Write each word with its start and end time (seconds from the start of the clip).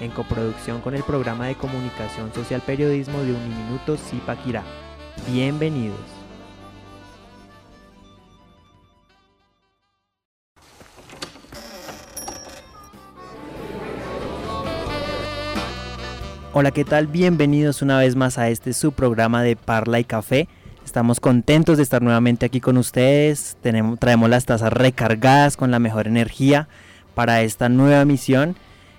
en 0.00 0.10
coproducción 0.10 0.80
con 0.80 0.94
el 0.94 1.02
programa 1.02 1.46
de 1.46 1.54
comunicación 1.54 2.32
social 2.34 2.60
periodismo 2.60 3.20
de 3.20 3.32
Uniminuto 3.32 3.96
Zipaquirá. 3.96 4.62
Bienvenidos. 5.28 5.98
Hola, 16.56 16.70
¿qué 16.70 16.84
tal? 16.84 17.08
Bienvenidos 17.08 17.82
una 17.82 17.98
vez 17.98 18.14
más 18.14 18.38
a 18.38 18.48
este 18.48 18.74
su 18.74 18.92
programa 18.92 19.42
de 19.42 19.56
Parla 19.56 19.98
y 19.98 20.04
Café. 20.04 20.46
Estamos 20.84 21.18
contentos 21.18 21.78
de 21.78 21.82
estar 21.82 22.00
nuevamente 22.00 22.46
aquí 22.46 22.60
con 22.60 22.76
ustedes. 22.76 23.56
Tenemos, 23.60 23.98
traemos 23.98 24.30
las 24.30 24.44
tazas 24.44 24.72
recargadas 24.72 25.56
con 25.56 25.72
la 25.72 25.80
mejor 25.80 26.06
energía 26.06 26.68
para 27.14 27.42
esta 27.42 27.68
nueva 27.68 28.04
misión. 28.04 28.54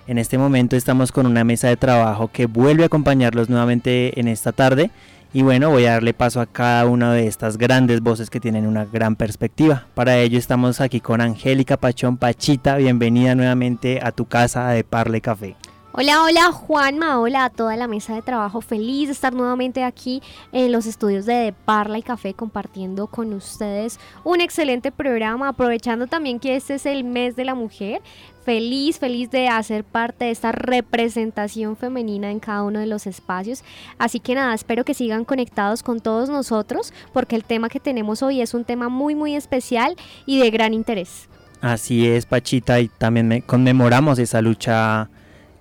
En 0.08 0.18
este 0.18 0.38
momento 0.38 0.76
estamos 0.76 1.10
con 1.10 1.26
una 1.26 1.42
mesa 1.42 1.66
de 1.66 1.76
trabajo 1.76 2.30
que 2.32 2.46
vuelve 2.46 2.84
a 2.84 2.86
acompañarlos 2.86 3.48
nuevamente 3.48 4.20
en 4.20 4.28
esta 4.28 4.52
tarde. 4.52 4.92
Y 5.32 5.42
bueno, 5.42 5.68
voy 5.70 5.86
a 5.86 5.94
darle 5.94 6.14
paso 6.14 6.40
a 6.40 6.46
cada 6.46 6.86
una 6.86 7.12
de 7.12 7.26
estas 7.26 7.58
grandes 7.58 8.00
voces 8.00 8.30
que 8.30 8.38
tienen 8.38 8.68
una 8.68 8.84
gran 8.84 9.16
perspectiva. 9.16 9.88
Para 9.94 10.18
ello 10.18 10.38
estamos 10.38 10.80
aquí 10.80 11.00
con 11.00 11.20
Angélica 11.20 11.76
Pachón 11.76 12.18
Pachita. 12.18 12.76
Bienvenida 12.76 13.34
nuevamente 13.34 13.98
a 14.00 14.12
tu 14.12 14.26
casa 14.26 14.68
de 14.68 14.84
Parle 14.84 15.20
Café. 15.20 15.56
Hola, 15.98 16.22
hola 16.22 16.52
Juanma, 16.52 17.18
hola 17.18 17.46
a 17.46 17.50
toda 17.50 17.74
la 17.74 17.88
mesa 17.88 18.14
de 18.14 18.20
trabajo. 18.20 18.60
Feliz 18.60 19.08
de 19.08 19.12
estar 19.12 19.32
nuevamente 19.32 19.82
aquí 19.82 20.22
en 20.52 20.70
los 20.70 20.84
estudios 20.84 21.24
de, 21.24 21.54
Parla 21.64 21.96
y 21.96 22.02
Café 22.02 22.34
compartiendo 22.34 23.06
con 23.06 23.32
ustedes 23.32 23.98
un 24.22 24.42
excelente 24.42 24.92
programa, 24.92 25.48
aprovechando 25.48 26.06
también 26.06 26.38
que 26.38 26.54
este 26.54 26.74
es 26.74 26.84
el 26.84 27.02
mes 27.02 27.34
de 27.34 27.46
la 27.46 27.54
mujer. 27.54 28.02
Feliz, 28.46 29.00
feliz 29.00 29.28
de 29.32 29.48
hacer 29.48 29.82
parte 29.82 30.26
de 30.26 30.30
esta 30.30 30.52
representación 30.52 31.76
femenina 31.76 32.30
en 32.30 32.38
cada 32.38 32.62
uno 32.62 32.78
de 32.78 32.86
los 32.86 33.08
espacios. 33.08 33.64
Así 33.98 34.20
que 34.20 34.36
nada, 34.36 34.54
espero 34.54 34.84
que 34.84 34.94
sigan 34.94 35.24
conectados 35.24 35.82
con 35.82 35.98
todos 35.98 36.28
nosotros 36.30 36.94
porque 37.12 37.34
el 37.34 37.42
tema 37.42 37.68
que 37.68 37.80
tenemos 37.80 38.22
hoy 38.22 38.40
es 38.40 38.54
un 38.54 38.62
tema 38.62 38.88
muy, 38.88 39.16
muy 39.16 39.34
especial 39.34 39.96
y 40.26 40.38
de 40.38 40.50
gran 40.50 40.74
interés. 40.74 41.28
Así 41.60 42.06
es, 42.06 42.24
Pachita, 42.24 42.78
y 42.78 42.86
también 42.86 43.42
conmemoramos 43.44 44.20
esa 44.20 44.40
lucha 44.42 45.10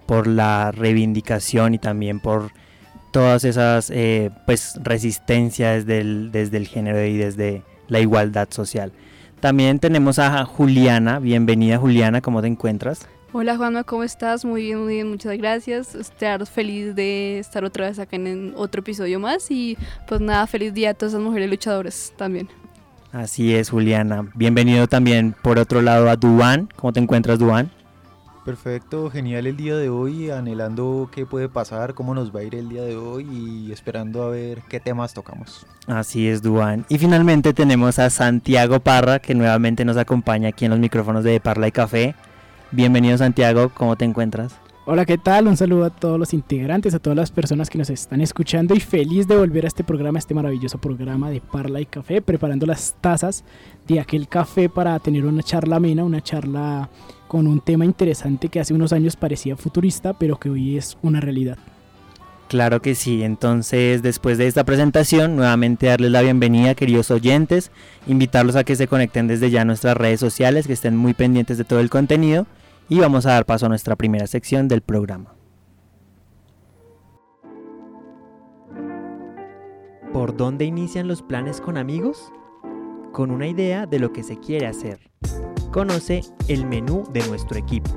por 0.05 0.27
la 0.27 0.71
reivindicación 0.71 1.73
y 1.73 1.79
también 1.79 2.19
por 2.19 2.51
todas 3.09 3.45
esas 3.45 3.89
eh, 3.89 4.29
pues 4.45 4.79
resistencias 4.83 5.87
desde 5.87 6.57
el 6.57 6.67
género 6.67 7.03
y 7.03 7.17
desde 7.17 7.63
la 7.87 7.99
igualdad 7.99 8.49
social. 8.51 8.91
También 9.45 9.77
tenemos 9.77 10.17
a 10.17 10.43
Juliana, 10.43 11.19
bienvenida 11.19 11.77
Juliana, 11.77 12.19
¿cómo 12.19 12.41
te 12.41 12.47
encuentras? 12.47 13.07
Hola 13.31 13.55
Juanma, 13.55 13.83
¿cómo 13.83 14.01
estás? 14.01 14.43
Muy 14.43 14.63
bien, 14.63 14.83
muy 14.83 14.95
bien, 14.95 15.07
muchas 15.07 15.37
gracias. 15.37 15.93
Estar 15.93 16.43
feliz 16.47 16.95
de 16.95 17.37
estar 17.37 17.63
otra 17.63 17.87
vez 17.87 17.99
acá 17.99 18.15
en 18.15 18.53
otro 18.57 18.79
episodio 18.79 19.19
más 19.19 19.51
y 19.51 19.77
pues 20.07 20.19
nada, 20.19 20.47
feliz 20.47 20.73
día 20.73 20.89
a 20.89 20.93
todas 20.95 21.13
esas 21.13 21.23
mujeres 21.23 21.47
luchadoras 21.47 22.11
también. 22.17 22.49
Así 23.11 23.53
es, 23.53 23.69
Juliana. 23.69 24.31
Bienvenido 24.33 24.87
también 24.87 25.35
por 25.43 25.59
otro 25.59 25.83
lado 25.83 26.09
a 26.09 26.15
Duan. 26.15 26.67
¿Cómo 26.75 26.91
te 26.91 27.01
encuentras, 27.01 27.37
Duan? 27.37 27.69
Perfecto, 28.45 29.09
genial 29.09 29.47
el 29.47 29.57
día 29.57 29.75
de 29.75 29.89
hoy, 29.89 30.29
anhelando 30.29 31.09
qué 31.11 31.25
puede 31.25 31.49
pasar, 31.49 31.95
cómo 31.95 32.13
nos 32.13 32.33
va 32.33 32.41
a 32.41 32.43
ir 32.43 32.53
el 32.53 32.69
día 32.69 32.83
de 32.83 32.95
hoy 32.95 33.27
y 33.27 33.71
esperando 33.71 34.21
a 34.21 34.29
ver 34.29 34.61
qué 34.69 34.79
temas 34.79 35.15
tocamos. 35.15 35.65
Así 35.87 36.27
es, 36.27 36.43
Duan. 36.43 36.85
Y 36.87 36.99
finalmente 36.99 37.55
tenemos 37.55 37.97
a 37.97 38.11
Santiago 38.11 38.79
Parra, 38.79 39.17
que 39.17 39.33
nuevamente 39.33 39.83
nos 39.83 39.97
acompaña 39.97 40.49
aquí 40.49 40.65
en 40.65 40.71
los 40.71 40.79
micrófonos 40.79 41.23
de 41.23 41.39
Parla 41.39 41.67
y 41.67 41.71
Café. 41.71 42.13
Bienvenido, 42.71 43.17
Santiago, 43.17 43.71
¿cómo 43.73 43.95
te 43.95 44.05
encuentras? 44.05 44.55
Hola, 44.85 45.07
¿qué 45.07 45.17
tal? 45.17 45.47
Un 45.47 45.57
saludo 45.57 45.85
a 45.85 45.89
todos 45.89 46.19
los 46.19 46.31
integrantes, 46.31 46.93
a 46.93 46.99
todas 46.99 47.17
las 47.17 47.31
personas 47.31 47.71
que 47.71 47.79
nos 47.79 47.89
están 47.89 48.21
escuchando 48.21 48.75
y 48.75 48.79
feliz 48.79 49.27
de 49.27 49.35
volver 49.35 49.65
a 49.65 49.69
este 49.69 49.83
programa, 49.83 50.19
este 50.19 50.35
maravilloso 50.35 50.77
programa 50.77 51.31
de 51.31 51.41
Parla 51.41 51.81
y 51.81 51.87
Café, 51.87 52.21
preparando 52.21 52.67
las 52.67 52.93
tazas 53.01 53.43
de 53.87 53.99
aquel 53.99 54.27
café 54.27 54.69
para 54.69 54.99
tener 54.99 55.25
una 55.25 55.41
charla 55.41 55.77
amena, 55.77 56.03
una 56.03 56.21
charla 56.21 56.91
con 57.35 57.47
un 57.47 57.59
tema 57.59 57.83
interesante 57.83 58.47
que 58.47 58.61
hace 58.61 58.73
unos 58.73 58.93
años 58.93 59.17
parecía 59.17 59.57
futurista, 59.57 60.13
pero 60.13 60.39
que 60.39 60.49
hoy 60.49 60.77
es 60.77 60.97
una 61.01 61.19
realidad. 61.19 61.57
Claro 62.47 62.81
que 62.81 62.95
sí, 62.95 63.23
entonces 63.23 64.01
después 64.01 64.37
de 64.37 64.47
esta 64.47 64.63
presentación, 64.63 65.35
nuevamente 65.35 65.87
darles 65.87 66.11
la 66.11 66.21
bienvenida 66.21 66.75
queridos 66.75 67.11
oyentes, 67.11 67.71
invitarlos 68.07 68.55
a 68.55 68.63
que 68.63 68.77
se 68.77 68.87
conecten 68.87 69.27
desde 69.27 69.51
ya 69.51 69.63
a 69.63 69.65
nuestras 69.65 69.97
redes 69.97 70.21
sociales, 70.21 70.65
que 70.65 70.71
estén 70.71 70.95
muy 70.95 71.13
pendientes 71.13 71.57
de 71.57 71.65
todo 71.65 71.81
el 71.81 71.89
contenido 71.89 72.47
y 72.87 72.99
vamos 72.99 73.25
a 73.25 73.31
dar 73.31 73.45
paso 73.45 73.65
a 73.65 73.69
nuestra 73.69 73.97
primera 73.97 74.27
sección 74.27 74.69
del 74.69 74.79
programa. 74.79 75.33
¿Por 80.13 80.37
dónde 80.37 80.63
inician 80.63 81.09
los 81.09 81.21
planes 81.21 81.59
con 81.59 81.75
amigos? 81.75 82.31
Con 83.11 83.29
una 83.29 83.47
idea 83.47 83.87
de 83.87 83.99
lo 83.99 84.13
que 84.13 84.23
se 84.23 84.39
quiere 84.39 84.67
hacer 84.67 85.01
Conoce 85.75 86.21
el 86.47 86.65
menú 86.65 87.03
de 87.11 87.27
nuestro 87.27 87.57
equipo. 87.57 87.89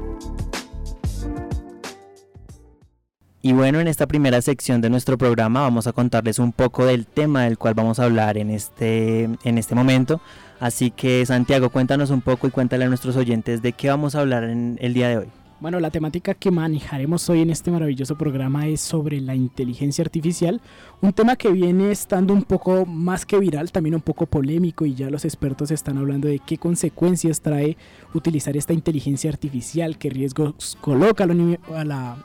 Y 3.40 3.52
bueno, 3.52 3.78
en 3.78 3.86
esta 3.86 4.08
primera 4.08 4.42
sección 4.42 4.80
de 4.80 4.90
nuestro 4.90 5.16
programa 5.16 5.60
vamos 5.60 5.86
a 5.86 5.92
contarles 5.92 6.40
un 6.40 6.50
poco 6.50 6.86
del 6.86 7.06
tema 7.06 7.44
del 7.44 7.56
cual 7.56 7.74
vamos 7.74 8.00
a 8.00 8.06
hablar 8.06 8.36
en 8.36 8.50
este, 8.50 9.28
en 9.44 9.58
este 9.58 9.76
momento. 9.76 10.20
Así 10.58 10.90
que 10.90 11.24
Santiago, 11.24 11.70
cuéntanos 11.70 12.10
un 12.10 12.20
poco 12.20 12.48
y 12.48 12.50
cuéntale 12.50 12.84
a 12.84 12.88
nuestros 12.88 13.14
oyentes 13.14 13.62
de 13.62 13.72
qué 13.72 13.90
vamos 13.90 14.16
a 14.16 14.22
hablar 14.22 14.42
en 14.42 14.76
el 14.80 14.92
día 14.92 15.08
de 15.10 15.18
hoy. 15.18 15.28
Bueno, 15.60 15.80
la 15.80 15.90
temática 15.90 16.34
que 16.34 16.52
manejaremos 16.52 17.28
hoy 17.28 17.40
en 17.40 17.50
este 17.50 17.72
maravilloso 17.72 18.16
programa 18.16 18.68
es 18.68 18.80
sobre 18.80 19.20
la 19.20 19.34
inteligencia 19.34 20.02
artificial, 20.02 20.60
un 21.00 21.12
tema 21.12 21.34
que 21.34 21.50
viene 21.50 21.90
estando 21.90 22.32
un 22.32 22.44
poco 22.44 22.86
más 22.86 23.26
que 23.26 23.40
viral, 23.40 23.72
también 23.72 23.96
un 23.96 24.00
poco 24.00 24.26
polémico 24.26 24.86
y 24.86 24.94
ya 24.94 25.10
los 25.10 25.24
expertos 25.24 25.72
están 25.72 25.98
hablando 25.98 26.28
de 26.28 26.38
qué 26.38 26.58
consecuencias 26.58 27.40
trae 27.40 27.76
utilizar 28.14 28.56
esta 28.56 28.72
inteligencia 28.72 29.30
artificial, 29.30 29.98
qué 29.98 30.10
riesgos 30.10 30.78
coloca 30.80 31.24
a 31.24 31.84
la, 31.84 32.16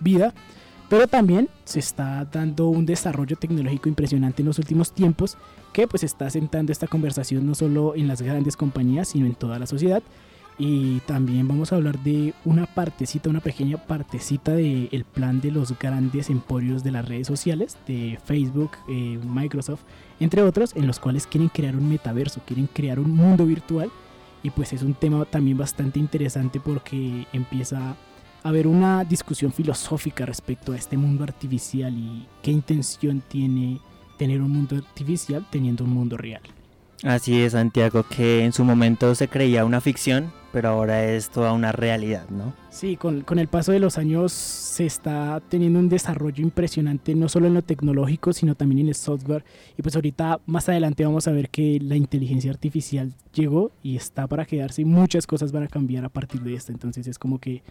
vida, 0.00 0.34
pero 0.90 1.06
también 1.08 1.48
se 1.64 1.78
está 1.78 2.26
dando 2.26 2.68
un 2.68 2.84
desarrollo 2.84 3.36
tecnológico 3.36 3.88
impresionante 3.88 4.42
en 4.42 4.48
los 4.48 4.58
últimos 4.58 4.92
tiempos 4.92 5.38
que 5.72 5.88
pues 5.88 6.04
está 6.04 6.28
sentando 6.28 6.72
esta 6.72 6.88
conversación 6.88 7.46
no 7.46 7.54
solo 7.54 7.94
en 7.94 8.06
las 8.06 8.20
grandes 8.20 8.54
compañías, 8.54 9.08
sino 9.08 9.24
en 9.24 9.34
toda 9.34 9.58
la 9.58 9.66
sociedad 9.66 10.02
y 10.62 11.00
también 11.06 11.48
vamos 11.48 11.72
a 11.72 11.76
hablar 11.76 11.98
de 12.00 12.34
una 12.44 12.66
partecita, 12.66 13.30
una 13.30 13.40
pequeña 13.40 13.78
partecita 13.78 14.52
del 14.52 15.06
plan 15.10 15.40
de 15.40 15.50
los 15.50 15.76
grandes 15.78 16.28
emporios 16.28 16.84
de 16.84 16.90
las 16.90 17.08
redes 17.08 17.26
sociales, 17.26 17.78
de 17.86 18.18
Facebook, 18.22 18.72
eh, 18.86 19.18
Microsoft, 19.24 19.80
entre 20.20 20.42
otros, 20.42 20.76
en 20.76 20.86
los 20.86 21.00
cuales 21.00 21.26
quieren 21.26 21.48
crear 21.48 21.74
un 21.74 21.88
metaverso, 21.88 22.42
quieren 22.44 22.66
crear 22.66 23.00
un 23.00 23.10
mundo 23.10 23.46
virtual. 23.46 23.90
Y 24.42 24.50
pues 24.50 24.74
es 24.74 24.82
un 24.82 24.92
tema 24.92 25.24
también 25.24 25.56
bastante 25.56 25.98
interesante 25.98 26.60
porque 26.60 27.26
empieza 27.32 27.78
a 27.92 27.96
haber 28.42 28.66
una 28.66 29.02
discusión 29.04 29.52
filosófica 29.52 30.26
respecto 30.26 30.72
a 30.72 30.76
este 30.76 30.98
mundo 30.98 31.24
artificial 31.24 31.94
y 31.96 32.26
qué 32.42 32.50
intención 32.50 33.22
tiene 33.28 33.80
tener 34.18 34.42
un 34.42 34.50
mundo 34.50 34.76
artificial 34.76 35.46
teniendo 35.50 35.84
un 35.84 35.90
mundo 35.90 36.18
real. 36.18 36.42
Así 37.02 37.40
es, 37.40 37.52
Santiago, 37.52 38.04
que 38.04 38.44
en 38.44 38.52
su 38.52 38.64
momento 38.64 39.14
se 39.14 39.28
creía 39.28 39.64
una 39.64 39.80
ficción, 39.80 40.32
pero 40.52 40.68
ahora 40.68 41.04
es 41.04 41.30
toda 41.30 41.52
una 41.52 41.72
realidad, 41.72 42.28
¿no? 42.28 42.52
Sí, 42.70 42.96
con, 42.96 43.22
con, 43.22 43.38
el 43.38 43.48
paso 43.48 43.72
de 43.72 43.80
los 43.80 43.96
años 43.96 44.32
se 44.32 44.84
está 44.84 45.40
teniendo 45.48 45.78
un 45.78 45.88
desarrollo 45.88 46.42
impresionante, 46.42 47.14
no 47.14 47.28
solo 47.28 47.46
en 47.46 47.54
lo 47.54 47.62
tecnológico, 47.62 48.32
sino 48.32 48.54
también 48.54 48.80
en 48.80 48.88
el 48.88 48.94
software. 48.94 49.44
Y 49.78 49.82
pues 49.82 49.94
ahorita 49.94 50.40
más 50.46 50.68
adelante 50.68 51.04
vamos 51.04 51.26
a 51.26 51.32
ver 51.32 51.48
que 51.48 51.78
la 51.80 51.96
inteligencia 51.96 52.50
artificial 52.50 53.14
llegó 53.32 53.72
y 53.82 53.96
está 53.96 54.26
para 54.26 54.44
quedarse 54.44 54.82
y 54.82 54.84
muchas 54.84 55.26
cosas 55.26 55.52
van 55.52 55.62
a 55.62 55.68
cambiar 55.68 56.04
a 56.04 56.10
partir 56.10 56.42
de 56.42 56.54
esto. 56.54 56.72
Entonces 56.72 57.06
es 57.06 57.18
como 57.18 57.38
que 57.38 57.62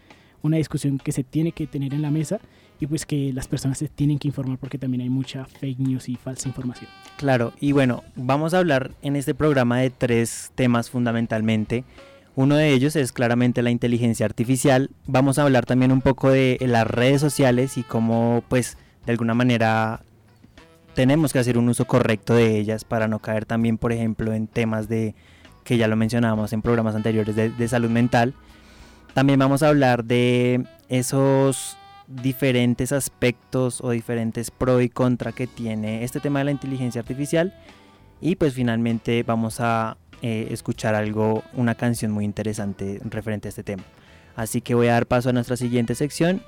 una 0.42 0.56
discusión 0.56 0.98
que 0.98 1.12
se 1.12 1.22
tiene 1.22 1.52
que 1.52 1.66
tener 1.66 1.94
en 1.94 2.02
la 2.02 2.10
mesa 2.10 2.40
y 2.80 2.86
pues 2.86 3.04
que 3.04 3.32
las 3.34 3.46
personas 3.46 3.76
se 3.78 3.88
tienen 3.88 4.18
que 4.18 4.26
informar 4.26 4.56
porque 4.58 4.78
también 4.78 5.02
hay 5.02 5.10
mucha 5.10 5.44
fake 5.44 5.78
news 5.78 6.08
y 6.08 6.16
falsa 6.16 6.48
información. 6.48 6.88
Claro, 7.18 7.52
y 7.60 7.72
bueno, 7.72 8.02
vamos 8.16 8.54
a 8.54 8.58
hablar 8.58 8.92
en 9.02 9.16
este 9.16 9.34
programa 9.34 9.78
de 9.78 9.90
tres 9.90 10.50
temas 10.54 10.88
fundamentalmente 10.90 11.84
Uno 12.36 12.56
de 12.56 12.72
ellos 12.72 12.96
es 12.96 13.12
claramente 13.12 13.60
la 13.62 13.70
inteligencia 13.70 14.24
artificial. 14.24 14.90
Vamos 15.06 15.38
a 15.38 15.42
hablar 15.42 15.66
también 15.66 15.92
un 15.92 16.00
poco 16.00 16.30
de 16.30 16.56
las 16.60 16.86
redes 16.86 17.20
sociales 17.20 17.76
y 17.76 17.82
cómo 17.82 18.42
pues 18.48 18.78
de 19.04 19.12
alguna 19.12 19.34
manera 19.34 20.00
tenemos 20.94 21.34
que 21.34 21.38
hacer 21.38 21.58
un 21.58 21.68
uso 21.68 21.84
correcto 21.84 22.34
de 22.34 22.58
ellas 22.58 22.84
para 22.84 23.08
no 23.08 23.18
caer 23.18 23.44
también 23.44 23.78
por 23.78 23.92
ejemplo 23.92 24.32
en 24.32 24.46
temas 24.46 24.88
de 24.88 25.14
que 25.64 25.76
ya 25.76 25.86
lo 25.86 25.96
mencionábamos 25.96 26.52
en 26.52 26.62
programas 26.62 26.94
anteriores 26.94 27.36
de, 27.36 27.50
de 27.50 27.68
salud 27.68 27.90
mental. 27.90 28.32
También 29.12 29.38
vamos 29.38 29.62
a 29.62 29.68
hablar 29.68 30.04
de 30.04 30.64
esos 30.88 31.76
diferentes 32.10 32.90
aspectos 32.92 33.80
o 33.80 33.90
diferentes 33.90 34.50
pro 34.50 34.80
y 34.80 34.88
contra 34.88 35.32
que 35.32 35.46
tiene 35.46 36.02
este 36.02 36.18
tema 36.20 36.40
de 36.40 36.46
la 36.46 36.50
inteligencia 36.50 37.00
artificial 37.00 37.54
y 38.20 38.36
pues 38.36 38.54
finalmente 38.54 39.22
vamos 39.22 39.60
a 39.60 39.96
eh, 40.20 40.48
escuchar 40.50 40.94
algo, 40.94 41.42
una 41.54 41.76
canción 41.76 42.10
muy 42.10 42.24
interesante 42.24 43.00
referente 43.04 43.48
a 43.48 43.50
este 43.50 43.62
tema. 43.62 43.84
Así 44.36 44.60
que 44.60 44.74
voy 44.74 44.88
a 44.88 44.92
dar 44.92 45.06
paso 45.06 45.30
a 45.30 45.32
nuestra 45.32 45.56
siguiente 45.56 45.94
sección. 45.94 46.42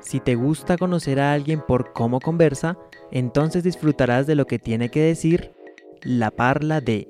Si 0.00 0.18
te 0.18 0.34
gusta 0.34 0.76
conocer 0.76 1.20
a 1.20 1.32
alguien 1.32 1.60
por 1.60 1.92
cómo 1.92 2.18
conversa, 2.18 2.76
entonces 3.12 3.62
disfrutarás 3.62 4.26
de 4.26 4.34
lo 4.34 4.46
que 4.46 4.58
tiene 4.58 4.88
que 4.88 5.00
decir 5.00 5.52
la 6.02 6.30
parla 6.30 6.80
de 6.80 7.08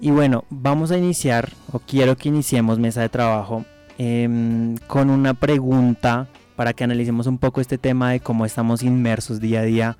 Y 0.00 0.10
bueno, 0.10 0.44
vamos 0.50 0.90
a 0.90 0.98
iniciar, 0.98 1.50
o 1.72 1.78
quiero 1.78 2.16
que 2.16 2.28
iniciemos 2.28 2.78
mesa 2.78 3.00
de 3.00 3.08
trabajo, 3.08 3.64
em, 3.98 4.76
con 4.86 5.10
una 5.10 5.34
pregunta 5.34 6.28
para 6.56 6.72
que 6.72 6.84
analicemos 6.84 7.26
un 7.26 7.38
poco 7.38 7.60
este 7.60 7.78
tema 7.78 8.10
de 8.10 8.20
cómo 8.20 8.44
estamos 8.44 8.82
inmersos 8.82 9.40
día 9.40 9.60
a 9.60 9.64
día 9.64 9.96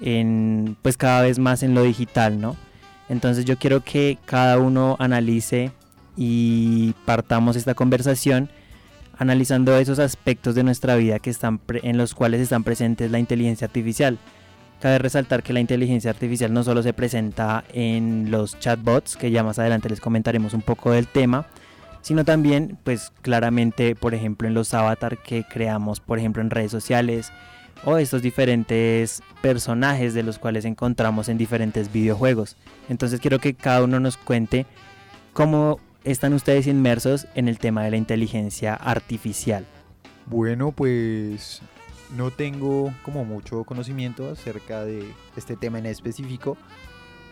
en, 0.00 0.76
pues 0.82 0.96
cada 0.96 1.22
vez 1.22 1.38
más 1.38 1.62
en 1.62 1.74
lo 1.74 1.82
digital, 1.82 2.40
¿no? 2.40 2.56
Entonces 3.08 3.44
yo 3.44 3.58
quiero 3.58 3.82
que 3.82 4.18
cada 4.24 4.58
uno 4.58 4.96
analice 4.98 5.72
y 6.16 6.94
partamos 7.04 7.56
esta 7.56 7.74
conversación 7.74 8.48
analizando 9.18 9.76
esos 9.76 9.98
aspectos 9.98 10.54
de 10.54 10.64
nuestra 10.64 10.96
vida 10.96 11.18
que 11.18 11.30
están 11.30 11.60
en 11.82 11.98
los 11.98 12.14
cuales 12.14 12.40
están 12.40 12.64
presentes 12.64 13.10
la 13.10 13.18
inteligencia 13.18 13.66
artificial. 13.66 14.18
Cabe 14.80 14.98
resaltar 14.98 15.42
que 15.42 15.52
la 15.52 15.60
inteligencia 15.60 16.10
artificial 16.10 16.52
no 16.52 16.62
solo 16.62 16.82
se 16.82 16.92
presenta 16.92 17.64
en 17.72 18.30
los 18.30 18.58
chatbots, 18.58 19.16
que 19.16 19.30
ya 19.30 19.42
más 19.42 19.58
adelante 19.58 19.88
les 19.88 20.00
comentaremos 20.00 20.52
un 20.52 20.62
poco 20.62 20.90
del 20.90 21.06
tema, 21.06 21.46
sino 22.02 22.24
también, 22.24 22.76
pues 22.84 23.12
claramente, 23.22 23.94
por 23.94 24.14
ejemplo, 24.14 24.46
en 24.46 24.52
los 24.52 24.74
avatars 24.74 25.18
que 25.24 25.44
creamos, 25.44 26.00
por 26.00 26.18
ejemplo, 26.18 26.42
en 26.42 26.50
redes 26.50 26.70
sociales, 26.70 27.32
o 27.84 27.98
estos 27.98 28.22
diferentes 28.22 29.22
personajes 29.42 30.14
de 30.14 30.22
los 30.22 30.38
cuales 30.38 30.64
encontramos 30.64 31.28
en 31.28 31.38
diferentes 31.38 31.92
videojuegos. 31.92 32.56
Entonces 32.88 33.20
quiero 33.20 33.38
que 33.38 33.54
cada 33.54 33.82
uno 33.84 34.00
nos 34.00 34.16
cuente 34.16 34.66
cómo 35.32 35.80
están 36.04 36.32
ustedes 36.34 36.66
inmersos 36.66 37.26
en 37.34 37.48
el 37.48 37.58
tema 37.58 37.84
de 37.84 37.90
la 37.90 37.96
inteligencia 37.96 38.74
artificial. 38.74 39.64
Bueno, 40.26 40.72
pues 40.72 41.60
no 42.10 42.30
tengo 42.30 42.92
como 43.02 43.24
mucho 43.24 43.64
conocimiento 43.64 44.30
acerca 44.30 44.84
de 44.84 45.12
este 45.36 45.56
tema 45.56 45.78
en 45.78 45.86
específico, 45.86 46.56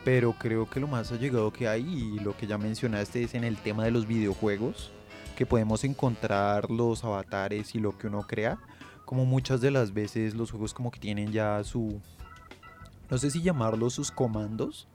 pero 0.04 0.32
creo 0.32 0.68
que 0.68 0.80
lo 0.80 0.88
más 0.88 1.12
allegado 1.12 1.52
que 1.52 1.68
hay 1.68 1.82
y 1.82 2.18
lo 2.20 2.36
que 2.36 2.46
ya 2.46 2.58
mencionaste 2.58 3.22
es 3.22 3.34
en 3.34 3.44
el 3.44 3.56
tema 3.56 3.84
de 3.84 3.90
los 3.90 4.06
videojuegos, 4.06 4.90
que 5.36 5.46
podemos 5.46 5.84
encontrar 5.84 6.70
los 6.70 7.04
avatares 7.04 7.74
y 7.74 7.78
lo 7.78 7.96
que 7.96 8.08
uno 8.08 8.22
crea, 8.26 8.58
como 9.04 9.24
muchas 9.24 9.60
de 9.60 9.70
las 9.70 9.92
veces 9.92 10.34
los 10.34 10.50
juegos 10.50 10.74
como 10.74 10.90
que 10.90 11.00
tienen 11.00 11.32
ya 11.32 11.62
su, 11.64 12.00
no 13.10 13.18
sé 13.18 13.30
si 13.30 13.42
llamarlo 13.42 13.90
sus 13.90 14.10
comandos, 14.10 14.88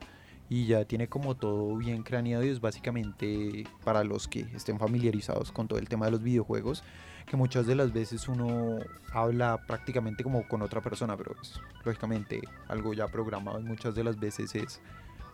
y 0.49 0.65
ya 0.65 0.85
tiene 0.85 1.07
como 1.07 1.35
todo 1.35 1.75
bien 1.75 2.03
craneado 2.03 2.43
y 2.43 2.49
es 2.49 2.61
básicamente 2.61 3.65
para 3.83 4.03
los 4.03 4.27
que 4.27 4.41
estén 4.55 4.79
familiarizados 4.79 5.51
con 5.51 5.67
todo 5.67 5.79
el 5.79 5.89
tema 5.89 6.05
de 6.05 6.11
los 6.11 6.23
videojuegos, 6.23 6.83
que 7.27 7.35
muchas 7.37 7.67
de 7.67 7.75
las 7.75 7.91
veces 7.91 8.27
uno 8.27 8.79
habla 9.11 9.59
prácticamente 9.67 10.23
como 10.23 10.47
con 10.47 10.61
otra 10.61 10.81
persona, 10.81 11.15
pero 11.17 11.35
es 11.41 11.59
lógicamente 11.83 12.41
algo 12.69 12.93
ya 12.93 13.07
programado 13.07 13.59
y 13.59 13.63
muchas 13.63 13.93
de 13.95 14.03
las 14.03 14.19
veces 14.19 14.55
es 14.55 14.81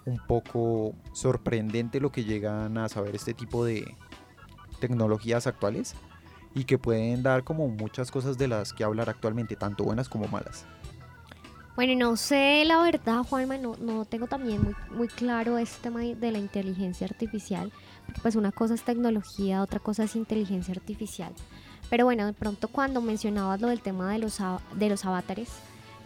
un 0.06 0.18
poco 0.18 0.96
sorprendente 1.14 2.00
lo 2.00 2.12
que 2.12 2.26
llegan 2.26 2.78
a 2.78 2.90
saber 2.90 3.16
este 3.16 3.34
tipo 3.34 3.64
de 3.64 3.96
tecnologías 4.80 5.48
actuales 5.48 5.96
y 6.56 6.66
que 6.66 6.78
pueden 6.78 7.24
dar 7.24 7.44
como 7.44 7.68
muchas 7.68 8.12
cosas 8.12 8.38
de 8.38 8.48
las 8.48 8.74
que 8.74 8.84
hablar 8.84 9.10
actualmente, 9.10 9.56
tanto 9.56 9.84
buenas 9.84 10.10
como 10.10 10.28
malas. 10.28 10.66
Bueno, 11.76 11.96
no 11.96 12.18
sé 12.18 12.64
la 12.66 12.84
verdad, 12.84 13.24
Juanma, 13.24 13.58
no, 13.58 13.76
no 13.80 14.06
tengo 14.06 14.28
también 14.28 14.62
muy, 14.62 14.76
muy 14.92 15.08
claro 15.08 15.58
este 15.58 15.82
tema 15.84 16.02
de 16.02 16.32
la 16.32 16.38
inteligencia 16.38 17.08
artificial. 17.08 17.72
Pues 18.22 18.36
una 18.36 18.52
cosa 18.52 18.74
es 18.74 18.84
tecnología, 18.84 19.62
otra 19.62 19.80
cosa 19.80 20.04
es 20.04 20.16
inteligencia 20.16 20.74
artificial. 20.74 21.34
Pero 21.90 22.06
bueno, 22.06 22.26
de 22.26 22.34
pronto 22.34 22.68
cuando 22.68 23.02
mencionabas 23.02 23.62
lo 23.62 23.68
del 23.68 23.82
tema 23.82 24.12
de 24.12 24.20
los, 24.20 24.40
de 24.76 24.90
los 24.90 25.06
avatares, 25.06 25.50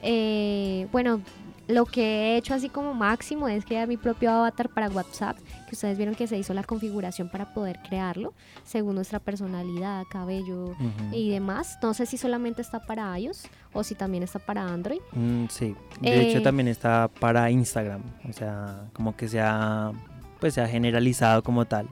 eh, 0.02 0.88
bueno, 0.92 1.22
lo 1.68 1.86
que 1.86 2.02
he 2.02 2.38
hecho 2.38 2.54
así 2.54 2.70
como 2.70 2.94
máximo 2.94 3.48
es 3.48 3.66
crear 3.66 3.88
mi 3.88 3.98
propio 3.98 4.32
avatar 4.32 4.70
para 4.70 4.90
WhatsApp, 4.90 5.38
que 5.68 5.76
ustedes 5.76 5.98
vieron 5.98 6.16
que 6.16 6.28
se 6.28 6.38
hizo 6.38 6.54
la 6.54 6.64
configuración 6.64 7.30
para 7.30 7.54
poder 7.54 7.80
crearlo 7.88 8.34
según 8.64 8.96
nuestra 8.96 9.20
personalidad, 9.20 10.04
cabello 10.10 10.76
y 11.12 11.30
demás. 11.30 11.78
No 11.82 11.94
sé 11.94 12.06
si 12.06 12.18
solamente 12.18 12.62
está 12.62 12.80
para 12.86 13.18
iOS 13.20 13.48
o 13.74 13.84
si 13.84 13.96
también 13.96 14.24
está 14.24 14.40
para 14.40 14.64
Android. 14.64 15.00
Mm, 15.12 15.46
sí, 15.50 15.76
de 16.00 16.30
hecho 16.30 16.38
eh, 16.38 16.42
también 16.42 16.68
está 16.70 17.10
para 17.20 17.52
Instagram, 17.52 18.02
o 18.30 18.34
sea, 18.34 18.88
como 18.94 19.16
que 19.16 19.28
se 19.28 19.42
ha, 19.42 19.92
pues 20.40 20.54
se 20.54 20.62
ha 20.62 20.68
generalizado 20.68 21.44
como 21.44 21.66
tal. 21.66 21.88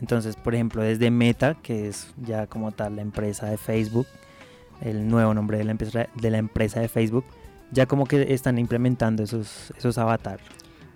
Entonces, 0.00 0.36
por 0.36 0.54
ejemplo, 0.54 0.82
desde 0.82 1.10
Meta, 1.10 1.54
que 1.54 1.88
es 1.88 2.08
ya 2.18 2.46
como 2.46 2.72
tal 2.72 2.96
la 2.96 3.02
empresa 3.02 3.46
de 3.46 3.56
Facebook, 3.56 4.06
el 4.80 5.08
nuevo 5.08 5.32
nombre 5.32 5.58
de 5.58 5.64
la 5.64 5.70
empresa 5.70 6.08
de, 6.14 6.30
la 6.30 6.38
empresa 6.38 6.80
de 6.80 6.88
Facebook, 6.88 7.24
ya 7.72 7.86
como 7.86 8.06
que 8.06 8.34
están 8.34 8.58
implementando 8.58 9.22
esos, 9.22 9.72
esos 9.76 9.96
avatares. 9.98 10.46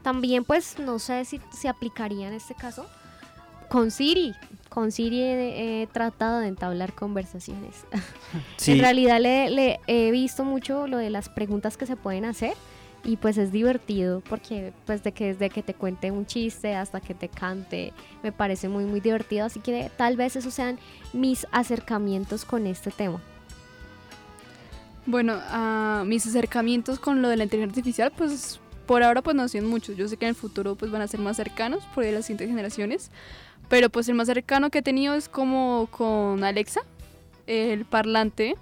También 0.03 0.45
pues 0.45 0.79
no 0.79 0.99
sé 0.99 1.25
si 1.25 1.41
se 1.53 1.69
aplicaría 1.69 2.29
en 2.29 2.35
este 2.35 2.55
caso 2.55 2.87
con 3.69 3.91
Siri. 3.91 4.35
Con 4.69 4.93
Siri 4.93 5.21
he, 5.23 5.89
tratado 5.93 6.41
de 6.41 6.49
entablar 6.49 6.93
conversaciones. 6.93 7.87
en 8.67 8.79
realidad 8.79 9.21
le, 9.21 9.51
le, 9.51 9.81
he 9.87 10.11
visto 10.11 10.45
mucho 10.45 10.87
lo 10.87 10.99
de 10.99 11.11
las 11.11 11.29
preguntas 11.29 11.77
que 11.77 11.87
se 11.87 11.97
pueden 11.97 12.25
hacer 12.25 12.55
y 13.05 13.17
pues 13.17 13.39
es 13.39 13.51
divertido 13.53 14.23
porque 14.29 14.73
pues 14.87 15.03
de 15.03 15.13
que 15.13 15.29
desde 15.29 15.51
que 15.51 15.63
te 15.63 15.75
cuente 15.75 16.11
un 16.11 16.27
chiste 16.27 16.75
hasta 16.75 17.01
que 17.01 17.15
te 17.15 17.29
cante 17.29 17.93
me 18.23 18.33
parece 18.33 18.69
muy 18.69 18.85
muy 18.85 19.01
divertido. 19.01 19.47
Así 19.47 19.61
que 19.61 19.91
tal 19.97 20.17
vez 20.17 20.37
esos 20.37 20.55
sean 20.55 20.79
mis 21.13 21.47
acercamientos 21.51 22.45
con 22.45 22.67
este 22.67 22.91
tema. 22.91 23.21
Bueno 25.07 25.39
uh, 25.39 26.05
mis 26.05 26.27
acercamientos 26.27 26.99
con 26.99 27.23
lo 27.23 27.29
de 27.29 27.37
la 27.37 27.45
inteligencia 27.45 27.81
artificial 27.81 28.13
pues 28.17 28.61
por 28.87 29.03
ahora 29.03 29.23
pues 29.23 29.37
no 29.37 29.49
son 29.49 29.67
muchos. 29.67 29.97
Yo 29.97 30.09
sé 30.09 30.17
que 30.17 30.27
en 30.27 30.31
el 30.31 30.35
futuro 30.35 30.75
pues 30.75 30.91
van 30.91 31.03
a 31.03 31.07
ser 31.07 31.21
más 31.21 31.37
cercanos 31.37 31.85
por 31.95 32.05
las 32.05 32.27
siguientes 32.27 32.49
generaciones. 32.49 33.11
Pero 33.69 33.89
pues 33.89 34.09
el 34.09 34.17
más 34.17 34.27
cercano 34.27 34.69
que 34.69 34.79
he 34.79 34.83
tenido 34.83 35.15
es 35.15 35.29
como 35.29 35.89
con 35.93 36.43
Alexa 36.43 36.83
el 37.47 37.85
parlante 37.85 38.57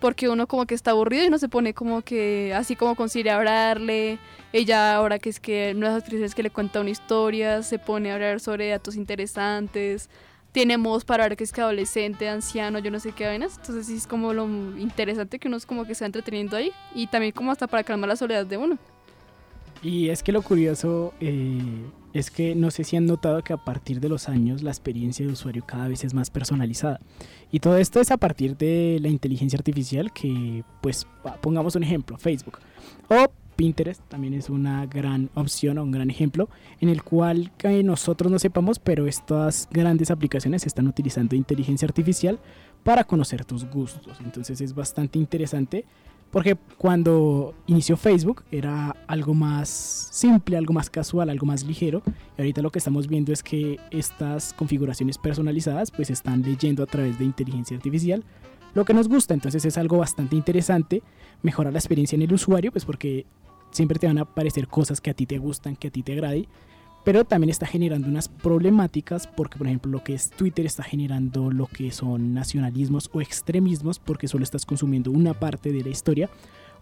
porque 0.00 0.28
uno 0.28 0.46
como 0.46 0.66
que 0.66 0.74
está 0.74 0.92
aburrido 0.92 1.24
y 1.24 1.30
no 1.30 1.38
se 1.38 1.48
pone 1.48 1.74
como 1.74 2.02
que 2.02 2.52
así 2.54 2.76
como 2.76 2.94
consigue 2.94 3.30
hablarle. 3.30 4.18
Ella 4.52 4.94
ahora 4.94 5.18
que 5.18 5.28
es 5.28 5.40
que 5.40 5.74
no 5.74 5.86
es 5.86 5.92
actriz 5.92 6.34
que 6.34 6.42
le 6.42 6.50
cuenta 6.50 6.80
una 6.80 6.90
historia, 6.90 7.62
se 7.62 7.78
pone 7.78 8.10
a 8.10 8.14
hablar 8.14 8.40
sobre 8.40 8.68
datos 8.68 8.96
interesantes. 8.96 10.08
Tiene 10.52 10.78
modos 10.78 11.04
para 11.04 11.24
hablar 11.24 11.36
que 11.36 11.44
es 11.44 11.52
que 11.52 11.60
adolescente, 11.60 12.28
anciano, 12.28 12.78
yo 12.78 12.90
no 12.90 13.00
sé 13.00 13.12
qué 13.12 13.26
vainas. 13.26 13.56
Entonces 13.58 13.86
sí 13.86 13.96
es 13.96 14.06
como 14.06 14.32
lo 14.32 14.48
interesante 14.78 15.38
que 15.38 15.48
uno 15.48 15.56
es 15.56 15.66
como 15.66 15.84
que 15.84 15.94
se 15.94 16.04
entreteniendo 16.04 16.56
ahí 16.56 16.72
y 16.94 17.06
también 17.08 17.32
como 17.32 17.52
hasta 17.52 17.66
para 17.66 17.84
calmar 17.84 18.08
la 18.08 18.16
soledad 18.16 18.46
de 18.46 18.56
uno. 18.56 18.78
Y 19.82 20.08
es 20.08 20.22
que 20.22 20.32
lo 20.32 20.42
curioso 20.42 21.14
eh, 21.20 21.60
es 22.12 22.30
que 22.30 22.54
no 22.54 22.70
sé 22.70 22.84
si 22.84 22.96
han 22.96 23.06
notado 23.06 23.42
que 23.44 23.52
a 23.52 23.58
partir 23.58 24.00
de 24.00 24.08
los 24.08 24.28
años 24.28 24.62
la 24.62 24.70
experiencia 24.70 25.24
de 25.24 25.32
usuario 25.32 25.64
cada 25.64 25.88
vez 25.88 26.04
es 26.04 26.14
más 26.14 26.30
personalizada. 26.30 26.98
Y 27.50 27.60
todo 27.60 27.76
esto 27.78 28.00
es 28.00 28.10
a 28.10 28.16
partir 28.16 28.56
de 28.56 28.98
la 29.00 29.08
inteligencia 29.08 29.56
artificial 29.56 30.12
que, 30.12 30.64
pues, 30.80 31.06
pongamos 31.40 31.76
un 31.76 31.82
ejemplo, 31.82 32.18
Facebook. 32.18 32.58
O 33.08 33.32
Pinterest 33.56 34.00
también 34.08 34.34
es 34.34 34.50
una 34.50 34.86
gran 34.86 35.30
opción 35.34 35.78
o 35.78 35.82
un 35.82 35.90
gran 35.90 36.10
ejemplo 36.10 36.48
en 36.80 36.90
el 36.90 37.02
cual 37.02 37.50
nosotros 37.82 38.30
no 38.30 38.38
sepamos, 38.38 38.78
pero 38.78 39.08
estas 39.08 39.68
grandes 39.72 40.12
aplicaciones 40.12 40.64
están 40.64 40.86
utilizando 40.86 41.34
inteligencia 41.34 41.86
artificial 41.86 42.38
para 42.84 43.02
conocer 43.02 43.44
tus 43.44 43.64
gustos. 43.64 44.18
Entonces 44.24 44.60
es 44.60 44.74
bastante 44.74 45.18
interesante 45.18 45.84
porque 46.30 46.56
cuando 46.76 47.54
inició 47.66 47.96
Facebook 47.96 48.44
era 48.50 48.94
algo 49.06 49.34
más 49.34 49.68
simple, 49.68 50.56
algo 50.56 50.74
más 50.74 50.90
casual, 50.90 51.30
algo 51.30 51.46
más 51.46 51.64
ligero. 51.64 52.02
Y 52.36 52.42
ahorita 52.42 52.60
lo 52.60 52.70
que 52.70 52.78
estamos 52.78 53.08
viendo 53.08 53.32
es 53.32 53.42
que 53.42 53.78
estas 53.90 54.52
configuraciones 54.52 55.16
personalizadas 55.16 55.90
pues 55.90 56.10
están 56.10 56.42
leyendo 56.42 56.82
a 56.82 56.86
través 56.86 57.18
de 57.18 57.24
inteligencia 57.24 57.76
artificial 57.76 58.24
lo 58.74 58.84
que 58.84 58.94
nos 58.94 59.08
gusta. 59.08 59.34
Entonces 59.34 59.64
es 59.64 59.78
algo 59.78 59.98
bastante 59.98 60.36
interesante, 60.36 61.02
mejorar 61.42 61.72
la 61.72 61.78
experiencia 61.78 62.16
en 62.16 62.22
el 62.22 62.32
usuario, 62.32 62.72
pues 62.72 62.84
porque 62.84 63.26
siempre 63.70 63.98
te 63.98 64.06
van 64.06 64.18
a 64.18 64.22
aparecer 64.22 64.68
cosas 64.68 65.00
que 65.00 65.10
a 65.10 65.14
ti 65.14 65.26
te 65.26 65.38
gustan, 65.38 65.76
que 65.76 65.88
a 65.88 65.90
ti 65.90 66.02
te 66.02 66.12
agraden, 66.12 66.46
pero 67.04 67.24
también 67.24 67.50
está 67.50 67.66
generando 67.66 68.08
unas 68.08 68.28
problemáticas 68.28 69.26
porque 69.26 69.58
por 69.58 69.66
ejemplo 69.66 69.90
lo 69.90 70.04
que 70.04 70.14
es 70.14 70.30
Twitter 70.30 70.66
está 70.66 70.82
generando 70.82 71.50
lo 71.50 71.66
que 71.66 71.90
son 71.90 72.34
nacionalismos 72.34 73.10
o 73.12 73.20
extremismos 73.20 73.98
porque 73.98 74.28
solo 74.28 74.44
estás 74.44 74.66
consumiendo 74.66 75.10
una 75.10 75.34
parte 75.34 75.72
de 75.72 75.82
la 75.82 75.88
historia 75.88 76.28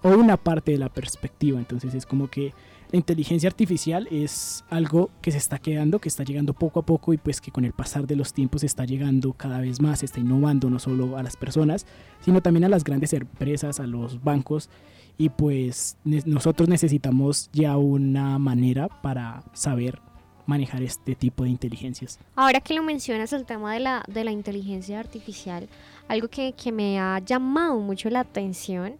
o 0.02 0.10
una 0.10 0.36
parte 0.36 0.72
de 0.72 0.78
la 0.78 0.88
perspectiva. 0.88 1.58
Entonces 1.58 1.94
es 1.94 2.06
como 2.06 2.28
que 2.28 2.52
la 2.92 2.98
inteligencia 2.98 3.48
artificial 3.48 4.06
es 4.10 4.64
algo 4.70 5.10
que 5.20 5.32
se 5.32 5.38
está 5.38 5.58
quedando, 5.58 5.98
que 5.98 6.08
está 6.08 6.22
llegando 6.22 6.54
poco 6.54 6.80
a 6.80 6.86
poco 6.86 7.12
y 7.12 7.18
pues 7.18 7.40
que 7.40 7.50
con 7.50 7.64
el 7.64 7.72
pasar 7.72 8.06
de 8.06 8.14
los 8.14 8.32
tiempos 8.32 8.62
está 8.62 8.84
llegando 8.84 9.32
cada 9.32 9.60
vez 9.60 9.80
más, 9.80 10.02
está 10.02 10.20
innovando 10.20 10.70
no 10.70 10.78
solo 10.78 11.16
a 11.16 11.22
las 11.22 11.36
personas, 11.36 11.86
sino 12.20 12.42
también 12.42 12.64
a 12.64 12.68
las 12.68 12.84
grandes 12.84 13.12
empresas, 13.12 13.80
a 13.80 13.86
los 13.86 14.22
bancos 14.22 14.70
y 15.18 15.30
pues 15.30 15.96
nosotros 16.04 16.68
necesitamos 16.68 17.48
ya 17.52 17.76
una 17.76 18.38
manera 18.38 18.88
para 18.88 19.42
saber 19.52 20.00
manejar 20.46 20.82
este 20.82 21.14
tipo 21.14 21.44
de 21.44 21.50
inteligencias. 21.50 22.18
Ahora 22.34 22.60
que 22.60 22.74
lo 22.74 22.82
mencionas 22.82 23.32
el 23.32 23.44
tema 23.44 23.74
de 23.74 23.80
la, 23.80 24.04
de 24.06 24.24
la 24.24 24.30
inteligencia 24.30 25.00
artificial, 25.00 25.68
algo 26.08 26.28
que, 26.28 26.52
que 26.52 26.70
me 26.70 27.00
ha 27.00 27.18
llamado 27.18 27.78
mucho 27.80 28.10
la 28.10 28.20
atención 28.20 28.96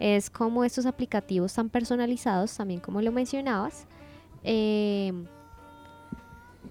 es 0.00 0.30
como 0.30 0.64
estos 0.64 0.86
aplicativos 0.86 1.54
tan 1.54 1.68
personalizados, 1.68 2.56
también 2.56 2.80
como 2.80 3.00
lo 3.00 3.12
mencionabas, 3.12 3.86
eh, 4.42 5.12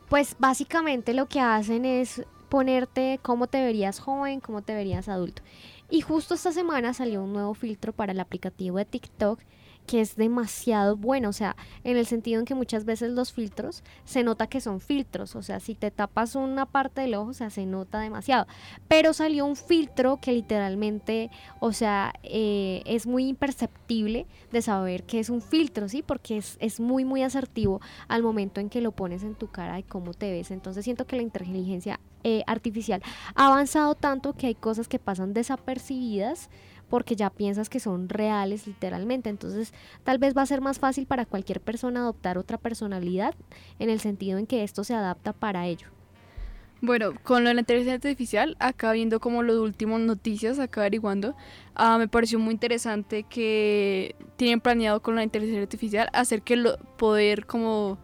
pues 0.10 0.36
básicamente 0.38 1.14
lo 1.14 1.28
que 1.28 1.40
hacen 1.40 1.86
es 1.86 2.24
ponerte 2.50 3.20
cómo 3.24 3.48
te 3.48 3.64
verías 3.64 4.00
joven, 4.00 4.40
cómo 4.40 4.62
te 4.62 4.76
verías 4.76 5.10
adulto. 5.10 5.42
Y 5.90 6.02
justo 6.02 6.34
esta 6.34 6.52
semana 6.52 6.94
salió 6.94 7.24
un 7.24 7.34
nuevo 7.34 7.54
filtro 7.54 7.94
para 7.94 8.12
el 8.14 8.20
aplicativo 8.20 8.78
de 8.78 8.86
TikTok 8.86 9.40
que 9.86 10.02
es 10.02 10.16
demasiado 10.16 10.96
bueno, 10.98 11.30
o 11.30 11.34
sea, 11.34 11.56
en 11.84 11.98
el 11.98 12.06
sentido 12.06 12.40
en 12.40 12.46
que 12.46 12.56
muchas 12.56 12.86
veces 12.86 13.12
los 13.12 13.34
filtros 13.34 13.84
se 14.06 14.24
nota 14.24 14.48
que 14.48 14.62
son 14.62 14.80
filtros, 14.80 15.36
o 15.36 15.42
sea, 15.42 15.60
si 15.60 15.76
te 15.76 15.92
tapas 15.92 16.36
una 16.36 16.66
parte 16.66 17.02
del 17.02 17.16
ojo, 17.16 17.32
o 17.32 17.34
sea, 17.34 17.50
se 17.50 17.66
nota 17.66 18.00
demasiado, 18.00 18.48
pero 18.88 19.14
salió 19.14 19.46
un 19.46 19.56
filtro 19.56 20.18
que 20.22 20.32
literalmente, 20.32 21.30
o 21.60 21.74
sea, 21.74 22.14
eh, 22.24 22.82
es 22.86 23.06
muy 23.08 23.28
imperceptible 23.28 24.26
de 24.52 24.62
saber 24.62 25.04
que 25.04 25.20
es 25.20 25.30
un 25.30 25.42
filtro, 25.42 25.90
¿sí? 25.90 26.02
Porque 26.02 26.38
es, 26.38 26.58
es 26.60 26.80
muy, 26.80 27.06
muy 27.06 27.24
asertivo 27.24 27.82
al 28.08 28.24
momento 28.24 28.62
en 28.62 28.70
que 28.70 28.82
lo 28.82 28.92
pones 28.92 29.24
en 29.24 29.36
tu 29.36 29.48
cara 29.48 29.80
y 29.80 29.84
cómo 29.84 30.14
te 30.14 30.32
ves, 30.32 30.52
entonces 30.52 30.84
siento 30.84 31.06
que 31.06 31.16
la 31.16 31.24
inteligencia 31.24 32.00
eh, 32.26 32.44
artificial 32.48 33.02
ha 33.36 33.48
avanzado 33.48 33.96
tanto 33.96 34.32
que 34.32 34.48
hay 34.48 34.56
cosas 34.56 34.88
que 34.88 34.98
pasan 34.98 35.34
desapercibidas, 35.34 36.50
porque 36.94 37.16
ya 37.16 37.32
piensas 37.32 37.70
que 37.70 37.80
son 37.80 38.08
reales 38.08 38.68
literalmente. 38.68 39.28
Entonces 39.28 39.74
tal 40.04 40.20
vez 40.20 40.38
va 40.38 40.44
a 40.44 40.46
ser 40.46 40.62
más 40.62 40.78
fácil 40.78 41.08
para 41.08 41.26
cualquier 41.26 41.60
persona 41.60 42.02
adoptar 42.02 42.38
otra 42.38 42.60
personalidad 42.60 43.34
en 43.80 43.90
el 43.90 44.00
sentido 44.00 44.38
en 44.38 44.46
que 44.46 44.64
esto 44.64 44.84
se 44.84 44.94
adapta 44.94 45.34
para 45.34 45.66
ello. 45.66 45.88
Bueno, 46.82 47.14
con 47.24 47.44
lo 47.44 47.50
de 47.50 47.56
la 47.56 47.62
inteligencia 47.62 47.96
artificial, 47.96 48.56
acá 48.60 48.92
viendo 48.92 49.20
como 49.20 49.42
los 49.42 49.58
últimos 49.58 50.02
noticias, 50.02 50.60
acá 50.60 50.82
averiguando, 50.82 51.36
uh, 51.80 51.98
me 51.98 52.08
pareció 52.08 52.38
muy 52.38 52.52
interesante 52.54 53.24
que 53.24 54.16
tienen 54.36 54.62
planeado 54.62 55.02
con 55.02 55.16
la 55.16 55.24
inteligencia 55.24 55.64
artificial 55.64 56.10
hacer 56.14 56.44
que 56.44 56.58
lo, 56.58 56.78
poder 56.78 57.48
como 57.48 57.98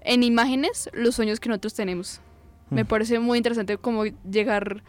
en 0.00 0.24
imágenes 0.24 0.90
los 0.92 1.14
sueños 1.14 1.38
que 1.38 1.50
nosotros 1.50 1.74
tenemos. 1.74 2.20
Me 2.68 2.82
mm. 2.82 2.86
parece 2.88 3.20
muy 3.20 3.38
interesante 3.38 3.78
como 3.78 4.06
llegar 4.28 4.82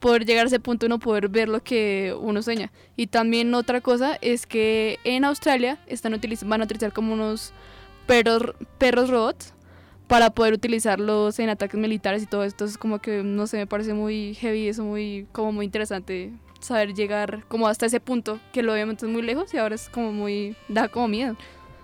poder 0.00 0.24
llegar 0.24 0.44
a 0.44 0.48
ese 0.48 0.60
punto 0.60 0.86
uno 0.86 0.98
poder 0.98 1.28
ver 1.28 1.48
lo 1.48 1.62
que 1.62 2.14
uno 2.20 2.42
sueña. 2.42 2.72
Y 2.96 3.08
también 3.08 3.54
otra 3.54 3.80
cosa 3.80 4.18
es 4.20 4.46
que 4.46 4.98
en 5.04 5.24
Australia 5.24 5.78
están 5.86 6.18
van 6.44 6.60
a 6.60 6.64
utilizar 6.64 6.92
como 6.92 7.14
unos 7.14 7.52
perros, 8.06 8.54
perros 8.78 9.10
robots 9.10 9.54
para 10.06 10.30
poder 10.30 10.54
utilizarlos 10.54 11.38
en 11.38 11.48
ataques 11.48 11.80
militares 11.80 12.22
y 12.22 12.26
todo 12.26 12.44
esto. 12.44 12.64
Es 12.64 12.78
como 12.78 13.00
que, 13.00 13.22
no 13.22 13.46
sé, 13.46 13.56
me 13.58 13.66
parece 13.66 13.94
muy 13.94 14.34
heavy, 14.34 14.68
eso 14.68 14.84
muy, 14.84 15.26
como 15.32 15.52
muy 15.52 15.64
interesante 15.64 16.32
saber 16.60 16.94
llegar 16.94 17.44
como 17.48 17.68
hasta 17.68 17.86
ese 17.86 18.00
punto, 18.00 18.40
que 18.52 18.62
lo 18.62 18.72
obviamente 18.72 19.06
es 19.06 19.12
muy 19.12 19.22
lejos 19.22 19.52
y 19.54 19.58
ahora 19.58 19.74
es 19.74 19.88
como 19.88 20.12
muy, 20.12 20.56
da 20.68 20.88
como 20.88 21.08
miedo. 21.08 21.36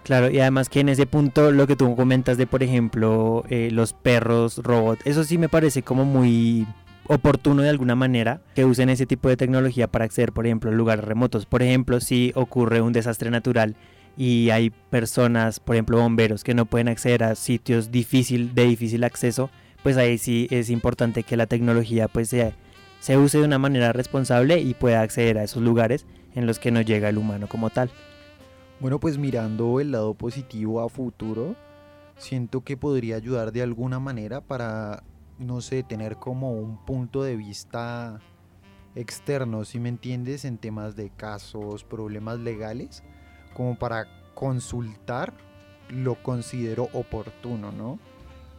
Claro, 0.03 0.31
y 0.31 0.41
además 0.41 0.69
que 0.69 0.81
en 0.81 0.89
ese 0.89 1.07
punto 1.07 1.53
lo 1.53 1.67
que 1.69 1.77
tú 1.77 1.95
comentas 1.95 2.37
de, 2.37 2.47
por 2.47 2.63
ejemplo, 2.63 3.45
eh, 3.49 3.69
los 3.71 3.93
perros 3.93 4.59
robot, 4.59 4.99
eso 5.05 5.23
sí 5.23 5.39
me 5.39 5.49
parece 5.49 5.83
como 5.83 6.05
muy 6.05 6.67
oportuno 7.13 7.63
de 7.63 7.69
alguna 7.69 7.95
manera 7.95 8.41
que 8.55 8.65
usen 8.65 8.89
ese 8.89 9.07
tipo 9.07 9.29
de 9.29 9.37
tecnología 9.37 9.87
para 9.87 10.05
acceder, 10.05 10.33
por 10.33 10.47
ejemplo, 10.47 10.71
a 10.71 10.75
lugares 10.75 11.05
remotos. 11.05 11.47
Por 11.47 11.63
ejemplo, 11.63 12.01
si 12.01 12.33
ocurre 12.35 12.81
un 12.81 12.93
desastre 12.93 13.31
natural 13.31 13.77
y 14.17 14.51
hay 14.51 14.71
personas, 14.71 15.61
por 15.61 15.77
ejemplo, 15.77 15.99
bomberos 15.99 16.45
que 16.45 16.55
no 16.55 16.67
pueden 16.67 16.89
acceder 16.89 17.25
a 17.25 17.35
sitios 17.35 17.91
difícil, 17.91 18.55
de 18.55 18.65
difícil 18.65 19.05
acceso, 19.05 19.51
pues 19.83 19.97
ahí 19.97 20.19
sí 20.19 20.49
es 20.51 20.71
importante 20.71 21.23
que 21.23 21.37
la 21.37 21.47
tecnología 21.47 22.09
pues 22.09 22.29
se, 22.29 22.55
se 23.01 23.19
use 23.19 23.39
de 23.39 23.45
una 23.45 23.59
manera 23.59 23.93
responsable 23.93 24.61
y 24.61 24.75
pueda 24.75 25.01
acceder 25.01 25.39
a 25.39 25.45
esos 25.45 25.63
lugares 25.63 26.07
en 26.35 26.47
los 26.47 26.59
que 26.59 26.71
no 26.71 26.81
llega 26.81 27.09
el 27.09 27.19
humano 27.19 27.49
como 27.49 27.71
tal. 27.71 27.91
Bueno, 28.81 28.99
pues 28.99 29.19
mirando 29.19 29.81
el 29.81 29.93
lado 29.93 30.15
positivo 30.15 30.81
a 30.81 30.89
futuro, 30.89 31.55
siento 32.17 32.63
que 32.63 32.77
podría 32.77 33.17
ayudar 33.17 33.53
de 33.53 33.63
alguna 33.63 34.01
manera 34.01 34.41
para 34.41 35.05
no 35.39 35.61
sé, 35.61 35.83
tener 35.83 36.17
como 36.17 36.53
un 36.53 36.85
punto 36.85 37.23
de 37.23 37.37
vista 37.37 38.21
externo, 38.95 39.65
si 39.65 39.81
me 39.81 39.89
entiendes, 39.89 40.45
en 40.45 40.59
temas 40.59 40.97
de 40.97 41.11
casos, 41.11 41.85
problemas 41.85 42.39
legales, 42.39 43.03
como 43.55 43.79
para 43.79 44.07
consultar 44.35 45.35
lo 45.89 46.23
considero 46.23 46.89
oportuno, 46.93 47.73
¿no? 47.73 47.99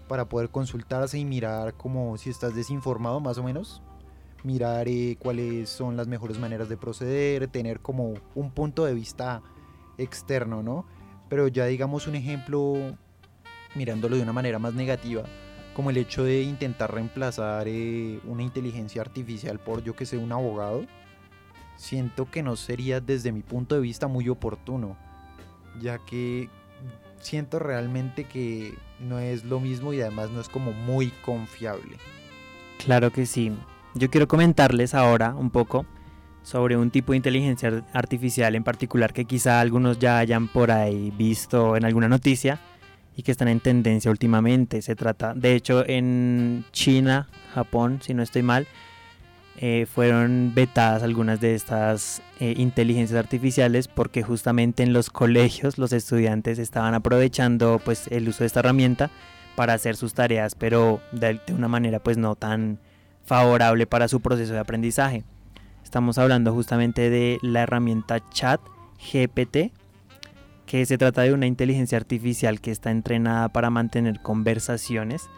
Para 0.08 0.30
poder 0.30 0.50
consultarse 0.50 1.18
y 1.18 1.26
mirar 1.26 1.74
como 1.76 2.18
si 2.18 2.30
estás 2.30 2.56
desinformado 2.56 3.20
más 3.20 3.38
o 3.38 3.44
menos, 3.44 3.82
mirar 4.44 4.88
eh, 4.88 5.18
cuáles 5.20 5.70
son 5.70 5.98
las 5.98 6.08
mejores 6.08 6.38
maneras 6.38 6.70
de 6.70 6.78
proceder, 6.78 7.48
tener 7.48 7.80
como 7.80 8.14
un 8.36 8.52
punto 8.52 8.86
de 8.86 8.94
vista 8.94 9.42
externo, 9.98 10.62
¿no? 10.62 10.86
Pero 11.30 11.48
ya 11.48 11.66
digamos 11.66 12.08
un 12.08 12.16
ejemplo 12.16 12.76
mirándolo 13.76 14.18
de 14.18 14.22
una 14.22 14.34
manera 14.34 14.60
más 14.60 14.74
negativa, 14.74 15.24
como 15.74 15.90
el 15.90 15.98
hecho 15.98 16.24
de 16.24 16.42
intentar 16.44 16.94
reemplazar 16.94 17.68
eh, 17.68 18.20
una 18.26 18.44
inteligencia 18.44 19.02
artificial 19.02 19.60
por 19.60 19.84
yo 19.84 19.96
que 19.96 20.06
sé 20.06 20.18
un 20.18 20.32
abogado, 20.32 20.86
siento 21.76 22.30
que 22.30 22.44
no 22.44 22.56
sería 22.56 23.02
desde 23.02 23.32
mi 23.32 23.42
punto 23.42 23.76
de 23.76 23.82
vista 23.82 24.08
muy 24.08 24.30
oportuno, 24.30 24.98
ya 25.82 26.00
que 26.00 26.50
siento 27.20 27.60
realmente 27.60 28.26
que 28.26 28.74
no 29.00 29.20
es 29.20 29.44
lo 29.44 29.60
mismo 29.60 29.94
y 29.94 30.02
además 30.02 30.30
no 30.30 30.42
es 30.42 30.50
como 30.50 30.72
muy 30.72 31.10
confiable. 31.24 31.98
Claro 32.84 33.12
que 33.12 33.26
sí. 33.26 33.52
Yo 33.96 34.10
quiero 34.10 34.28
comentarles 34.28 34.94
ahora 34.94 35.36
un 35.36 35.50
poco 35.50 35.86
sobre 36.42 36.76
un 36.76 36.92
tipo 36.92 37.14
de 37.14 37.18
inteligencia 37.18 37.86
artificial 37.94 38.56
en 38.56 38.64
particular 38.64 39.14
que 39.14 39.26
quizá 39.26 39.62
algunos 39.62 40.00
ya 40.00 40.18
hayan 40.18 40.48
por 40.48 40.72
ahí 40.72 41.12
visto 41.12 41.78
en 41.78 41.86
alguna 41.86 42.10
noticia 42.10 42.60
y 43.16 43.24
que 43.24 43.32
están 43.32 43.48
en 43.48 43.60
tendencia 43.60 44.10
últimamente. 44.12 44.82
Se 44.82 44.96
trata, 44.96 45.34
de 45.34 45.56
hecho, 45.56 45.84
en 45.88 46.66
China, 46.72 47.28
Japón, 47.54 48.00
si 48.02 48.14
no 48.14 48.24
estoy 48.24 48.44
mal, 48.44 48.68
eh, 49.58 49.86
fueron 49.86 50.52
vetadas 50.56 51.04
algunas 51.04 51.40
de 51.40 51.54
estas 51.54 52.22
eh, 52.40 52.56
inteligencias 52.58 53.20
artificiales 53.20 53.88
porque 53.88 54.24
justamente 54.24 54.82
en 54.82 54.94
los 54.94 55.12
colegios 55.12 55.78
los 55.78 55.94
estudiantes 55.94 56.58
estaban 56.58 56.96
aprovechando 56.96 57.80
pues 57.84 58.08
el 58.08 58.28
uso 58.28 58.40
de 58.40 58.48
esta 58.48 58.62
herramienta 58.62 59.12
para 59.56 59.74
hacer 59.74 59.96
sus 59.96 60.16
tareas, 60.16 60.56
pero 60.56 61.02
de, 61.12 61.40
de 61.46 61.54
una 61.54 61.68
manera 61.68 62.00
pues 62.00 62.18
no 62.18 62.36
tan 62.36 62.80
favorable 63.24 63.86
para 63.86 64.08
su 64.08 64.22
proceso 64.22 64.54
de 64.54 64.60
aprendizaje. 64.60 65.24
Estamos 65.84 66.18
hablando 66.18 66.52
justamente 66.52 67.12
de 67.12 67.38
la 67.44 67.62
herramienta 67.62 68.28
Chat 68.32 68.60
GPT 69.12 69.72
que 70.66 70.86
se 70.86 70.98
trata 70.98 71.22
de 71.24 71.34
una 71.34 71.46
inteligencia 71.46 71.98
artificial 71.98 72.62
que 72.62 72.72
está 72.72 72.92
entrenada 72.92 73.50
para 73.50 73.70
mantener 73.70 74.22
conversaciones 74.22 75.30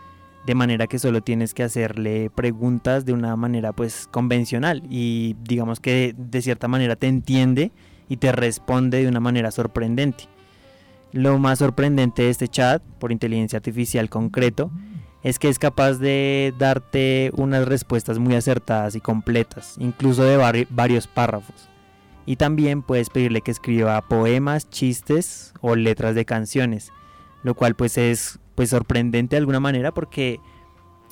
de 0.46 0.56
manera 0.56 0.88
que 0.88 1.00
solo 1.00 1.22
tienes 1.22 1.54
que 1.54 1.64
hacerle 1.64 2.30
preguntas 2.30 3.06
de 3.06 3.14
una 3.14 3.36
manera 3.36 3.74
pues 3.74 4.08
convencional 4.12 4.84
y 4.90 5.36
digamos 5.44 5.80
que 5.80 6.14
de 6.18 6.42
cierta 6.42 6.68
manera 6.68 6.96
te 6.96 7.08
entiende 7.08 7.72
y 8.08 8.18
te 8.18 8.32
responde 8.32 9.02
de 9.02 9.08
una 9.08 9.20
manera 9.20 9.50
sorprendente. 9.50 10.26
Lo 11.12 11.40
más 11.40 11.60
sorprendente 11.60 12.24
de 12.24 12.30
este 12.30 12.48
chat 12.48 12.84
por 13.00 13.12
inteligencia 13.12 13.58
artificial 13.58 14.10
concreto 14.10 14.70
es 15.24 15.40
que 15.40 15.50
es 15.50 15.58
capaz 15.58 15.94
de 15.94 16.54
darte 16.60 17.32
unas 17.36 17.68
respuestas 17.68 18.20
muy 18.20 18.36
acertadas 18.36 18.96
y 18.96 19.02
completas, 19.02 19.76
incluso 19.80 20.24
de 20.24 20.66
varios 20.70 21.08
párrafos 21.08 21.70
y 22.26 22.38
también 22.38 22.82
puedes 22.82 23.10
pedirle 23.10 23.42
que 23.42 23.52
escriba 23.52 24.02
poemas, 24.08 24.70
chistes 24.70 25.54
o 25.62 25.76
letras 25.76 26.16
de 26.16 26.26
canciones, 26.26 26.92
lo 27.44 27.56
cual 27.56 27.76
pues 27.76 27.98
es 27.98 28.40
pues 28.56 28.70
sorprendente 28.70 29.36
de 29.36 29.40
alguna 29.40 29.60
manera 29.60 29.92
porque 29.94 30.40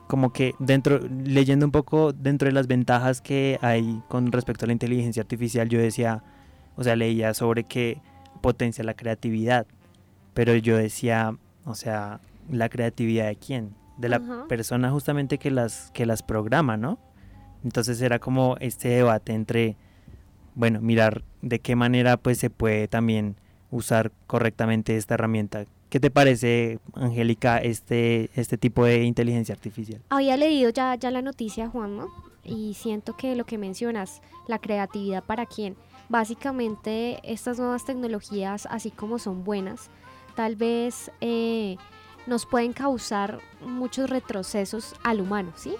como 0.07 0.33
que 0.33 0.55
dentro, 0.59 0.99
leyendo 0.99 1.65
un 1.65 1.71
poco 1.71 2.13
dentro 2.13 2.47
de 2.47 2.51
las 2.51 2.67
ventajas 2.67 3.21
que 3.21 3.57
hay 3.61 4.01
con 4.09 4.31
respecto 4.31 4.65
a 4.65 4.67
la 4.67 4.73
inteligencia 4.73 5.21
artificial, 5.21 5.69
yo 5.69 5.79
decía, 5.79 6.23
o 6.75 6.83
sea, 6.83 6.95
leía 6.95 7.33
sobre 7.33 7.63
que 7.63 8.01
potencia 8.41 8.83
la 8.83 8.93
creatividad, 8.93 9.65
pero 10.33 10.55
yo 10.55 10.77
decía, 10.77 11.35
o 11.65 11.75
sea, 11.75 12.19
la 12.49 12.69
creatividad 12.69 13.27
de 13.27 13.37
quién, 13.37 13.75
de 13.97 14.09
la 14.09 14.45
persona 14.47 14.91
justamente 14.91 15.37
que 15.37 15.51
las 15.51 15.91
que 15.91 16.05
las 16.05 16.23
programa, 16.23 16.77
¿no? 16.77 16.99
Entonces 17.63 18.01
era 18.01 18.19
como 18.19 18.57
este 18.59 18.89
debate 18.89 19.33
entre, 19.33 19.77
bueno, 20.55 20.81
mirar 20.81 21.23
de 21.41 21.59
qué 21.59 21.75
manera 21.75 22.17
pues 22.17 22.37
se 22.37 22.49
puede 22.49 22.87
también 22.87 23.35
usar 23.71 24.11
correctamente 24.27 24.97
esta 24.97 25.15
herramienta. 25.15 25.65
¿Qué 25.89 25.99
te 25.99 26.09
parece, 26.09 26.79
Angélica, 26.93 27.59
este, 27.59 28.31
este 28.33 28.57
tipo 28.57 28.83
de 28.85 29.03
inteligencia 29.03 29.53
artificial? 29.53 30.01
Había 30.09 30.37
leído 30.37 30.71
ya, 30.71 30.95
ya 30.95 31.11
la 31.11 31.21
noticia, 31.21 31.69
Juanma, 31.69 32.07
y 32.43 32.73
siento 32.73 33.15
que 33.15 33.35
lo 33.35 33.45
que 33.45 33.57
mencionas, 33.57 34.21
la 34.47 34.59
creatividad 34.59 35.23
para 35.23 35.45
quién. 35.45 35.75
Básicamente, 36.09 37.19
estas 37.23 37.59
nuevas 37.59 37.85
tecnologías, 37.85 38.67
así 38.71 38.91
como 38.91 39.19
son 39.19 39.43
buenas, 39.43 39.89
tal 40.35 40.55
vez 40.55 41.11
eh, 41.21 41.77
nos 42.25 42.45
pueden 42.45 42.73
causar 42.73 43.39
muchos 43.61 44.09
retrocesos 44.09 44.95
al 45.03 45.21
humano, 45.21 45.51
¿sí? 45.55 45.75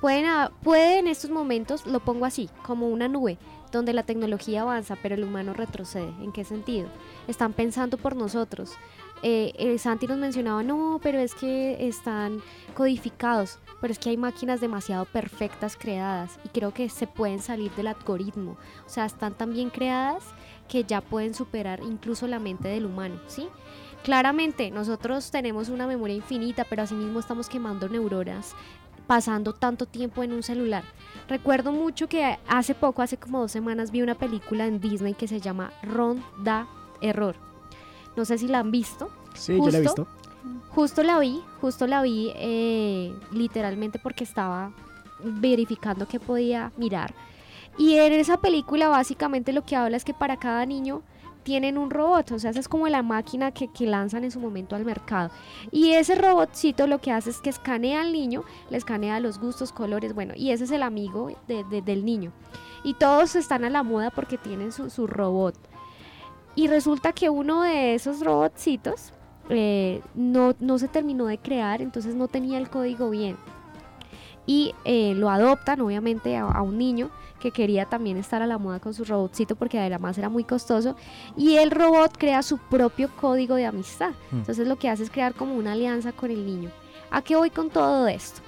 Pueden, 0.00 0.24
puede 0.62 1.00
en 1.00 1.06
estos 1.06 1.30
momentos, 1.30 1.86
lo 1.86 2.00
pongo 2.00 2.24
así, 2.24 2.48
como 2.62 2.88
una 2.88 3.08
nube, 3.08 3.36
donde 3.70 3.92
la 3.92 4.02
tecnología 4.02 4.62
avanza, 4.62 4.96
pero 5.02 5.14
el 5.14 5.24
humano 5.24 5.52
retrocede. 5.52 6.12
¿En 6.20 6.32
qué 6.32 6.44
sentido? 6.44 6.88
Están 7.28 7.52
pensando 7.52 7.96
por 7.96 8.16
nosotros. 8.16 8.72
Eh, 9.22 9.52
eh, 9.58 9.78
Santi 9.78 10.06
nos 10.06 10.18
mencionaba, 10.18 10.62
no, 10.62 10.98
pero 11.02 11.18
es 11.18 11.34
que 11.34 11.86
están 11.86 12.40
codificados, 12.74 13.58
pero 13.80 13.92
es 13.92 13.98
que 13.98 14.10
hay 14.10 14.16
máquinas 14.16 14.60
demasiado 14.60 15.04
perfectas 15.04 15.76
creadas 15.76 16.38
y 16.42 16.48
creo 16.48 16.72
que 16.72 16.88
se 16.88 17.06
pueden 17.06 17.40
salir 17.40 17.70
del 17.72 17.88
algoritmo. 17.88 18.56
O 18.86 18.88
sea, 18.88 19.04
están 19.04 19.34
tan 19.34 19.52
bien 19.52 19.68
creadas 19.68 20.24
que 20.68 20.84
ya 20.84 21.02
pueden 21.02 21.34
superar 21.34 21.80
incluso 21.82 22.26
la 22.26 22.38
mente 22.38 22.68
del 22.68 22.86
humano, 22.86 23.20
¿sí? 23.26 23.48
Claramente, 24.02 24.70
nosotros 24.70 25.30
tenemos 25.30 25.68
una 25.68 25.86
memoria 25.86 26.16
infinita, 26.16 26.64
pero 26.64 26.82
asimismo 26.82 27.20
estamos 27.20 27.50
quemando 27.50 27.86
neuronas 27.86 28.54
pasando 29.06 29.52
tanto 29.52 29.86
tiempo 29.86 30.22
en 30.22 30.32
un 30.32 30.42
celular. 30.42 30.84
Recuerdo 31.28 31.72
mucho 31.72 32.08
que 32.08 32.38
hace 32.48 32.74
poco, 32.74 33.02
hace 33.02 33.16
como 33.16 33.40
dos 33.40 33.52
semanas, 33.52 33.90
vi 33.90 34.02
una 34.02 34.14
película 34.14 34.66
en 34.66 34.80
Disney 34.80 35.14
que 35.14 35.28
se 35.28 35.40
llama 35.40 35.72
Ronda 35.82 36.66
Error. 37.00 37.36
No 38.16 38.24
sé 38.24 38.38
si 38.38 38.48
la 38.48 38.58
han 38.60 38.70
visto. 38.70 39.10
Sí, 39.34 39.56
yo 39.56 39.70
la 39.70 39.78
he 39.78 39.84
Justo. 39.84 40.04
visto. 40.04 40.20
Justo 40.70 41.02
la 41.02 41.18
vi, 41.18 41.40
justo 41.60 41.86
la 41.86 42.02
vi 42.02 42.32
eh, 42.36 43.14
literalmente 43.32 43.98
porque 43.98 44.24
estaba 44.24 44.72
verificando 45.22 46.06
qué 46.06 46.18
podía 46.20 46.72
mirar. 46.76 47.14
Y 47.78 47.94
en 47.96 48.12
esa 48.12 48.38
película 48.38 48.88
básicamente 48.88 49.52
lo 49.52 49.64
que 49.64 49.76
habla 49.76 49.96
es 49.96 50.04
que 50.04 50.14
para 50.14 50.38
cada 50.38 50.64
niño 50.66 51.02
tienen 51.42 51.78
un 51.78 51.90
robot, 51.90 52.32
o 52.32 52.38
sea, 52.38 52.50
esa 52.50 52.60
es 52.60 52.68
como 52.68 52.88
la 52.88 53.02
máquina 53.02 53.50
que, 53.52 53.68
que 53.68 53.86
lanzan 53.86 54.24
en 54.24 54.30
su 54.30 54.40
momento 54.40 54.76
al 54.76 54.84
mercado. 54.84 55.30
Y 55.70 55.92
ese 55.92 56.14
robotcito 56.14 56.86
lo 56.86 57.00
que 57.00 57.12
hace 57.12 57.30
es 57.30 57.38
que 57.38 57.50
escanea 57.50 58.00
al 58.02 58.12
niño, 58.12 58.44
le 58.70 58.76
escanea 58.76 59.20
los 59.20 59.38
gustos, 59.38 59.72
colores, 59.72 60.14
bueno, 60.14 60.34
y 60.36 60.50
ese 60.50 60.64
es 60.64 60.70
el 60.70 60.82
amigo 60.82 61.30
de- 61.48 61.64
de- 61.64 61.82
del 61.82 62.04
niño. 62.04 62.32
Y 62.84 62.94
todos 62.94 63.36
están 63.36 63.64
a 63.64 63.70
la 63.70 63.82
moda 63.82 64.10
porque 64.10 64.38
tienen 64.38 64.72
su, 64.72 64.90
su 64.90 65.06
robot. 65.06 65.54
Y 66.54 66.66
resulta 66.68 67.12
que 67.12 67.30
uno 67.30 67.62
de 67.62 67.94
esos 67.94 68.20
robotcitos 68.20 69.12
eh, 69.48 70.00
no, 70.14 70.54
no 70.60 70.78
se 70.78 70.86
terminó 70.88 71.26
de 71.26 71.38
crear, 71.38 71.82
entonces 71.82 72.14
no 72.14 72.28
tenía 72.28 72.58
el 72.58 72.70
código 72.70 73.10
bien. 73.10 73.36
Y 74.50 74.74
eh, 74.84 75.14
lo 75.14 75.30
adoptan, 75.30 75.80
obviamente, 75.80 76.36
a, 76.36 76.42
a 76.42 76.60
un 76.62 76.76
niño 76.76 77.08
que 77.38 77.52
quería 77.52 77.84
también 77.84 78.16
estar 78.16 78.42
a 78.42 78.48
la 78.48 78.58
moda 78.58 78.80
con 78.80 78.92
su 78.94 79.04
robotcito 79.04 79.54
porque 79.54 79.78
además 79.78 80.18
era 80.18 80.28
muy 80.28 80.42
costoso. 80.42 80.96
Y 81.36 81.54
el 81.58 81.70
robot 81.70 82.18
crea 82.18 82.42
su 82.42 82.58
propio 82.58 83.10
código 83.20 83.54
de 83.54 83.66
amistad. 83.66 84.10
Mm. 84.32 84.38
Entonces 84.38 84.66
lo 84.66 84.74
que 84.74 84.88
hace 84.88 85.04
es 85.04 85.10
crear 85.10 85.34
como 85.34 85.54
una 85.54 85.70
alianza 85.70 86.10
con 86.10 86.32
el 86.32 86.44
niño. 86.44 86.68
¿A 87.12 87.22
qué 87.22 87.36
voy 87.36 87.50
con 87.50 87.70
todo 87.70 88.08
esto? 88.08 88.40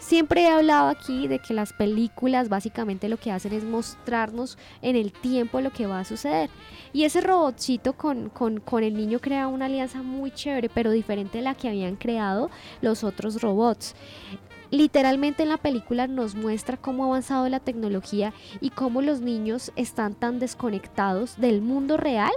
Siempre 0.00 0.42
he 0.42 0.48
hablado 0.48 0.88
aquí 0.88 1.28
de 1.28 1.38
que 1.38 1.54
las 1.54 1.72
películas 1.72 2.48
básicamente 2.48 3.08
lo 3.08 3.16
que 3.16 3.30
hacen 3.30 3.52
es 3.52 3.62
mostrarnos 3.62 4.58
en 4.82 4.96
el 4.96 5.12
tiempo 5.12 5.60
lo 5.60 5.70
que 5.70 5.86
va 5.86 6.00
a 6.00 6.04
suceder. 6.04 6.50
Y 6.92 7.04
ese 7.04 7.20
robotcito 7.20 7.92
con, 7.92 8.28
con, 8.28 8.58
con 8.58 8.82
el 8.82 8.94
niño 8.94 9.20
crea 9.20 9.46
una 9.46 9.66
alianza 9.66 10.02
muy 10.02 10.32
chévere, 10.32 10.68
pero 10.68 10.90
diferente 10.90 11.38
de 11.38 11.44
la 11.44 11.54
que 11.54 11.68
habían 11.68 11.94
creado 11.94 12.50
los 12.82 13.04
otros 13.04 13.40
robots. 13.40 13.94
Literalmente 14.74 15.44
en 15.44 15.50
la 15.50 15.56
película 15.56 16.08
nos 16.08 16.34
muestra 16.34 16.76
cómo 16.76 17.04
ha 17.04 17.06
avanzado 17.06 17.48
la 17.48 17.60
tecnología 17.60 18.34
y 18.60 18.70
cómo 18.70 19.02
los 19.02 19.20
niños 19.20 19.70
están 19.76 20.14
tan 20.14 20.40
desconectados 20.40 21.38
del 21.38 21.62
mundo 21.62 21.96
real 21.96 22.32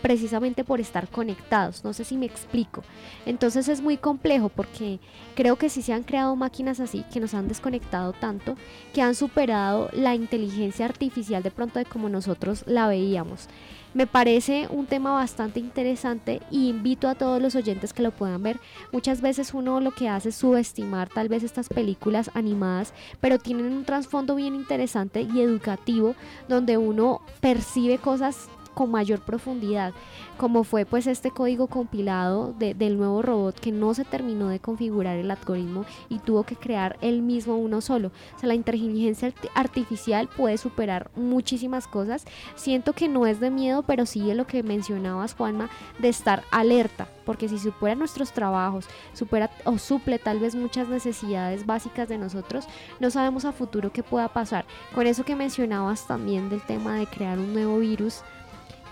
precisamente 0.00 0.62
por 0.62 0.78
estar 0.78 1.08
conectados. 1.08 1.82
No 1.82 1.92
sé 1.92 2.04
si 2.04 2.16
me 2.16 2.26
explico. 2.26 2.84
Entonces 3.26 3.68
es 3.68 3.80
muy 3.80 3.96
complejo 3.96 4.50
porque 4.50 5.00
creo 5.34 5.56
que 5.56 5.68
sí 5.68 5.82
se 5.82 5.92
han 5.92 6.04
creado 6.04 6.36
máquinas 6.36 6.78
así 6.78 7.04
que 7.12 7.18
nos 7.18 7.34
han 7.34 7.48
desconectado 7.48 8.12
tanto 8.12 8.54
que 8.94 9.02
han 9.02 9.16
superado 9.16 9.90
la 9.92 10.14
inteligencia 10.14 10.84
artificial 10.84 11.42
de 11.42 11.50
pronto 11.50 11.80
de 11.80 11.86
como 11.86 12.08
nosotros 12.08 12.62
la 12.68 12.86
veíamos. 12.86 13.48
Me 13.92 14.06
parece 14.06 14.68
un 14.70 14.86
tema 14.86 15.10
bastante 15.10 15.58
interesante 15.58 16.40
y 16.48 16.68
invito 16.68 17.08
a 17.08 17.16
todos 17.16 17.42
los 17.42 17.56
oyentes 17.56 17.92
que 17.92 18.04
lo 18.04 18.12
puedan 18.12 18.40
ver. 18.40 18.60
Muchas 18.92 19.20
veces 19.20 19.52
uno 19.52 19.80
lo 19.80 19.90
que 19.90 20.08
hace 20.08 20.28
es 20.28 20.36
subestimar 20.36 21.08
tal 21.08 21.28
vez 21.28 21.42
estas 21.42 21.68
películas 21.68 22.30
animadas, 22.34 22.94
pero 23.20 23.38
tienen 23.38 23.66
un 23.66 23.84
trasfondo 23.84 24.36
bien 24.36 24.54
interesante 24.54 25.22
y 25.22 25.40
educativo 25.40 26.14
donde 26.48 26.78
uno 26.78 27.20
percibe 27.40 27.98
cosas 27.98 28.48
con 28.74 28.90
mayor 28.90 29.20
profundidad, 29.20 29.92
como 30.36 30.64
fue 30.64 30.84
pues 30.86 31.06
este 31.06 31.30
código 31.30 31.66
compilado 31.66 32.54
de- 32.58 32.74
del 32.74 32.96
nuevo 32.96 33.20
robot 33.22 33.58
que 33.58 33.72
no 33.72 33.94
se 33.94 34.04
terminó 34.04 34.48
de 34.48 34.60
configurar 34.60 35.16
el 35.18 35.30
algoritmo 35.30 35.84
y 36.08 36.18
tuvo 36.18 36.44
que 36.44 36.56
crear 36.56 36.96
él 37.00 37.22
mismo 37.22 37.56
uno 37.56 37.80
solo. 37.80 38.08
O 38.36 38.38
sea, 38.38 38.48
la 38.48 38.54
inteligencia 38.54 39.28
arti- 39.28 39.50
artificial 39.54 40.28
puede 40.36 40.56
superar 40.58 41.10
muchísimas 41.16 41.86
cosas. 41.86 42.24
Siento 42.54 42.92
que 42.92 43.08
no 43.08 43.26
es 43.26 43.40
de 43.40 43.50
miedo, 43.50 43.82
pero 43.82 44.06
sí 44.06 44.20
de 44.20 44.34
lo 44.34 44.46
que 44.46 44.62
mencionabas, 44.62 45.34
Juanma, 45.34 45.68
de 45.98 46.08
estar 46.08 46.42
alerta, 46.50 47.08
porque 47.26 47.48
si 47.48 47.58
supera 47.58 47.94
nuestros 47.94 48.32
trabajos, 48.32 48.86
supera 49.12 49.50
o 49.64 49.78
suple 49.78 50.18
tal 50.18 50.38
vez 50.38 50.54
muchas 50.54 50.88
necesidades 50.88 51.66
básicas 51.66 52.08
de 52.08 52.18
nosotros, 52.18 52.66
no 53.00 53.10
sabemos 53.10 53.44
a 53.44 53.52
futuro 53.52 53.92
qué 53.92 54.02
pueda 54.02 54.28
pasar. 54.28 54.64
Con 54.94 55.06
eso 55.06 55.24
que 55.24 55.36
mencionabas 55.36 56.06
también 56.06 56.48
del 56.48 56.62
tema 56.62 56.94
de 56.96 57.06
crear 57.06 57.38
un 57.38 57.52
nuevo 57.52 57.78
virus, 57.78 58.22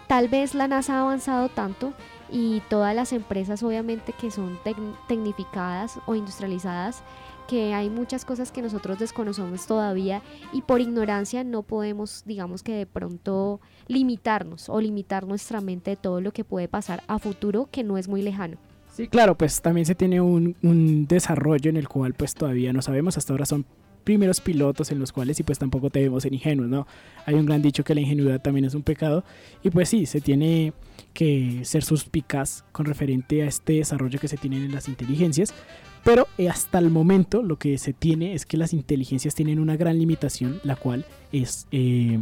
tal 0.08 0.28
vez 0.28 0.54
la 0.54 0.66
NASA 0.66 0.94
ha 0.96 1.02
avanzado 1.02 1.48
tanto 1.48 1.92
y 2.30 2.60
todas 2.68 2.94
las 2.96 3.12
empresas 3.12 3.62
obviamente 3.62 4.12
que 4.12 4.30
son 4.30 4.58
tec- 4.64 4.96
tecnificadas 5.06 6.00
o 6.06 6.14
industrializadas 6.16 7.02
que 7.46 7.72
hay 7.72 7.88
muchas 7.88 8.26
cosas 8.26 8.52
que 8.52 8.60
nosotros 8.60 8.98
desconocemos 8.98 9.66
todavía 9.66 10.20
y 10.52 10.60
por 10.62 10.80
ignorancia 10.82 11.44
no 11.44 11.62
podemos 11.62 12.22
digamos 12.26 12.62
que 12.62 12.72
de 12.74 12.84
pronto 12.86 13.60
limitarnos 13.86 14.68
o 14.68 14.80
limitar 14.80 15.26
nuestra 15.26 15.60
mente 15.62 15.92
de 15.92 15.96
todo 15.96 16.20
lo 16.20 16.32
que 16.32 16.44
puede 16.44 16.68
pasar 16.68 17.02
a 17.06 17.18
futuro 17.18 17.68
que 17.70 17.84
no 17.84 17.96
es 17.96 18.08
muy 18.08 18.20
lejano. 18.20 18.58
Sí, 18.92 19.08
claro, 19.08 19.38
pues 19.38 19.62
también 19.62 19.86
se 19.86 19.94
tiene 19.94 20.20
un, 20.20 20.56
un 20.62 21.06
desarrollo 21.06 21.70
en 21.70 21.76
el 21.76 21.88
cual 21.88 22.12
pues 22.14 22.34
todavía 22.34 22.72
no 22.72 22.82
sabemos, 22.82 23.16
hasta 23.16 23.32
ahora 23.32 23.46
son 23.46 23.64
primeros 24.08 24.40
pilotos 24.40 24.90
en 24.90 24.98
los 24.98 25.12
cuales 25.12 25.38
y 25.38 25.42
pues 25.42 25.58
tampoco 25.58 25.90
debemos 25.90 26.22
ser 26.22 26.32
ingenuos, 26.32 26.66
¿no? 26.66 26.86
Hay 27.26 27.34
un 27.34 27.44
gran 27.44 27.60
dicho 27.60 27.84
que 27.84 27.94
la 27.94 28.00
ingenuidad 28.00 28.40
también 28.40 28.64
es 28.64 28.74
un 28.74 28.82
pecado 28.82 29.22
y 29.62 29.68
pues 29.68 29.90
sí, 29.90 30.06
se 30.06 30.22
tiene 30.22 30.72
que 31.12 31.60
ser 31.64 31.84
suspicaz 31.84 32.64
con 32.72 32.86
referente 32.86 33.42
a 33.42 33.46
este 33.48 33.74
desarrollo 33.74 34.18
que 34.18 34.26
se 34.26 34.38
tienen 34.38 34.64
en 34.64 34.72
las 34.72 34.88
inteligencias, 34.88 35.52
pero 36.04 36.26
eh, 36.38 36.48
hasta 36.48 36.78
el 36.78 36.88
momento 36.88 37.42
lo 37.42 37.58
que 37.58 37.76
se 37.76 37.92
tiene 37.92 38.32
es 38.32 38.46
que 38.46 38.56
las 38.56 38.72
inteligencias 38.72 39.34
tienen 39.34 39.58
una 39.58 39.76
gran 39.76 39.98
limitación, 39.98 40.58
la 40.64 40.76
cual 40.76 41.04
es, 41.30 41.66
eh, 41.70 42.18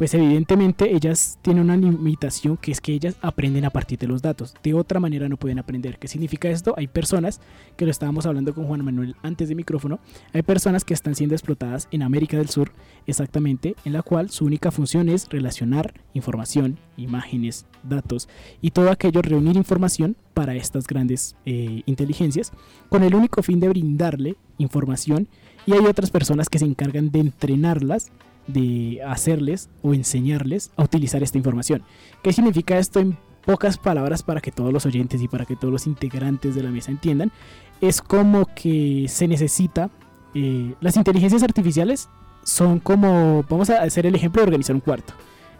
pues 0.00 0.14
evidentemente 0.14 0.96
ellas 0.96 1.38
tienen 1.42 1.64
una 1.64 1.76
limitación 1.76 2.56
que 2.56 2.72
es 2.72 2.80
que 2.80 2.94
ellas 2.94 3.16
aprenden 3.20 3.66
a 3.66 3.70
partir 3.70 3.98
de 3.98 4.06
los 4.06 4.22
datos. 4.22 4.54
De 4.62 4.72
otra 4.72 4.98
manera 4.98 5.28
no 5.28 5.36
pueden 5.36 5.58
aprender. 5.58 5.98
¿Qué 5.98 6.08
significa 6.08 6.48
esto? 6.48 6.72
Hay 6.78 6.86
personas, 6.86 7.38
que 7.76 7.84
lo 7.84 7.90
estábamos 7.90 8.24
hablando 8.24 8.54
con 8.54 8.64
Juan 8.64 8.82
Manuel 8.82 9.14
antes 9.22 9.50
de 9.50 9.54
micrófono, 9.54 10.00
hay 10.32 10.40
personas 10.40 10.86
que 10.86 10.94
están 10.94 11.14
siendo 11.14 11.34
explotadas 11.34 11.86
en 11.90 12.02
América 12.02 12.38
del 12.38 12.48
Sur, 12.48 12.72
exactamente, 13.06 13.76
en 13.84 13.92
la 13.92 14.00
cual 14.00 14.30
su 14.30 14.46
única 14.46 14.70
función 14.70 15.10
es 15.10 15.28
relacionar 15.28 15.92
información, 16.14 16.78
imágenes, 16.96 17.66
datos 17.82 18.26
y 18.62 18.70
todo 18.70 18.90
aquello, 18.90 19.20
reunir 19.20 19.58
información 19.58 20.16
para 20.32 20.54
estas 20.54 20.86
grandes 20.86 21.36
eh, 21.44 21.82
inteligencias, 21.84 22.52
con 22.88 23.02
el 23.02 23.14
único 23.14 23.42
fin 23.42 23.60
de 23.60 23.68
brindarle 23.68 24.36
información 24.56 25.28
y 25.66 25.72
hay 25.72 25.84
otras 25.84 26.10
personas 26.10 26.48
que 26.48 26.58
se 26.58 26.64
encargan 26.64 27.10
de 27.10 27.20
entrenarlas 27.20 28.10
de 28.46 29.00
hacerles 29.06 29.70
o 29.82 29.94
enseñarles 29.94 30.70
a 30.76 30.84
utilizar 30.84 31.22
esta 31.22 31.38
información. 31.38 31.82
¿Qué 32.22 32.32
significa 32.32 32.78
esto 32.78 33.00
en 33.00 33.16
pocas 33.44 33.78
palabras 33.78 34.22
para 34.22 34.40
que 34.40 34.52
todos 34.52 34.72
los 34.72 34.86
oyentes 34.86 35.22
y 35.22 35.28
para 35.28 35.46
que 35.46 35.56
todos 35.56 35.72
los 35.72 35.86
integrantes 35.86 36.54
de 36.54 36.62
la 36.62 36.70
mesa 36.70 36.90
entiendan? 36.90 37.32
Es 37.80 38.02
como 38.02 38.46
que 38.54 39.06
se 39.08 39.28
necesita 39.28 39.90
eh, 40.34 40.74
las 40.80 40.96
inteligencias 40.96 41.42
artificiales 41.42 42.08
son 42.44 42.78
como, 42.78 43.44
vamos 43.48 43.70
a 43.70 43.82
hacer 43.82 44.06
el 44.06 44.14
ejemplo 44.14 44.40
de 44.40 44.48
organizar 44.48 44.74
un 44.74 44.80
cuarto. 44.80 45.12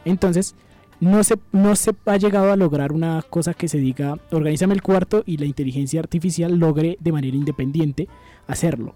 Entonces, 0.04 0.54
no 1.00 1.24
se, 1.24 1.38
no 1.52 1.76
se 1.76 1.94
ha 2.06 2.16
llegado 2.16 2.52
a 2.52 2.56
lograr 2.56 2.92
una 2.92 3.22
cosa 3.28 3.54
que 3.54 3.68
se 3.68 3.78
diga, 3.78 4.18
organízame 4.30 4.74
el 4.74 4.82
cuarto 4.82 5.22
y 5.26 5.36
la 5.38 5.46
inteligencia 5.46 6.00
artificial 6.00 6.58
logre 6.58 6.96
de 7.00 7.12
manera 7.12 7.36
independiente 7.36 8.08
hacerlo. 8.46 8.94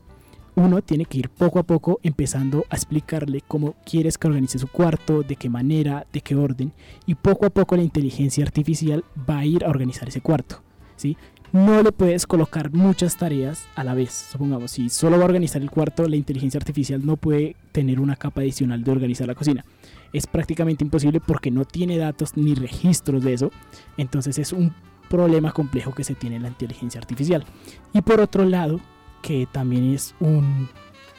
Uno 0.57 0.83
tiene 0.83 1.05
que 1.05 1.19
ir 1.19 1.31
poco 1.31 1.59
a 1.59 1.65
poco 1.65 1.99
empezando 2.03 2.65
a 2.71 2.77
explicarle 2.77 3.43
cómo 3.47 3.75
quieres 3.85 4.19
que 4.19 4.29
organice 4.29 4.59
su 4.59 4.69
cuarto, 4.69 5.23
de 5.23 5.37
qué 5.37 5.49
manera, 5.49 6.07
de 6.13 6.21
qué 6.21 6.37
orden, 6.37 6.73
y 7.07 7.17
poco 7.17 7.47
a 7.47 7.51
poco 7.51 7.77
la 7.77 7.83
inteligencia 7.83 8.45
artificial 8.45 9.05
va 9.29 9.39
a 9.39 9.47
ir 9.47 9.65
a 9.65 9.69
organizar 9.69 10.09
ese 10.09 10.21
cuarto. 10.21 10.63
¿sí? 10.97 11.17
no 11.55 11.85
le 11.85 11.93
puedes 11.93 12.27
colocar 12.27 12.73
muchas 12.73 13.17
tareas 13.17 13.69
a 13.77 13.85
la 13.85 13.95
vez. 13.95 14.11
Supongamos, 14.33 14.73
si 14.73 14.89
solo 14.89 15.19
va 15.19 15.23
a 15.23 15.27
organizar 15.27 15.63
el 15.63 15.71
cuarto, 15.71 16.09
la 16.09 16.17
inteligencia 16.17 16.59
artificial 16.59 17.07
no 17.07 17.17
puede 17.17 17.55
tener 17.71 18.01
una 18.01 18.17
capa 18.17 18.41
adicional 18.41 18.83
de 18.83 18.91
organizar 18.91 19.29
la 19.29 19.37
cocina. 19.37 19.65
Es 20.13 20.27
prácticamente 20.27 20.83
imposible 20.83 21.21
porque 21.21 21.53
no 21.53 21.65
tiene 21.65 21.97
datos 21.97 22.37
ni 22.37 22.57
registros 22.57 23.23
de 23.23 23.35
eso. 23.35 23.53
Entonces 23.97 24.37
es 24.41 24.53
un 24.53 24.75
problema 25.09 25.53
complejo 25.53 25.95
que 25.95 26.03
se 26.03 26.17
tiene 26.17 26.35
en 26.35 26.43
la 26.43 26.49
inteligencia 26.49 27.01
artificial. 27.01 27.45
Y 27.93 28.03
por 28.03 28.21
otro 28.21 28.45
lado, 28.45 28.81
que 29.25 29.49
también 29.51 29.95
es 29.95 30.15
un 30.21 30.69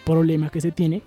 problema 0.06 0.52
que 0.52 0.62
se 0.62 0.72
tiene, 0.72 1.02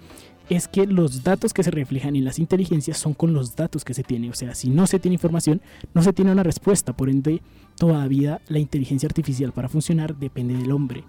es 0.50 0.66
que 0.66 0.84
los 0.84 1.22
datos 1.22 1.54
que 1.54 1.62
se 1.62 1.70
reflejan 1.70 2.16
en 2.16 2.24
las 2.24 2.40
inteligencias 2.40 2.98
son 2.98 3.14
con 3.14 3.32
los 3.32 3.54
datos 3.54 3.84
que 3.84 3.94
se 3.94 4.02
tiene. 4.02 4.30
O 4.30 4.34
sea, 4.34 4.56
si 4.56 4.68
no 4.68 4.88
se 4.88 4.98
tiene 4.98 5.14
información, 5.14 5.60
no 5.94 6.02
se 6.02 6.12
tiene 6.12 6.32
una 6.32 6.42
respuesta. 6.42 6.92
Por 6.92 7.08
ende, 7.08 7.40
todavía 7.76 8.40
la 8.48 8.58
inteligencia 8.58 9.06
artificial 9.06 9.52
para 9.52 9.68
funcionar 9.68 10.16
depende 10.16 10.56
del 10.56 10.72
hombre. 10.72 11.04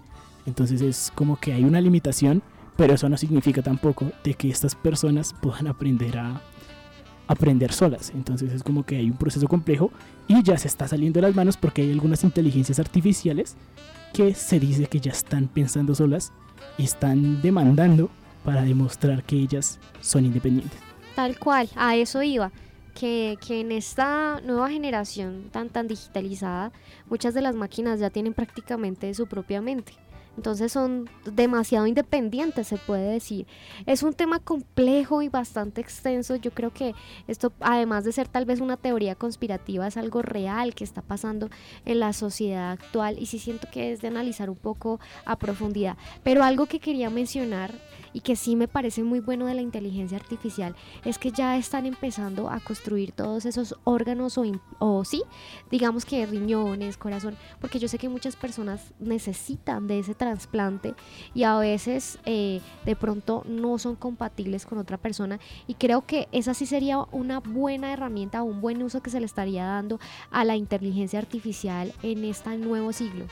Entonces 0.46 0.80
es 0.80 1.10
como 1.12 1.40
que 1.40 1.52
hay 1.52 1.64
una 1.64 1.80
limitación, 1.80 2.40
pero 2.76 2.94
eso 2.94 3.08
no 3.08 3.16
significa 3.16 3.60
tampoco 3.60 4.12
de 4.22 4.34
que 4.34 4.48
estas 4.48 4.76
personas 4.76 5.34
puedan 5.42 5.66
aprender 5.66 6.18
a 6.18 6.40
aprender 7.26 7.72
solas. 7.72 8.12
Entonces 8.14 8.52
es 8.52 8.62
como 8.62 8.84
que 8.84 8.96
hay 8.96 9.10
un 9.10 9.16
proceso 9.16 9.48
complejo 9.48 9.90
y 10.28 10.40
ya 10.44 10.56
se 10.56 10.68
está 10.68 10.86
saliendo 10.86 11.20
de 11.20 11.26
las 11.26 11.34
manos 11.34 11.56
porque 11.56 11.82
hay 11.82 11.90
algunas 11.90 12.22
inteligencias 12.22 12.78
artificiales 12.78 13.56
que 14.12 14.34
se 14.34 14.60
dice 14.60 14.86
que 14.86 15.00
ya 15.00 15.12
están 15.12 15.48
pensando 15.48 15.94
solas 15.94 16.32
y 16.78 16.84
están 16.84 17.42
demandando 17.42 18.10
para 18.44 18.62
demostrar 18.62 19.22
que 19.22 19.36
ellas 19.36 19.78
son 20.00 20.24
independientes. 20.24 20.78
Tal 21.14 21.38
cual, 21.38 21.68
a 21.76 21.96
eso 21.96 22.22
iba. 22.22 22.52
Que, 22.94 23.38
que, 23.46 23.60
en 23.60 23.72
esta 23.72 24.40
nueva 24.44 24.68
generación 24.68 25.48
tan 25.52 25.68
tan 25.68 25.86
digitalizada, 25.86 26.72
muchas 27.08 27.34
de 27.34 27.40
las 27.40 27.54
máquinas 27.54 28.00
ya 28.00 28.10
tienen 28.10 28.34
prácticamente 28.34 29.14
su 29.14 29.26
propia 29.26 29.60
mente. 29.62 29.92
Entonces 30.40 30.72
son 30.72 31.10
demasiado 31.26 31.86
independientes, 31.86 32.68
se 32.68 32.78
puede 32.78 33.12
decir. 33.12 33.46
Es 33.84 34.02
un 34.02 34.14
tema 34.14 34.38
complejo 34.38 35.20
y 35.20 35.28
bastante 35.28 35.82
extenso. 35.82 36.34
Yo 36.34 36.52
creo 36.52 36.72
que 36.72 36.94
esto, 37.28 37.52
además 37.60 38.04
de 38.04 38.12
ser 38.12 38.26
tal 38.26 38.46
vez 38.46 38.60
una 38.60 38.78
teoría 38.78 39.14
conspirativa, 39.16 39.86
es 39.86 39.98
algo 39.98 40.22
real 40.22 40.74
que 40.74 40.82
está 40.82 41.02
pasando 41.02 41.50
en 41.84 42.00
la 42.00 42.14
sociedad 42.14 42.70
actual 42.70 43.18
y 43.18 43.26
sí 43.26 43.38
siento 43.38 43.68
que 43.70 43.92
es 43.92 44.00
de 44.00 44.08
analizar 44.08 44.48
un 44.48 44.56
poco 44.56 44.98
a 45.26 45.36
profundidad. 45.36 45.98
Pero 46.22 46.42
algo 46.42 46.64
que 46.64 46.80
quería 46.80 47.10
mencionar 47.10 47.74
y 48.12 48.20
que 48.20 48.34
sí 48.34 48.56
me 48.56 48.66
parece 48.66 49.02
muy 49.02 49.20
bueno 49.20 49.46
de 49.46 49.54
la 49.54 49.62
inteligencia 49.62 50.16
artificial 50.16 50.74
es 51.04 51.18
que 51.18 51.32
ya 51.32 51.56
están 51.56 51.86
empezando 51.86 52.50
a 52.50 52.60
construir 52.60 53.12
todos 53.12 53.44
esos 53.46 53.76
órganos 53.84 54.38
o, 54.78 55.04
sí, 55.04 55.22
digamos 55.70 56.04
que 56.04 56.24
riñones, 56.26 56.96
corazón, 56.96 57.36
porque 57.60 57.78
yo 57.78 57.88
sé 57.88 57.98
que 57.98 58.08
muchas 58.08 58.36
personas 58.36 58.94
necesitan 58.98 59.86
de 59.86 59.98
ese 60.00 60.14
trasplante 60.30 60.94
y 61.34 61.42
a 61.42 61.58
veces 61.58 62.18
eh, 62.24 62.60
de 62.84 62.96
pronto 62.96 63.42
no 63.48 63.78
son 63.78 63.96
compatibles 63.96 64.66
con 64.66 64.78
otra 64.78 64.96
persona 64.96 65.40
y 65.66 65.74
creo 65.74 66.06
que 66.06 66.28
esa 66.32 66.54
sí 66.54 66.66
sería 66.66 66.98
una 67.12 67.40
buena 67.40 67.92
herramienta, 67.92 68.42
un 68.42 68.60
buen 68.60 68.82
uso 68.82 69.02
que 69.02 69.10
se 69.10 69.20
le 69.20 69.26
estaría 69.26 69.64
dando 69.64 69.98
a 70.30 70.44
la 70.44 70.56
inteligencia 70.56 71.18
artificial 71.18 71.92
en 72.02 72.24
este 72.24 72.56
nuevo 72.56 72.92
siglo. 72.92 73.26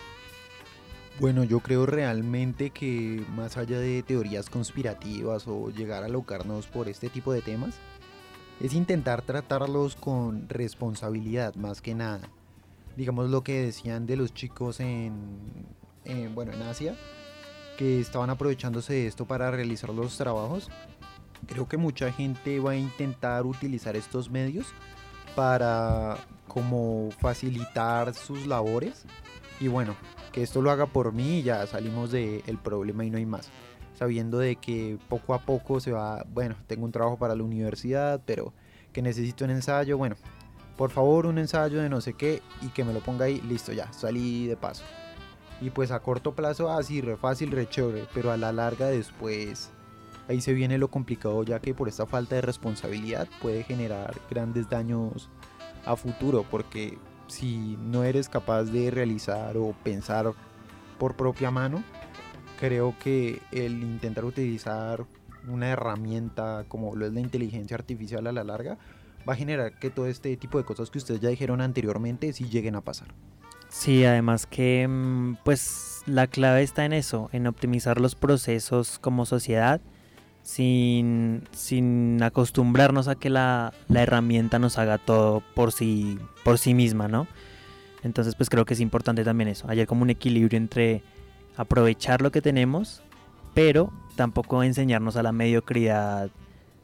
Bueno, 1.20 1.42
yo 1.42 1.60
creo 1.60 1.84
realmente 1.84 2.70
que 2.70 3.24
más 3.34 3.56
allá 3.56 3.80
de 3.80 4.02
teorías 4.04 4.48
conspirativas 4.50 5.48
o 5.48 5.70
llegar 5.70 6.04
a 6.04 6.08
locarnos 6.08 6.68
por 6.68 6.88
este 6.88 7.08
tipo 7.08 7.32
de 7.32 7.42
temas, 7.42 7.74
es 8.60 8.72
intentar 8.72 9.22
tratarlos 9.22 9.96
con 9.96 10.48
responsabilidad 10.48 11.54
más 11.56 11.80
que 11.80 11.94
nada. 11.94 12.28
Digamos 12.96 13.30
lo 13.30 13.42
que 13.42 13.62
decían 13.62 14.06
de 14.06 14.16
los 14.16 14.32
chicos 14.32 14.78
en, 14.80 15.12
bueno, 16.34 16.52
en 16.52 16.62
Asia, 16.62 16.96
que 17.76 18.00
estaban 18.00 18.30
aprovechándose 18.30 18.92
de 18.94 19.06
esto 19.06 19.26
para 19.26 19.50
realizar 19.50 19.90
los 19.90 20.16
trabajos. 20.16 20.70
Creo 21.46 21.68
que 21.68 21.76
mucha 21.76 22.12
gente 22.12 22.58
va 22.60 22.72
a 22.72 22.76
intentar 22.76 23.46
utilizar 23.46 23.96
estos 23.96 24.30
medios 24.30 24.66
para 25.36 26.18
como 26.48 27.10
facilitar 27.20 28.14
sus 28.14 28.46
labores 28.46 29.04
y 29.60 29.68
bueno, 29.68 29.94
que 30.32 30.42
esto 30.42 30.62
lo 30.62 30.70
haga 30.70 30.86
por 30.86 31.12
mí 31.12 31.38
y 31.38 31.42
ya 31.42 31.66
salimos 31.66 32.10
del 32.10 32.58
problema 32.62 33.04
y 33.04 33.10
no 33.10 33.18
hay 33.18 33.26
más. 33.26 33.50
Sabiendo 33.94 34.38
de 34.38 34.56
que 34.56 34.98
poco 35.08 35.34
a 35.34 35.40
poco 35.40 35.80
se 35.80 35.92
va, 35.92 36.24
bueno, 36.32 36.56
tengo 36.66 36.84
un 36.84 36.92
trabajo 36.92 37.18
para 37.18 37.34
la 37.34 37.42
universidad, 37.42 38.20
pero 38.24 38.52
que 38.92 39.02
necesito 39.02 39.44
un 39.44 39.50
ensayo, 39.50 39.98
bueno, 39.98 40.16
por 40.76 40.90
favor 40.90 41.26
un 41.26 41.38
ensayo 41.38 41.80
de 41.80 41.88
no 41.88 42.00
sé 42.00 42.14
qué 42.14 42.42
y 42.62 42.68
que 42.68 42.84
me 42.84 42.92
lo 42.92 43.00
ponga 43.00 43.26
ahí, 43.26 43.40
listo, 43.42 43.72
ya, 43.72 43.92
salí 43.92 44.46
de 44.46 44.56
paso. 44.56 44.84
Y 45.60 45.70
pues 45.70 45.90
a 45.90 46.00
corto 46.00 46.34
plazo 46.34 46.70
así, 46.70 47.00
re 47.00 47.16
fácil, 47.16 47.50
re 47.50 47.68
chévere, 47.68 48.06
pero 48.14 48.30
a 48.30 48.36
la 48.36 48.52
larga 48.52 48.86
después 48.86 49.70
ahí 50.28 50.40
se 50.40 50.52
viene 50.52 50.78
lo 50.78 50.88
complicado 50.88 51.42
ya 51.42 51.58
que 51.58 51.74
por 51.74 51.88
esta 51.88 52.06
falta 52.06 52.36
de 52.36 52.42
responsabilidad 52.42 53.28
puede 53.40 53.64
generar 53.64 54.14
grandes 54.30 54.68
daños 54.68 55.30
a 55.86 55.96
futuro 55.96 56.44
porque 56.50 56.98
si 57.28 57.76
no 57.80 58.04
eres 58.04 58.28
capaz 58.28 58.64
de 58.64 58.90
realizar 58.90 59.56
o 59.56 59.74
pensar 59.82 60.32
por 60.98 61.16
propia 61.16 61.50
mano, 61.50 61.82
creo 62.58 62.94
que 62.98 63.40
el 63.52 63.82
intentar 63.82 64.24
utilizar 64.24 65.06
una 65.46 65.68
herramienta 65.68 66.64
como 66.68 66.94
lo 66.94 67.06
es 67.06 67.12
la 67.12 67.20
inteligencia 67.20 67.76
artificial 67.76 68.26
a 68.26 68.32
la 68.32 68.44
larga 68.44 68.78
va 69.28 69.34
a 69.34 69.36
generar 69.36 69.78
que 69.78 69.90
todo 69.90 70.06
este 70.06 70.36
tipo 70.36 70.58
de 70.58 70.64
cosas 70.64 70.90
que 70.90 70.98
ustedes 70.98 71.20
ya 71.20 71.28
dijeron 71.28 71.60
anteriormente 71.60 72.32
sí 72.32 72.48
lleguen 72.48 72.74
a 72.74 72.80
pasar. 72.82 73.08
Sí, 73.68 74.04
además 74.04 74.46
que 74.46 74.86
mm, 74.88 75.36
pues 75.44 76.02
la 76.06 76.26
clave 76.26 76.62
está 76.62 76.84
en 76.84 76.92
eso, 76.92 77.28
en 77.32 77.46
optimizar 77.46 78.00
los 78.00 78.14
procesos 78.14 78.98
como 78.98 79.26
sociedad 79.26 79.80
sin, 80.42 81.42
sin 81.52 82.22
acostumbrarnos 82.22 83.08
a 83.08 83.16
que 83.16 83.28
la, 83.28 83.74
herramienta 83.94 84.58
nos 84.58 84.78
haga 84.78 84.96
todo 84.96 85.42
por 85.54 85.72
sí, 85.72 86.18
por 86.44 86.58
sí 86.58 86.72
misma, 86.72 87.08
¿no? 87.08 87.26
Entonces 88.02 88.34
pues 88.34 88.48
creo 88.48 88.64
que 88.64 88.74
es 88.74 88.80
importante 88.80 89.24
también 89.24 89.48
eso, 89.48 89.66
hallar 89.68 89.86
como 89.86 90.02
un 90.02 90.10
equilibrio 90.10 90.56
entre 90.56 91.02
aprovechar 91.56 92.22
lo 92.22 92.32
que 92.32 92.40
tenemos, 92.40 93.02
pero 93.52 93.92
tampoco 94.16 94.62
enseñarnos 94.62 95.16
a 95.16 95.22
la 95.22 95.32
mediocridad, 95.32 96.30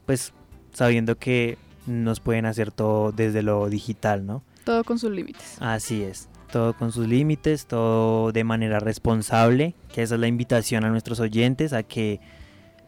pues 0.05 0.33
sabiendo 0.73 1.17
que 1.17 1.57
nos 1.87 2.19
pueden 2.19 2.45
hacer 2.45 2.71
todo 2.71 3.11
desde 3.11 3.41
lo 3.41 3.67
digital, 3.69 4.27
¿no? 4.27 4.43
Todo 4.63 4.83
con 4.83 4.99
sus 4.99 5.11
límites. 5.11 5.57
Así 5.59 6.03
es, 6.03 6.27
todo 6.55 6.71
con 6.73 6.93
sus 6.93 7.05
límites, 7.05 7.65
todo 7.65 8.31
de 8.31 8.45
manera 8.45 8.79
responsable, 8.79 9.75
que 9.93 10.03
esa 10.03 10.15
es 10.15 10.21
la 10.21 10.27
invitación 10.27 10.85
a 10.85 10.89
nuestros 10.89 11.19
oyentes 11.19 11.73
a 11.73 11.83
que 11.83 12.21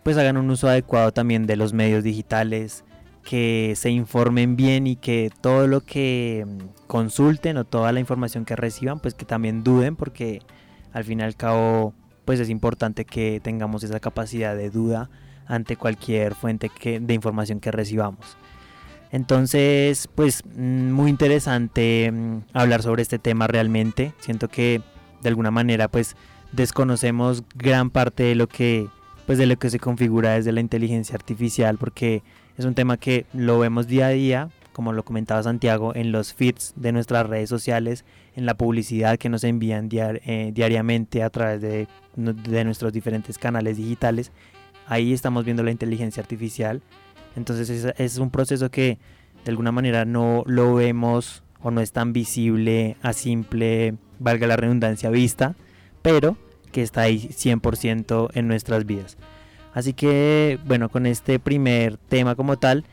pues 0.04 0.16
hagan 0.16 0.38
un 0.38 0.50
uso 0.50 0.70
adecuado 0.70 1.12
también 1.12 1.46
de 1.48 1.58
los 1.58 1.74
medios 1.74 2.02
digitales, 2.02 2.86
que 3.26 3.74
se 3.76 3.90
informen 3.90 4.56
bien 4.56 4.88
y 4.88 4.96
que 4.96 5.34
todo 5.42 5.68
lo 5.68 5.82
que 5.82 6.46
mm, 6.48 6.88
consulten 6.88 7.58
o 7.58 7.66
toda 7.66 7.92
la 7.92 8.00
información 8.00 8.46
que 8.46 8.56
reciban, 8.56 9.02
pues 9.02 9.16
que 9.16 9.26
también 9.26 9.66
duden 9.66 9.98
porque 9.98 10.40
al 10.94 11.04
fin 11.04 11.20
y 11.20 11.24
al 11.24 11.36
cabo 11.36 11.94
pues 12.24 12.40
es 12.40 12.50
importante 12.50 13.04
que 13.04 13.42
tengamos 13.44 13.84
esa 13.84 14.00
capacidad 14.00 14.56
de 14.56 14.70
duda 14.70 15.10
ante 15.46 15.76
cualquier 15.76 16.36
fuente 16.36 16.70
que, 16.70 17.02
de 17.02 17.14
información 17.14 17.60
que 17.60 17.74
recibamos. 17.74 18.37
Entonces, 19.12 20.10
pues 20.16 20.44
mm, 20.46 20.92
muy 20.92 21.10
interesante 21.10 22.12
mm, 22.12 22.44
hablar 22.54 22.82
sobre 22.82 23.02
este 23.02 23.20
tema 23.20 23.48
realmente. 23.48 24.14
Siento 24.20 24.48
que 24.48 24.82
de 25.22 25.30
alguna 25.30 25.52
manera 25.52 25.88
pues 25.88 26.16
desconocemos 26.52 27.44
gran 27.56 27.90
parte 27.90 28.24
de 28.24 28.36
lo 28.36 28.48
que 28.48 28.88
pues 29.26 29.38
de 29.38 29.46
lo 29.46 29.58
que 29.58 29.70
se 29.70 29.80
configura 29.80 30.34
desde 30.34 30.54
la 30.54 30.62
inteligencia 30.62 31.16
artificial 31.16 31.78
porque 31.78 32.24
es 32.58 32.66
un 32.66 32.74
tema 32.74 32.98
que 32.98 33.26
lo 33.34 33.60
vemos 33.60 33.88
día 33.88 34.08
a 34.08 34.10
día, 34.10 34.50
como 34.74 34.92
lo 34.92 35.04
comentaba 35.04 35.44
Santiago, 35.44 35.94
en 35.96 36.12
los 36.12 36.34
feeds 36.34 36.74
de 36.76 36.92
nuestras 36.92 37.28
redes 37.28 37.50
sociales, 37.50 38.04
en 38.36 38.48
la 38.48 38.56
publicidad 38.56 39.20
que 39.20 39.30
nos 39.30 39.44
envían 39.44 39.90
eh, 39.92 40.52
diariamente 40.54 41.22
a 41.22 41.30
través 41.30 41.62
de, 41.62 41.88
nuestros 42.16 42.92
diferentes 42.94 43.38
canales 43.38 43.78
digitales. 43.78 44.32
Ahí 44.88 45.14
estamos 45.14 45.46
viendo 45.46 45.62
la 45.62 45.72
inteligencia 45.72 46.22
artificial. 46.22 46.82
Entonces 47.38 47.94
es, 47.98 48.18
un 48.18 48.32
proceso 48.32 48.72
que 48.72 48.98
de 49.46 49.52
alguna 49.52 49.72
manera 49.72 50.06
no 50.06 50.44
lo 50.48 50.74
vemos 50.74 51.44
o 51.62 51.70
no 51.70 51.82
es 51.82 51.92
tan 51.92 52.12
visible 52.12 52.98
a 53.04 53.14
simple, 53.14 53.96
valga 54.18 54.48
la 54.48 54.58
redundancia, 54.58 55.12
vista, 55.12 55.56
pero 56.02 56.36
que 56.72 56.82
está 56.82 57.02
ahí 57.02 57.30
100% 57.32 58.32
en 58.34 58.48
nuestras 58.48 58.88
vidas. 58.88 59.18
Así 59.76 59.94
que, 59.94 60.60
bueno, 60.66 60.90
con 60.90 61.06
este 61.06 61.38
primer 61.38 61.98
tema 61.98 62.34
como 62.34 62.58
tal, 62.58 62.86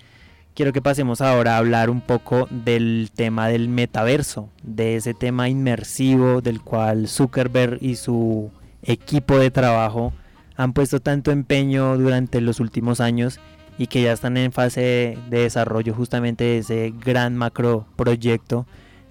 quiero 0.55 0.75
que 0.75 0.83
pasemos 0.83 1.23
ahora 1.23 1.55
a 1.55 1.59
hablar 1.59 1.89
un 1.89 2.03
poco 2.03 2.47
del 2.51 3.11
tema 3.15 3.49
del 3.49 3.71
metaverso, 3.71 4.51
de 4.63 4.97
ese 4.97 5.15
tema 5.15 5.49
inmersivo 5.49 6.43
del 6.43 6.61
cual 6.61 7.09
Zuckerberg 7.09 7.79
y 7.81 7.97
su 7.97 8.51
equipo 8.83 9.39
de 9.39 9.51
trabajo 9.51 10.13
han 10.55 10.75
puesto 10.75 11.01
tanto 11.01 11.31
empeño 11.31 11.97
durante 11.97 12.43
los 12.43 12.61
últimos 12.61 13.01
años 13.01 13.41
y 13.79 13.87
que 13.89 14.03
ya 14.03 14.13
están 14.13 14.37
en 14.37 14.53
fase 14.53 15.19
de 15.31 15.41
desarrollo 15.41 15.95
justamente 15.95 16.45
de 16.45 16.59
ese 16.59 16.95
gran 17.05 17.37
macro 17.37 17.87
proyecto 17.97 18.67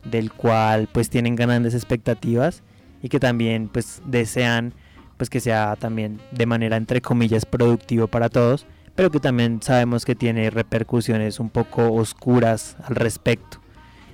del 0.06 0.32
cual 0.32 0.88
pues 0.92 1.10
tienen 1.10 1.36
grandes 1.36 1.74
expectativas 1.74 2.64
y 3.02 3.10
que 3.10 3.20
también 3.20 3.68
pues 3.68 4.02
desean 4.06 4.74
pues 5.18 5.30
que 5.30 5.40
sea 5.40 5.76
también 5.78 6.20
de 6.32 6.46
manera 6.46 6.78
entre 6.78 7.02
comillas 7.02 7.46
productivo 7.46 8.08
para 8.08 8.30
todos 8.30 8.66
pero 8.96 9.12
que 9.12 9.20
también 9.20 9.62
sabemos 9.62 10.06
que 10.06 10.16
tiene 10.16 10.50
repercusiones 10.50 11.40
un 11.40 11.50
poco 11.50 11.92
oscuras 11.94 12.78
al 12.84 12.96
respecto. 12.96 13.58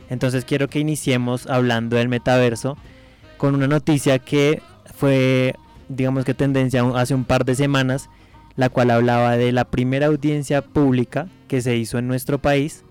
Entonces 0.10 0.46
quiero 0.46 0.70
que 0.70 0.80
iniciemos 0.80 1.48
hablando 1.48 1.98
del 1.98 2.08
metaverso 2.08 2.78
con 3.38 3.56
una 3.56 3.68
noticia 3.68 4.20
que 4.20 4.62
fue 4.96 5.54
digamos 5.90 6.24
que 6.24 6.34
tendencia 6.34 6.84
hace 6.96 7.14
un 7.14 7.26
par 7.26 7.46
de 7.46 7.56
semanas, 7.56 8.10
la 8.60 8.68
cual 8.68 8.92
hablaba 8.92 9.38
de 9.38 9.54
la 9.54 9.64
primera 9.64 10.08
audiencia 10.08 10.62
pública 10.62 11.30
que 11.48 11.62
se 11.62 11.78
hizo 11.78 11.98
en 11.98 12.10
nuestro 12.10 12.40
país 12.40 12.84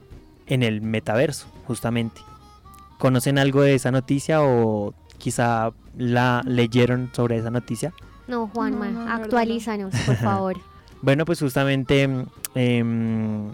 en 0.46 0.62
el 0.62 0.80
metaverso, 0.80 1.46
justamente. 1.66 2.22
¿Conocen 2.96 3.38
algo 3.38 3.60
de 3.60 3.74
esa 3.74 3.90
noticia 3.90 4.40
o 4.42 4.94
quizá 5.18 5.72
la 5.94 6.40
leyeron 6.46 7.10
sobre 7.12 7.36
esa 7.36 7.50
noticia? 7.50 7.92
No, 8.26 8.48
Juanma, 8.48 8.88
No, 8.88 9.12
actualízanos, 9.12 9.94
por 10.06 10.16
favor. 10.16 10.56
Bueno, 11.02 11.26
pues 11.26 11.38
justamente 11.38 12.08
em, 12.54 13.50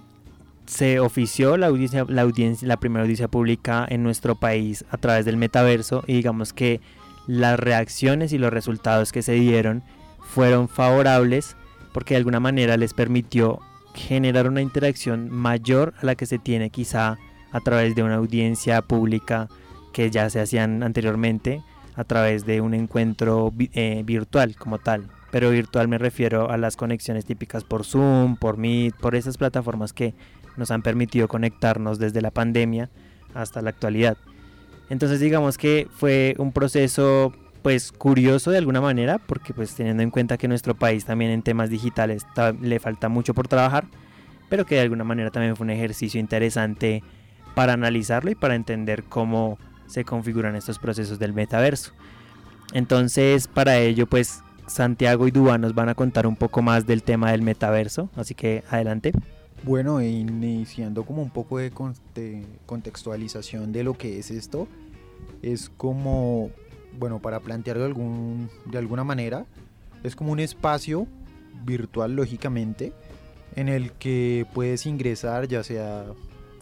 se 0.66 1.00
ofició 1.00 1.56
la 1.56 1.66
audiencia, 1.66 2.06
la 2.08 2.22
audiencia, 2.22 2.68
la 2.68 2.76
primera 2.76 3.02
audiencia 3.02 3.26
pública 3.26 3.84
en 3.88 4.04
nuestro 4.04 4.36
país 4.36 4.84
a 4.88 4.98
través 4.98 5.24
del 5.24 5.36
metaverso 5.36 6.04
y 6.06 6.12
digamos 6.12 6.52
que 6.52 6.80
las 7.26 7.58
reacciones 7.58 8.32
y 8.32 8.38
los 8.38 8.52
resultados 8.52 9.10
que 9.10 9.22
se 9.22 9.32
dieron 9.32 9.82
fueron 10.20 10.68
favorables 10.68 11.56
porque 11.94 12.14
de 12.14 12.18
alguna 12.18 12.40
manera 12.40 12.76
les 12.76 12.92
permitió 12.92 13.60
generar 13.94 14.48
una 14.48 14.60
interacción 14.60 15.30
mayor 15.30 15.94
a 16.02 16.06
la 16.06 16.16
que 16.16 16.26
se 16.26 16.40
tiene 16.40 16.68
quizá 16.68 17.16
a 17.52 17.60
través 17.60 17.94
de 17.94 18.02
una 18.02 18.16
audiencia 18.16 18.82
pública 18.82 19.48
que 19.92 20.10
ya 20.10 20.28
se 20.28 20.40
hacían 20.40 20.82
anteriormente 20.82 21.62
a 21.94 22.02
través 22.02 22.44
de 22.44 22.60
un 22.60 22.74
encuentro 22.74 23.52
eh, 23.58 24.02
virtual 24.04 24.56
como 24.56 24.78
tal. 24.78 25.08
Pero 25.30 25.50
virtual 25.50 25.86
me 25.86 25.98
refiero 25.98 26.50
a 26.50 26.56
las 26.56 26.74
conexiones 26.74 27.24
típicas 27.24 27.62
por 27.62 27.84
Zoom, 27.84 28.36
por 28.36 28.56
Meet, 28.56 28.96
por 28.96 29.14
esas 29.14 29.38
plataformas 29.38 29.92
que 29.92 30.14
nos 30.56 30.72
han 30.72 30.82
permitido 30.82 31.28
conectarnos 31.28 32.00
desde 32.00 32.22
la 32.22 32.32
pandemia 32.32 32.90
hasta 33.34 33.62
la 33.62 33.70
actualidad. 33.70 34.16
Entonces 34.90 35.20
digamos 35.20 35.58
que 35.58 35.86
fue 35.94 36.34
un 36.38 36.52
proceso 36.52 37.32
pues 37.64 37.92
curioso 37.92 38.50
de 38.50 38.58
alguna 38.58 38.82
manera 38.82 39.16
porque 39.16 39.54
pues 39.54 39.74
teniendo 39.74 40.02
en 40.02 40.10
cuenta 40.10 40.36
que 40.36 40.48
nuestro 40.48 40.74
país 40.74 41.06
también 41.06 41.30
en 41.30 41.40
temas 41.40 41.70
digitales 41.70 42.26
ta- 42.34 42.52
le 42.52 42.78
falta 42.78 43.08
mucho 43.08 43.32
por 43.32 43.48
trabajar, 43.48 43.86
pero 44.50 44.66
que 44.66 44.74
de 44.74 44.82
alguna 44.82 45.02
manera 45.02 45.30
también 45.30 45.56
fue 45.56 45.64
un 45.64 45.70
ejercicio 45.70 46.20
interesante 46.20 47.02
para 47.54 47.72
analizarlo 47.72 48.30
y 48.30 48.34
para 48.34 48.54
entender 48.54 49.02
cómo 49.04 49.58
se 49.86 50.04
configuran 50.04 50.56
estos 50.56 50.78
procesos 50.78 51.18
del 51.18 51.32
metaverso. 51.32 51.92
Entonces 52.74 53.48
para 53.48 53.78
ello 53.78 54.06
pues 54.06 54.42
Santiago 54.66 55.26
y 55.26 55.30
Dúa 55.30 55.56
nos 55.56 55.74
van 55.74 55.88
a 55.88 55.94
contar 55.94 56.26
un 56.26 56.36
poco 56.36 56.60
más 56.60 56.86
del 56.86 57.02
tema 57.02 57.30
del 57.32 57.40
metaverso, 57.40 58.10
así 58.14 58.34
que 58.34 58.62
adelante. 58.68 59.12
Bueno, 59.62 60.02
iniciando 60.02 61.04
como 61.04 61.22
un 61.22 61.30
poco 61.30 61.56
de 61.56 61.70
conte- 61.70 62.44
contextualización 62.66 63.72
de 63.72 63.84
lo 63.84 63.94
que 63.94 64.18
es 64.18 64.30
esto, 64.30 64.68
es 65.40 65.70
como, 65.70 66.50
bueno, 66.98 67.20
para 67.20 67.40
plantearlo 67.40 67.82
de, 67.82 67.88
algún, 67.88 68.50
de 68.66 68.78
alguna 68.78 69.04
manera, 69.04 69.46
es 70.02 70.16
como 70.16 70.32
un 70.32 70.40
espacio 70.40 71.06
virtual, 71.64 72.14
lógicamente, 72.14 72.92
en 73.56 73.68
el 73.68 73.92
que 73.92 74.46
puedes 74.52 74.86
ingresar, 74.86 75.48
ya 75.48 75.62
sea 75.62 76.06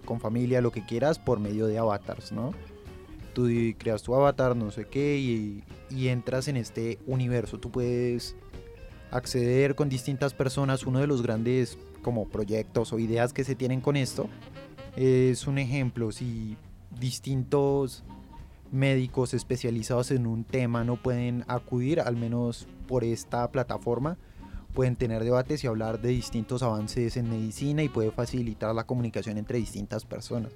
con 0.04 0.20
familia, 0.20 0.60
lo 0.60 0.72
que 0.72 0.84
quieras, 0.84 1.18
por 1.18 1.40
medio 1.40 1.66
de 1.66 1.78
avatars, 1.78 2.32
¿no? 2.32 2.52
Tú 3.34 3.48
creas 3.78 4.02
tu 4.02 4.14
avatar, 4.14 4.54
no 4.56 4.70
sé 4.70 4.86
qué, 4.86 5.18
y, 5.18 5.64
y 5.90 6.08
entras 6.08 6.48
en 6.48 6.56
este 6.56 6.98
universo. 7.06 7.58
Tú 7.58 7.70
puedes 7.70 8.36
acceder 9.10 9.74
con 9.74 9.88
distintas 9.88 10.34
personas. 10.34 10.84
Uno 10.84 10.98
de 10.98 11.06
los 11.06 11.22
grandes 11.22 11.78
como 12.02 12.28
proyectos 12.28 12.92
o 12.92 12.98
ideas 12.98 13.32
que 13.32 13.44
se 13.44 13.54
tienen 13.54 13.80
con 13.80 13.96
esto 13.96 14.28
es 14.96 15.46
un 15.46 15.58
ejemplo. 15.58 16.12
Si 16.12 16.56
distintos 16.98 18.04
médicos 18.72 19.34
especializados 19.34 20.10
en 20.10 20.26
un 20.26 20.44
tema 20.44 20.82
no 20.82 20.96
pueden 20.96 21.44
acudir, 21.46 22.00
al 22.00 22.16
menos 22.16 22.66
por 22.88 23.04
esta 23.04 23.50
plataforma, 23.52 24.18
pueden 24.72 24.96
tener 24.96 25.22
debates 25.22 25.62
y 25.62 25.66
hablar 25.66 26.00
de 26.00 26.08
distintos 26.08 26.62
avances 26.62 27.16
en 27.16 27.28
medicina 27.28 27.82
y 27.82 27.88
puede 27.88 28.10
facilitar 28.10 28.74
la 28.74 28.84
comunicación 28.84 29.36
entre 29.38 29.58
distintas 29.58 30.04
personas. 30.04 30.52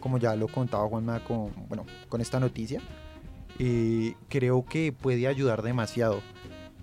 Como 0.00 0.18
ya 0.18 0.34
lo 0.34 0.48
contaba 0.48 0.88
Juanma 0.88 1.22
con, 1.24 1.52
bueno, 1.68 1.86
con 2.08 2.20
esta 2.20 2.40
noticia, 2.40 2.82
eh, 3.58 4.14
creo 4.28 4.64
que 4.64 4.92
puede 4.92 5.28
ayudar 5.28 5.62
demasiado. 5.62 6.20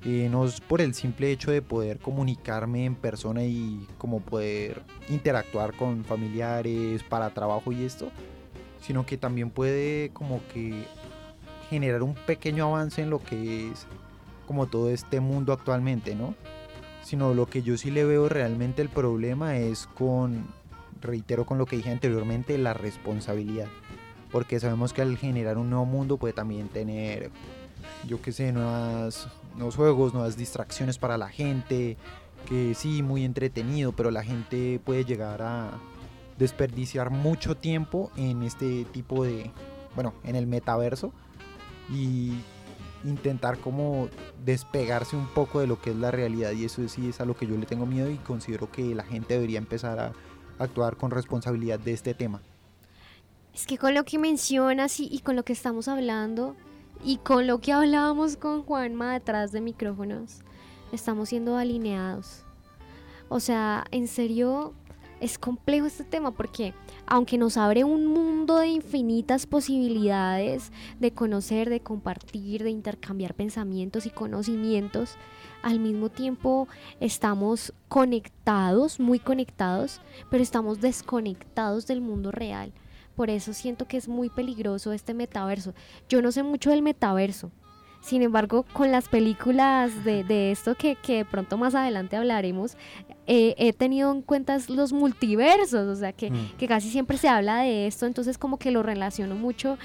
Eh, 0.05 0.29
no 0.31 0.45
es 0.45 0.61
por 0.61 0.79
el 0.79 0.93
simple 0.93 1.31
hecho 1.31 1.51
de 1.51 1.61
poder 1.61 1.99
comunicarme 1.99 2.85
en 2.85 2.95
persona 2.95 3.43
y 3.43 3.85
como 3.97 4.21
poder 4.21 4.83
interactuar 5.09 5.75
con 5.75 6.05
familiares 6.05 7.03
para 7.03 7.33
trabajo 7.33 7.71
y 7.71 7.83
esto, 7.83 8.09
sino 8.87 9.05
que 9.05 9.17
también 9.17 9.49
puede 9.49 10.11
como 10.13 10.41
que 10.53 10.85
generar 11.69 12.03
un 12.03 12.15
pequeño 12.15 12.67
avance 12.67 13.01
en 13.01 13.09
lo 13.09 13.19
que 13.19 13.69
es 13.69 13.85
como 14.47 14.67
todo 14.67 14.89
este 14.89 15.19
mundo 15.19 15.51
actualmente, 15.51 16.15
¿no? 16.15 16.35
Sino 17.03 17.33
lo 17.33 17.47
que 17.47 17.61
yo 17.63 17.77
sí 17.77 17.91
le 17.91 18.05
veo 18.05 18.29
realmente 18.29 18.81
el 18.81 18.87
problema 18.87 19.57
es 19.57 19.87
con, 19.87 20.47
reitero 21.01 21.45
con 21.45 21.57
lo 21.57 21.65
que 21.65 21.75
dije 21.75 21.91
anteriormente, 21.91 22.57
la 22.57 22.73
responsabilidad. 22.73 23.67
Porque 24.31 24.57
sabemos 24.61 24.93
que 24.93 25.01
al 25.01 25.17
generar 25.17 25.57
un 25.57 25.69
nuevo 25.69 25.85
mundo 25.85 26.15
puede 26.15 26.33
también 26.33 26.69
tener, 26.69 27.29
yo 28.07 28.21
qué 28.21 28.31
sé, 28.31 28.53
nuevas, 28.53 29.27
nuevos 29.55 29.75
juegos, 29.75 30.13
nuevas 30.13 30.37
distracciones 30.37 30.97
para 30.97 31.17
la 31.17 31.27
gente, 31.27 31.97
que 32.47 32.73
sí, 32.73 33.03
muy 33.03 33.25
entretenido, 33.25 33.91
pero 33.91 34.11
la 34.11 34.23
gente 34.23 34.79
puede 34.85 35.03
llegar 35.03 35.41
a 35.41 35.71
desperdiciar 36.37 37.09
mucho 37.09 37.55
tiempo 37.55 38.11
en 38.15 38.43
este 38.43 38.85
tipo 38.85 39.23
de, 39.23 39.51
bueno, 39.95 40.13
en 40.23 40.35
el 40.35 40.47
metaverso 40.47 41.11
y 41.89 42.33
intentar 43.03 43.57
como 43.59 44.09
despegarse 44.43 45.15
un 45.15 45.27
poco 45.27 45.59
de 45.59 45.67
lo 45.67 45.81
que 45.81 45.91
es 45.91 45.95
la 45.95 46.11
realidad 46.11 46.51
y 46.51 46.65
eso 46.65 46.87
sí 46.87 47.09
es 47.09 47.21
a 47.21 47.25
lo 47.25 47.35
que 47.35 47.47
yo 47.47 47.55
le 47.57 47.65
tengo 47.65 47.85
miedo 47.85 48.09
y 48.09 48.17
considero 48.17 48.71
que 48.71 48.95
la 48.95 49.03
gente 49.03 49.35
debería 49.35 49.57
empezar 49.57 49.99
a 49.99 50.13
actuar 50.59 50.97
con 50.97 51.11
responsabilidad 51.11 51.79
de 51.79 51.93
este 51.93 52.13
tema. 52.13 52.41
Es 53.53 53.65
que 53.65 53.77
con 53.77 53.93
lo 53.93 54.03
que 54.03 54.19
mencionas 54.19 54.99
y, 54.99 55.07
y 55.11 55.19
con 55.19 55.35
lo 55.35 55.43
que 55.43 55.53
estamos 55.53 55.87
hablando 55.87 56.55
y 57.03 57.17
con 57.17 57.47
lo 57.47 57.59
que 57.59 57.73
hablábamos 57.73 58.37
con 58.37 58.63
Juanma 58.63 59.13
detrás 59.13 59.51
de 59.51 59.61
micrófonos, 59.61 60.41
estamos 60.91 61.29
siendo 61.29 61.57
alineados. 61.57 62.43
O 63.29 63.39
sea, 63.39 63.85
en 63.91 64.07
serio, 64.07 64.73
es 65.19 65.37
complejo 65.37 65.85
este 65.85 66.03
tema 66.03 66.31
porque 66.31 66.73
aunque 67.05 67.37
nos 67.37 67.57
abre 67.57 67.83
un 67.83 68.05
mundo 68.05 68.57
de 68.57 68.67
infinitas 68.67 69.45
posibilidades 69.45 70.71
de 70.99 71.11
conocer, 71.11 71.69
de 71.69 71.79
compartir, 71.79 72.63
de 72.63 72.69
intercambiar 72.69 73.33
pensamientos 73.33 74.05
y 74.05 74.09
conocimientos, 74.09 75.15
al 75.63 75.79
mismo 75.79 76.09
tiempo 76.09 76.67
estamos 76.99 77.73
conectados, 77.87 78.99
muy 78.99 79.19
conectados, 79.19 80.01
pero 80.29 80.43
estamos 80.43 80.81
desconectados 80.81 81.87
del 81.87 82.01
mundo 82.01 82.31
real. 82.31 82.71
Por 83.15 83.29
eso 83.31 83.53
siento 83.53 83.87
que 83.87 83.97
es 83.97 84.07
muy 84.07 84.29
peligroso 84.29 84.91
este 84.93 85.13
metaverso. 85.15 85.73
Yo 86.07 86.21
no 86.21 86.31
sé 86.31 86.43
mucho 86.43 86.69
del 86.69 86.83
metaverso. 86.83 87.51
Sin 88.01 88.21
embargo, 88.21 88.63
con 88.73 88.91
las 88.91 89.09
películas 89.09 90.03
de, 90.05 90.23
de 90.23 90.51
esto 90.51 90.75
que, 90.75 90.95
que 90.95 91.17
de 91.17 91.25
pronto 91.25 91.57
más 91.57 91.75
adelante 91.75 92.15
hablaremos, 92.15 92.77
eh, 93.25 93.55
he 93.57 93.73
tenido 93.73 94.11
en 94.11 94.21
cuenta 94.21 94.57
los 94.69 94.93
multiversos, 94.93 95.87
o 95.87 95.95
sea 95.99 96.13
que, 96.13 96.31
Mm. 96.31 96.51
que 96.57 96.67
casi 96.67 96.89
siempre 96.89 97.17
se 97.17 97.27
habla 97.27 97.57
de 97.63 97.87
esto, 97.87 98.05
entonces 98.05 98.37
como 98.37 98.57
que 98.57 98.71
lo 98.71 98.83
relaciono 98.83 99.35
mucho 99.35 99.77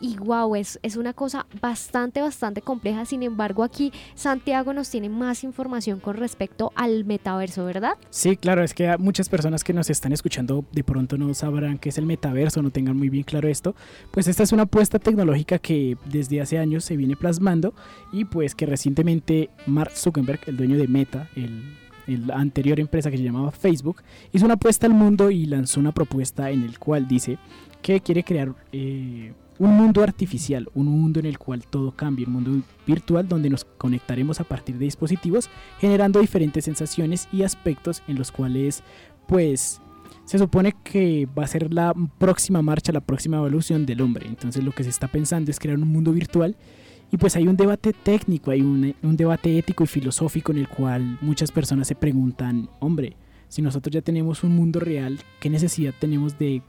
y 0.00 0.16
wow, 0.16 0.54
es, 0.56 0.78
es 0.82 0.96
una 0.96 1.12
cosa 1.12 1.46
bastante, 1.60 2.20
bastante 2.20 2.62
compleja. 2.62 3.04
Sin 3.04 3.22
embargo, 3.22 3.62
aquí 3.62 3.92
Santiago 4.14 4.72
nos 4.72 4.90
tiene 4.90 5.08
más 5.08 5.44
información 5.44 6.00
con 6.00 6.16
respecto 6.16 6.72
al 6.74 7.04
metaverso, 7.04 7.64
¿verdad? 7.64 7.94
Sí, 8.10 8.36
claro, 8.36 8.62
es 8.62 8.74
que 8.74 8.96
muchas 8.98 9.28
personas 9.28 9.64
que 9.64 9.72
nos 9.72 9.90
están 9.90 10.12
escuchando 10.12 10.64
de 10.72 10.84
pronto 10.84 11.18
no 11.18 11.32
sabrán 11.34 11.78
qué 11.78 11.88
es 11.88 11.98
el 11.98 12.06
metaverso, 12.06 12.62
no 12.62 12.70
tengan 12.70 12.96
muy 12.96 13.08
bien 13.08 13.24
claro 13.24 13.48
esto. 13.48 13.74
Pues 14.10 14.28
esta 14.28 14.42
es 14.42 14.52
una 14.52 14.64
apuesta 14.64 14.98
tecnológica 14.98 15.58
que 15.58 15.96
desde 16.06 16.40
hace 16.40 16.58
años 16.58 16.84
se 16.84 16.96
viene 16.96 17.16
plasmando 17.16 17.74
y 18.12 18.24
pues 18.24 18.54
que 18.54 18.66
recientemente 18.66 19.50
Mark 19.66 19.92
Zuckerberg, 19.94 20.40
el 20.46 20.56
dueño 20.56 20.76
de 20.76 20.88
Meta, 20.88 21.28
el 21.36 21.76
la 22.16 22.36
anterior 22.36 22.80
empresa 22.80 23.10
que 23.10 23.18
se 23.18 23.22
llamaba 23.22 23.50
Facebook, 23.50 24.02
hizo 24.32 24.44
una 24.44 24.54
apuesta 24.54 24.86
al 24.86 24.94
mundo 24.94 25.30
y 25.30 25.44
lanzó 25.46 25.78
una 25.78 25.92
propuesta 25.92 26.50
en 26.50 26.62
el 26.62 26.78
cual 26.78 27.06
dice 27.06 27.38
que 27.82 28.00
quiere 28.00 28.24
crear 28.24 28.54
eh, 28.72 29.34
un 29.58 29.76
mundo 29.76 30.02
artificial, 30.02 30.68
un 30.74 30.86
mundo 30.86 31.20
en 31.20 31.26
el 31.26 31.38
cual 31.38 31.64
todo 31.66 31.92
cambie, 31.92 32.26
un 32.26 32.32
mundo 32.32 32.62
virtual 32.86 33.28
donde 33.28 33.50
nos 33.50 33.64
conectaremos 33.64 34.40
a 34.40 34.44
partir 34.44 34.78
de 34.78 34.84
dispositivos, 34.84 35.50
generando 35.80 36.20
diferentes 36.20 36.64
sensaciones 36.64 37.28
y 37.32 37.42
aspectos 37.42 38.02
en 38.06 38.16
los 38.16 38.30
cuales, 38.30 38.82
pues, 39.26 39.80
se 40.24 40.38
supone 40.38 40.74
que 40.84 41.26
va 41.26 41.44
a 41.44 41.48
ser 41.48 41.72
la 41.72 41.94
próxima 42.18 42.60
marcha, 42.60 42.92
la 42.92 43.00
próxima 43.00 43.38
evolución 43.38 43.86
del 43.86 44.02
hombre. 44.02 44.26
Entonces 44.26 44.62
lo 44.62 44.72
que 44.72 44.84
se 44.84 44.90
está 44.90 45.08
pensando 45.08 45.50
es 45.50 45.58
crear 45.58 45.78
un 45.78 45.88
mundo 45.88 46.12
virtual 46.12 46.54
y 47.10 47.16
pues 47.16 47.34
hay 47.36 47.48
un 47.48 47.56
debate 47.56 47.94
técnico, 47.94 48.50
hay 48.50 48.60
un, 48.60 48.94
un 49.02 49.16
debate 49.16 49.56
ético 49.58 49.84
y 49.84 49.86
filosófico 49.86 50.52
en 50.52 50.58
el 50.58 50.68
cual 50.68 51.18
muchas 51.22 51.50
personas 51.50 51.88
se 51.88 51.94
preguntan, 51.94 52.68
hombre, 52.80 53.16
si 53.48 53.62
nosotros 53.62 53.94
ya 53.94 54.02
tenemos 54.02 54.44
un 54.44 54.54
mundo 54.54 54.80
real, 54.80 55.18
¿qué 55.40 55.48
necesidad 55.48 55.94
tenemos 55.98 56.38
de 56.38 56.62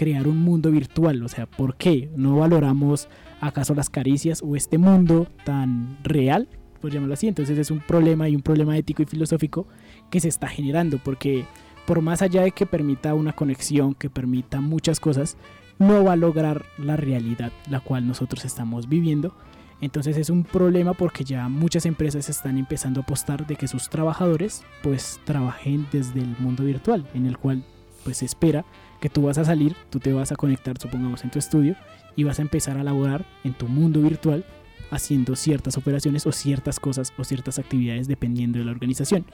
crear 0.00 0.26
un 0.26 0.38
mundo 0.38 0.70
virtual. 0.70 1.22
O 1.22 1.28
sea, 1.28 1.44
¿por 1.44 1.76
qué 1.76 2.10
no 2.16 2.36
valoramos 2.36 3.10
acaso 3.38 3.74
las 3.74 3.90
caricias 3.90 4.42
o 4.42 4.56
este 4.56 4.78
mundo 4.78 5.28
tan 5.44 5.98
real? 6.02 6.48
Por 6.80 6.90
llamarlo 6.90 7.12
así. 7.12 7.28
Entonces 7.28 7.58
es 7.58 7.70
un 7.70 7.80
problema 7.80 8.26
y 8.26 8.34
un 8.34 8.40
problema 8.40 8.78
ético 8.78 9.02
y 9.02 9.04
filosófico 9.04 9.66
que 10.10 10.18
se 10.20 10.28
está 10.28 10.48
generando 10.48 10.96
porque 11.04 11.44
por 11.86 12.00
más 12.00 12.22
allá 12.22 12.40
de 12.40 12.52
que 12.52 12.64
permita 12.64 13.12
una 13.12 13.34
conexión, 13.34 13.92
que 13.92 14.08
permita 14.08 14.62
muchas 14.62 15.00
cosas, 15.00 15.36
no 15.78 16.02
va 16.02 16.14
a 16.14 16.16
lograr 16.16 16.64
la 16.78 16.96
realidad 16.96 17.52
la 17.68 17.80
cual 17.80 18.06
nosotros 18.06 18.46
estamos 18.46 18.88
viviendo. 18.88 19.36
Entonces 19.82 20.16
es 20.16 20.30
un 20.30 20.44
problema 20.44 20.94
porque 20.94 21.24
ya 21.24 21.46
muchas 21.50 21.84
empresas 21.84 22.30
están 22.30 22.56
empezando 22.56 23.00
a 23.00 23.02
apostar 23.02 23.46
de 23.46 23.56
que 23.56 23.68
sus 23.68 23.90
trabajadores 23.90 24.62
pues 24.82 25.20
trabajen 25.24 25.86
desde 25.92 26.20
el 26.20 26.34
mundo 26.38 26.64
virtual, 26.64 27.06
en 27.12 27.26
el 27.26 27.36
cual 27.36 27.64
pues 28.02 28.16
se 28.16 28.24
espera 28.24 28.64
que 29.00 29.08
tú 29.08 29.22
vas 29.22 29.38
a 29.38 29.44
salir, 29.44 29.74
tú 29.90 29.98
te 29.98 30.12
vas 30.12 30.32
a 30.32 30.36
conectar, 30.36 30.78
supongamos, 30.78 31.24
en 31.24 31.30
tu 31.30 31.38
estudio 31.38 31.76
y 32.16 32.24
vas 32.24 32.38
a 32.38 32.42
empezar 32.42 32.76
a 32.76 32.84
laborar 32.84 33.24
en 33.44 33.54
tu 33.54 33.66
mundo 33.66 34.00
virtual 34.00 34.44
haciendo 34.90 35.36
ciertas 35.36 35.76
operaciones 35.76 36.26
o 36.26 36.32
ciertas 36.32 36.80
cosas 36.80 37.12
o 37.16 37.24
ciertas 37.24 37.58
actividades 37.58 38.08
dependiendo 38.08 38.58
de 38.58 38.64
la 38.64 38.72
organización. 38.72 39.24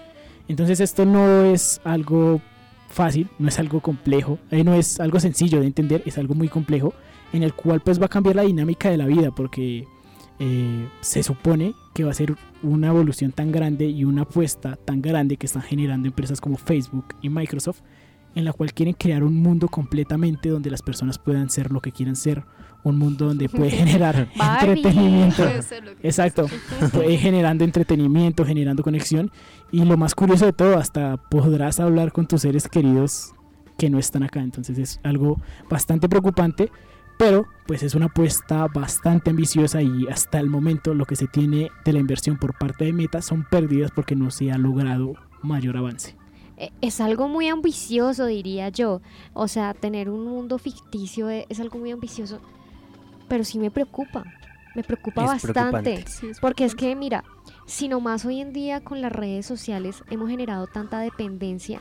Entonces 0.49 0.81
esto 0.81 1.05
no 1.05 1.45
es 1.45 1.81
algo 1.85 2.41
fácil, 2.89 3.29
no 3.39 3.49
es 3.49 3.59
algo 3.59 3.81
complejo, 3.81 4.39
eh, 4.51 4.63
no 4.63 4.75
es 4.75 5.01
algo 5.01 5.19
sencillo 5.19 5.61
de 5.61 5.67
entender, 5.67 6.03
es 6.07 6.19
algo 6.19 6.35
muy 6.35 6.49
complejo 6.49 6.95
en 7.33 7.43
el 7.43 7.55
cual 7.55 7.81
pues 7.81 8.01
va 8.01 8.07
a 8.07 8.09
cambiar 8.09 8.37
la 8.37 8.43
dinámica 8.43 8.91
de 8.91 8.97
la 8.97 9.07
vida 9.07 9.31
porque 9.35 9.87
eh, 10.39 10.89
se 11.01 11.23
supone 11.23 11.75
que 11.95 12.05
va 12.05 12.11
a 12.11 12.15
ser 12.15 12.37
una 12.63 12.89
evolución 12.89 13.33
tan 13.33 13.51
grande 13.51 13.87
y 13.87 14.05
una 14.05 14.23
apuesta 14.23 14.77
tan 14.77 15.01
grande 15.03 15.37
que 15.37 15.47
están 15.47 15.63
generando 15.63 16.07
empresas 16.09 16.41
como 16.41 16.57
Facebook 16.57 17.07
y 17.23 17.31
Microsoft 17.31 17.81
en 18.37 18.45
la 18.45 18.53
cual 18.53 18.75
quieren 18.75 18.95
crear 18.95 19.25
un 19.25 19.35
mundo 19.35 19.67
completamente 19.67 20.51
donde 20.51 20.71
las 20.71 20.83
personas 20.83 21.19
puedan 21.19 21.49
ser 21.49 21.73
lo 21.73 21.81
que 21.81 21.91
quieran 21.91 22.17
ser, 22.17 22.45
un 22.85 22.99
mundo 22.99 23.29
donde 23.29 23.49
puede 23.49 23.71
generar 23.71 24.29
entretenimiento. 24.39 25.43
Exacto, 26.03 26.47
puede 26.93 27.17
generando 27.17 27.65
entretenimiento, 27.65 28.45
generando 28.45 28.83
conexión. 28.83 29.33
Y 29.73 29.85
lo 29.85 29.97
más 29.97 30.15
curioso 30.15 30.45
de 30.45 30.53
todo, 30.53 30.79
hasta 30.79 31.17
podrás 31.17 31.81
hablar 31.81 32.13
con 32.13 32.27
tus 32.27 32.43
seres 32.43 32.69
queridos 32.69 33.33
que 33.79 33.89
no 33.89 33.99
están 33.99 34.23
acá, 34.23 34.41
entonces 34.41 34.79
es 34.79 35.01
algo 35.03 35.41
bastante 35.71 36.09
preocupante, 36.09 36.71
pero 37.19 37.47
pues 37.67 37.83
es 37.83 37.95
una 37.95 38.07
apuesta 38.07 38.67
bastante 38.69 39.31
ambiciosa 39.31 39.81
y 39.81 40.07
hasta 40.09 40.39
el 40.41 40.51
momento 40.51 40.95
lo 40.95 41.07
que 41.07 41.17
se 41.17 41.27
tiene 41.27 41.71
de 41.87 41.93
la 41.95 41.99
inversión 42.01 42.37
por 42.37 42.57
parte 42.57 42.85
de 42.85 42.93
Meta 42.93 43.23
son 43.23 43.47
pérdidas 43.51 43.91
porque 43.91 44.15
no 44.15 44.31
se 44.31 44.53
ha 44.53 44.59
logrado 44.59 45.15
mayor 45.43 45.79
avance. 45.79 46.17
Eh, 46.57 46.71
es 46.81 47.01
algo 47.01 47.29
muy 47.29 47.49
ambicioso, 47.49 48.27
diría 48.27 48.69
yo. 48.69 49.01
O 49.35 49.49
sea, 49.49 49.75
tener 49.75 50.09
un 50.09 50.25
mundo 50.25 50.59
ficticio 50.59 51.29
e, 51.29 51.47
es, 51.49 51.61
algo 51.61 51.79
muy 51.79 51.91
ambicioso, 51.91 52.41
pero 53.29 53.45
sí 53.45 53.59
me 53.59 53.71
preocupa. 53.71 54.25
Me 54.75 54.83
preocupa 54.83 55.25
bastante. 55.25 56.05
porque 56.41 56.65
es 56.65 56.75
que, 56.75 56.95
mira, 56.95 57.25
si 57.65 57.89
nomás 57.89 58.25
hoy 58.27 58.41
en 58.41 58.53
día 58.53 58.81
con 58.81 59.01
las 59.01 59.13
redes 59.13 59.47
sociales 59.47 60.05
hemos 60.11 60.29
generado 60.29 60.67
tanta 60.67 60.99
dependencia 60.99 61.81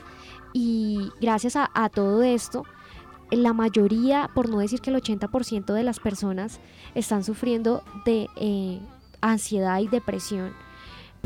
y 0.54 1.10
gracias 1.20 1.56
a, 1.56 1.88
todo 1.90 2.22
esto, 2.22 2.64
la 3.30 3.52
mayoría, 3.52 4.30
por 4.34 4.48
no 4.48 4.60
decir 4.60 4.80
que 4.80 4.88
el 4.88 4.96
80% 4.96 5.74
de 5.74 5.82
las 5.82 6.00
personas 6.00 6.58
están 6.94 7.22
sufriendo 7.22 7.82
de 8.06 8.28
eh, 8.36 8.80
ansiedad 9.20 9.78
y 9.80 9.88
depresión 9.88 10.54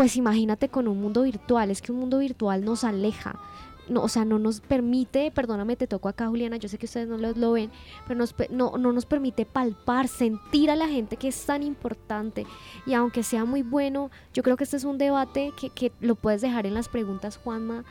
pues 0.00 0.16
imagínate 0.16 0.70
con 0.70 0.88
un 0.88 0.98
mundo 0.98 1.24
virtual, 1.24 1.70
es 1.70 1.82
que 1.82 1.92
un 1.92 1.98
mundo 1.98 2.20
virtual 2.20 2.64
nos 2.64 2.84
aleja, 2.84 3.38
no, 3.86 4.02
o 4.02 4.08
sea, 4.08 4.24
no 4.24 4.38
nos 4.38 4.62
permite, 4.62 5.30
perdóname, 5.30 5.76
te 5.76 5.86
toco 5.86 6.08
acá 6.08 6.26
Juliana, 6.26 6.56
yo 6.56 6.70
sé 6.70 6.78
que 6.78 6.86
ustedes 6.86 7.06
no 7.06 7.18
lo, 7.18 7.52
ven, 7.52 7.70
pero 8.08 8.16
nos, 8.16 8.34
no, 8.48 8.78
no 8.78 8.92
nos 8.92 9.04
permite 9.04 9.44
palpar, 9.44 10.08
sentir 10.08 10.70
a 10.70 10.76
la 10.76 10.88
gente 10.88 11.18
que 11.18 11.28
es 11.28 11.44
tan 11.44 11.62
importante. 11.62 12.46
Y 12.86 12.94
aunque 12.94 13.22
sea 13.22 13.44
muy 13.44 13.60
bueno, 13.60 14.10
yo 14.32 14.42
creo 14.42 14.56
que 14.56 14.64
este 14.64 14.78
es 14.78 14.84
un 14.84 14.96
debate 14.96 15.52
que, 15.60 15.68
que 15.68 15.92
lo 16.00 16.14
puedes 16.14 16.40
dejar 16.40 16.64
en 16.64 16.72
las 16.72 16.88
preguntas, 16.88 17.36
Juanma, 17.36 17.84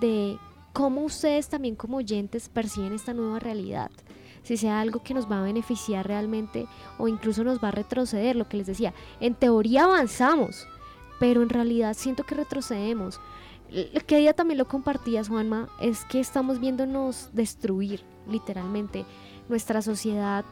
de 0.00 0.38
cómo 0.72 1.02
ustedes 1.02 1.48
también 1.48 1.76
como 1.76 1.98
oyentes 1.98 2.48
perciben 2.48 2.92
esta 2.92 3.14
nueva 3.14 3.38
realidad 3.38 3.92
si 4.42 4.56
sea 4.56 4.80
algo 4.80 5.04
que 5.04 5.14
nos 5.14 5.30
va 5.30 5.38
a 5.38 5.44
beneficiar 5.44 6.04
realmente 6.06 6.66
o 6.98 7.06
incluso 7.06 7.44
nos 7.44 7.62
va 7.62 7.68
a 7.68 7.70
retroceder, 7.70 8.34
lo 8.34 8.48
que 8.48 8.56
les 8.56 8.66
decía, 8.66 8.92
en 9.20 9.36
teoría 9.36 9.84
avanzamos, 9.84 10.66
pero 11.18 11.42
en 11.42 11.48
realidad 11.48 11.94
siento 11.94 12.24
que 12.24 12.34
retrocedemos. 12.34 13.20
Que 14.06 14.18
día 14.18 14.34
también 14.34 14.58
lo 14.58 14.68
compartías, 14.68 15.28
Juanma, 15.28 15.68
es 15.80 16.04
que 16.04 16.20
estamos 16.20 16.60
viéndonos 16.60 17.30
destruir, 17.32 18.02
literalmente. 18.28 19.06
Nuestra 19.48 19.80
sociedad 19.80 20.44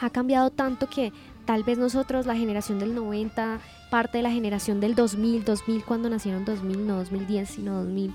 ha 0.00 0.10
cambiado 0.10 0.50
tanto 0.50 0.88
que 0.88 1.12
tal 1.44 1.64
vez 1.64 1.78
nosotros, 1.78 2.26
la 2.26 2.36
generación 2.36 2.78
del 2.78 2.94
90, 2.94 3.60
parte 3.90 4.18
de 4.18 4.22
la 4.22 4.30
generación 4.30 4.80
del 4.80 4.94
2000, 4.94 5.44
2000 5.44 5.84
cuando 5.84 6.08
nacieron 6.08 6.44
2000, 6.44 6.86
no 6.86 6.96
2010, 6.96 7.48
sino 7.48 7.74
2000, 7.82 8.12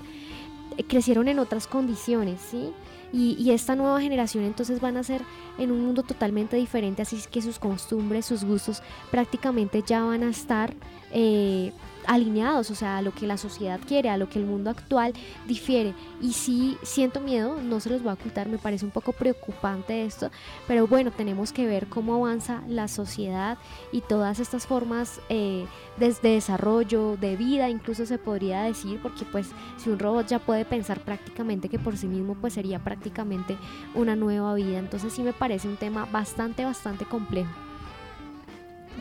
eh, 0.76 0.84
crecieron 0.84 1.28
en 1.28 1.38
otras 1.38 1.66
condiciones, 1.66 2.40
¿sí? 2.40 2.72
Y, 3.12 3.36
y, 3.38 3.50
esta 3.50 3.74
nueva 3.74 4.00
generación 4.00 4.44
entonces 4.44 4.80
van 4.80 4.96
a 4.96 5.02
ser 5.02 5.22
en 5.58 5.72
un 5.72 5.84
mundo 5.84 6.04
totalmente 6.04 6.56
diferente, 6.56 7.02
así 7.02 7.18
que 7.28 7.42
sus 7.42 7.58
costumbres, 7.58 8.24
sus 8.24 8.44
gustos 8.44 8.82
prácticamente 9.10 9.82
ya 9.84 10.04
van 10.04 10.22
a 10.22 10.30
estar 10.30 10.72
eh, 11.10 11.72
alineados, 12.10 12.72
o 12.72 12.74
sea, 12.74 12.98
a 12.98 13.02
lo 13.02 13.12
que 13.12 13.24
la 13.24 13.36
sociedad 13.36 13.78
quiere, 13.86 14.10
a 14.10 14.16
lo 14.16 14.28
que 14.28 14.40
el 14.40 14.44
mundo 14.44 14.68
actual 14.68 15.12
difiere. 15.46 15.94
Y 16.20 16.32
sí 16.32 16.76
siento 16.82 17.20
miedo, 17.20 17.62
no 17.62 17.78
se 17.78 17.88
los 17.88 18.02
voy 18.02 18.10
a 18.10 18.14
ocultar, 18.14 18.48
me 18.48 18.58
parece 18.58 18.84
un 18.84 18.90
poco 18.90 19.12
preocupante 19.12 20.04
esto, 20.04 20.30
pero 20.66 20.88
bueno, 20.88 21.12
tenemos 21.12 21.52
que 21.52 21.66
ver 21.66 21.86
cómo 21.86 22.16
avanza 22.16 22.62
la 22.66 22.88
sociedad 22.88 23.58
y 23.92 24.00
todas 24.00 24.40
estas 24.40 24.66
formas 24.66 25.20
eh, 25.28 25.66
de, 25.98 26.12
desarrollo, 26.20 27.16
de 27.16 27.36
vida, 27.36 27.70
incluso 27.70 28.04
se 28.04 28.18
podría 28.18 28.62
decir, 28.62 28.98
porque 29.00 29.24
pues 29.24 29.46
si 29.76 29.88
un 29.88 30.00
robot 30.00 30.26
ya 30.26 30.40
puede 30.40 30.64
pensar 30.64 31.04
prácticamente 31.04 31.68
que 31.68 31.78
por 31.78 31.96
sí 31.96 32.08
mismo, 32.08 32.34
pues 32.34 32.54
sería 32.54 32.80
prácticamente 32.80 33.56
una 33.94 34.16
nueva 34.16 34.52
vida. 34.54 34.80
Entonces 34.80 35.12
sí 35.12 35.22
me 35.22 35.32
parece 35.32 35.68
un 35.68 35.76
tema 35.76 36.06
bastante, 36.10 36.64
bastante 36.64 37.04
complejo. 37.04 37.69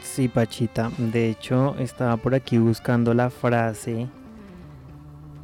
Sí, 0.02 0.28
Pachita. 0.28 0.92
De 0.98 1.30
hecho, 1.30 1.76
estaba 1.80 2.18
por 2.18 2.36
aquí 2.36 2.58
buscando 2.58 3.14
la 3.14 3.30
frase, 3.30 4.08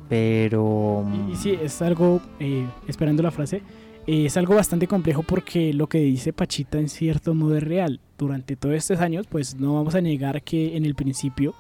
pero... 0.09 1.05
Y, 1.31 1.35
sí, 1.35 1.57
es 1.61 1.81
algo, 1.81 2.21
eh, 2.39 2.65
esperando 2.87 3.23
la 3.23 3.31
frase, 3.31 3.61
eh, 4.07 4.25
es 4.25 4.37
algo 4.37 4.55
bastante 4.55 4.87
complejo 4.87 5.23
porque 5.23 5.73
lo 5.73 5.87
que 5.87 5.99
dice 5.99 6.33
Pachita 6.33 6.79
en 6.79 6.89
cierto 6.89 7.33
modo 7.33 7.57
es 7.57 7.63
real. 7.63 7.99
Durante 8.17 8.55
todos 8.55 8.75
estos 8.75 8.99
años, 8.99 9.27
pues 9.27 9.55
no 9.55 9.75
vamos 9.75 9.95
a 9.95 10.01
negar 10.01 10.41
que 10.41 10.77
en 10.77 10.85
el 10.85 10.95
principio 10.95 11.53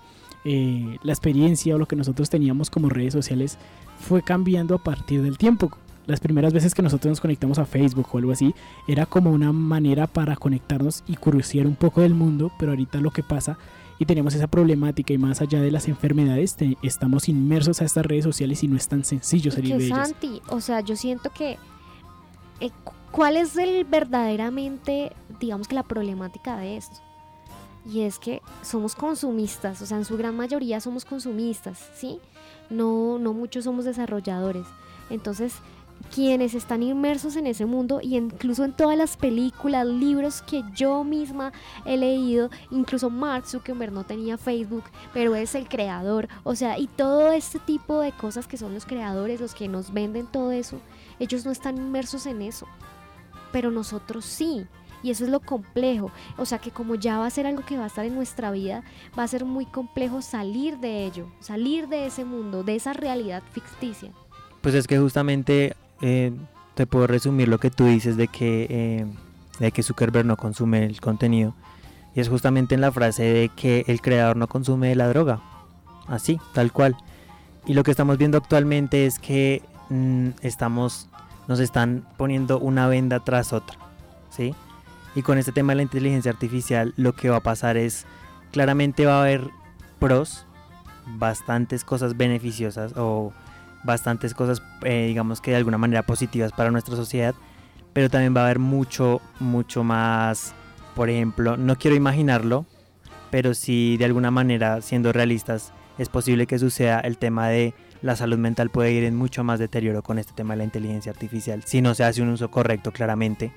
eh, 0.45 0.97
la 1.03 1.11
experiencia 1.11 1.75
o 1.75 1.77
lo 1.77 1.87
que 1.87 1.95
nosotros 1.95 2.29
teníamos 2.29 2.69
como 2.69 2.89
redes 2.89 3.13
sociales 3.13 3.57
fue 3.99 4.21
cambiando 4.21 4.75
a 4.75 4.83
partir 4.83 5.21
del 5.21 5.37
tiempo 5.37 5.71
las 6.05 6.19
primeras 6.19 6.53
veces 6.53 6.73
que 6.73 6.81
nosotros 6.81 7.11
nos 7.11 7.21
conectamos 7.21 7.59
a 7.59 7.65
Facebook 7.65 8.07
o 8.11 8.17
algo 8.17 8.31
así, 8.31 8.53
era 8.87 9.05
como 9.05 9.31
una 9.31 9.51
manera 9.51 10.07
para 10.07 10.35
conectarnos 10.35 11.03
y 11.07 11.15
curiosear 11.15 11.67
un 11.67 11.75
poco 11.75 12.01
del 12.01 12.13
mundo, 12.13 12.51
pero 12.59 12.71
ahorita 12.71 12.99
lo 12.99 13.11
que 13.11 13.23
pasa 13.23 13.57
y 13.97 14.05
tenemos 14.05 14.35
esa 14.35 14.47
problemática 14.47 15.13
y 15.13 15.17
más 15.17 15.41
allá 15.41 15.61
de 15.61 15.71
las 15.71 15.87
enfermedades, 15.87 16.57
estamos 16.83 17.29
inmersos 17.29 17.81
a 17.81 17.85
estas 17.85 18.05
redes 18.05 18.25
sociales 18.25 18.61
y 18.61 18.67
no 18.67 18.75
es 18.75 18.89
tan 18.89 19.05
sencillo 19.05 19.51
salir 19.51 19.77
de 19.77 19.87
Santi, 19.87 20.41
o 20.49 20.59
sea, 20.59 20.81
yo 20.81 20.97
siento 20.97 21.29
que 21.31 21.57
eh, 22.59 22.71
¿cuál 23.11 23.37
es 23.37 23.55
el 23.55 23.85
verdaderamente 23.85 25.13
digamos 25.39 25.67
que 25.67 25.75
la 25.75 25.83
problemática 25.83 26.57
de 26.57 26.77
esto. 26.77 26.97
Y 27.85 28.01
es 28.01 28.17
que 28.17 28.41
somos 28.63 28.95
consumistas, 28.95 29.81
o 29.81 29.85
sea, 29.85 29.97
en 29.97 30.05
su 30.05 30.17
gran 30.17 30.35
mayoría 30.35 30.81
somos 30.81 31.05
consumistas, 31.05 31.77
¿sí? 31.95 32.19
No, 32.69 33.19
no 33.19 33.33
muchos 33.33 33.65
somos 33.65 33.85
desarrolladores. 33.85 34.65
Entonces, 35.11 35.53
quienes 36.13 36.53
están 36.53 36.83
inmersos 36.83 37.35
en 37.35 37.47
ese 37.47 37.65
mundo 37.65 37.99
y 38.01 38.15
incluso 38.15 38.63
en 38.63 38.73
todas 38.73 38.97
las 38.97 39.17
películas, 39.17 39.85
libros 39.85 40.41
que 40.41 40.63
yo 40.73 41.03
misma 41.03 41.51
he 41.85 41.97
leído, 41.97 42.49
incluso 42.71 43.09
Mark 43.09 43.47
Zuckerberg 43.47 43.91
no 43.91 44.05
tenía 44.05 44.37
Facebook, 44.37 44.83
pero 45.13 45.35
es 45.35 45.55
el 45.55 45.67
creador, 45.67 46.29
o 46.43 46.55
sea, 46.55 46.77
y 46.79 46.87
todo 46.87 47.31
este 47.31 47.59
tipo 47.59 47.99
de 47.99 48.11
cosas 48.11 48.47
que 48.47 48.57
son 48.57 48.73
los 48.73 48.85
creadores, 48.85 49.41
los 49.41 49.53
que 49.53 49.67
nos 49.67 49.91
venden 49.91 50.27
todo 50.27 50.51
eso, 50.51 50.79
ellos 51.19 51.45
no 51.45 51.51
están 51.51 51.77
inmersos 51.77 52.25
en 52.25 52.41
eso, 52.41 52.67
pero 53.51 53.71
nosotros 53.71 54.25
sí. 54.25 54.65
Y 55.03 55.11
eso 55.11 55.23
es 55.23 55.29
lo 55.29 55.39
complejo. 55.39 56.09
O 56.35 56.45
sea 56.45 56.57
que 56.57 56.71
como 56.71 56.95
ya 56.95 57.19
va 57.19 57.27
a 57.27 57.29
ser 57.29 57.45
algo 57.45 57.63
que 57.63 57.77
va 57.77 57.83
a 57.83 57.87
estar 57.87 58.05
en 58.05 58.15
nuestra 58.15 58.49
vida, 58.49 58.83
va 59.17 59.21
a 59.21 59.27
ser 59.27 59.45
muy 59.45 59.67
complejo 59.67 60.23
salir 60.23 60.79
de 60.79 61.05
ello, 61.05 61.27
salir 61.39 61.87
de 61.87 62.07
ese 62.07 62.25
mundo, 62.25 62.63
de 62.63 62.75
esa 62.75 62.93
realidad 62.93 63.43
ficticia. 63.51 64.11
Pues 64.61 64.73
es 64.73 64.87
que 64.87 64.97
justamente 64.97 65.75
eh, 66.01 66.31
te 66.75 66.85
puedo 66.85 67.07
resumir 67.07 67.47
lo 67.47 67.59
que 67.59 67.71
tú 67.71 67.85
dices 67.85 68.17
de 68.17 68.27
que, 68.27 68.67
eh, 68.69 69.05
de 69.59 69.71
que 69.71 69.83
Zuckerberg 69.83 70.25
no 70.25 70.37
consume 70.37 70.85
el 70.85 70.99
contenido. 71.01 71.55
Y 72.13 72.21
es 72.21 72.29
justamente 72.29 72.75
en 72.75 72.81
la 72.81 72.91
frase 72.91 73.23
de 73.23 73.49
que 73.49 73.83
el 73.87 74.01
creador 74.01 74.37
no 74.37 74.47
consume 74.47 74.95
la 74.95 75.07
droga. 75.07 75.41
Así, 76.07 76.39
tal 76.53 76.71
cual. 76.71 76.95
Y 77.65 77.73
lo 77.73 77.83
que 77.83 77.91
estamos 77.91 78.17
viendo 78.17 78.37
actualmente 78.37 79.05
es 79.05 79.19
que 79.19 79.63
mm, 79.89 80.29
estamos, 80.41 81.09
nos 81.47 81.59
están 81.59 82.05
poniendo 82.17 82.59
una 82.59 82.87
venda 82.87 83.19
tras 83.21 83.53
otra. 83.53 83.77
¿Sí? 84.29 84.53
Y 85.15 85.21
con 85.21 85.37
este 85.37 85.51
tema 85.51 85.71
de 85.71 85.77
la 85.77 85.81
inteligencia 85.83 86.31
artificial 86.31 86.93
lo 86.97 87.13
que 87.13 87.29
va 87.29 87.37
a 87.37 87.43
pasar 87.43 87.77
es, 87.77 88.05
claramente 88.51 89.05
va 89.05 89.17
a 89.17 89.21
haber 89.21 89.49
pros, 89.99 90.45
bastantes 91.05 91.83
cosas 91.83 92.17
beneficiosas 92.17 92.93
o 92.97 93.33
bastantes 93.85 94.33
cosas, 94.33 94.61
eh, 94.83 95.05
digamos 95.07 95.41
que 95.41 95.51
de 95.51 95.57
alguna 95.57 95.77
manera 95.77 96.03
positivas 96.03 96.51
para 96.51 96.71
nuestra 96.71 96.95
sociedad, 96.95 97.35
pero 97.93 98.09
también 98.09 98.35
va 98.35 98.41
a 98.41 98.45
haber 98.45 98.59
mucho, 98.59 99.21
mucho 99.39 99.83
más, 99.83 100.53
por 100.95 101.09
ejemplo, 101.09 101.55
no 101.57 101.77
quiero 101.77 101.95
imaginarlo, 101.95 102.65
pero 103.31 103.53
sí 103.53 103.95
de 103.97 104.05
alguna 104.05 104.31
manera, 104.31 104.81
siendo 104.81 105.13
realistas, 105.13 105.71
es 105.97 106.09
posible 106.09 106.47
que 106.47 106.59
suceda 106.59 106.99
el 106.99 107.17
tema 107.17 107.47
de 107.47 107.73
la 108.01 108.15
salud 108.15 108.37
mental 108.37 108.69
puede 108.69 108.91
ir 108.91 109.03
en 109.03 109.15
mucho 109.15 109.43
más 109.43 109.59
deterioro 109.59 110.03
con 110.03 110.19
este 110.19 110.33
tema 110.33 110.53
de 110.53 110.59
la 110.59 110.63
inteligencia 110.63 111.11
artificial, 111.11 111.63
si 111.65 111.81
no 111.81 111.95
se 111.95 112.03
hace 112.03 112.21
un 112.21 112.29
uso 112.29 112.51
correcto 112.51 112.91
claramente. 112.91 113.51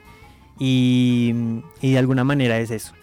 Y, 0.59 1.33
de 1.83 1.99
alguna 1.99 2.24
manera 2.24 2.59
es 2.59 2.70
eso. 2.70 2.95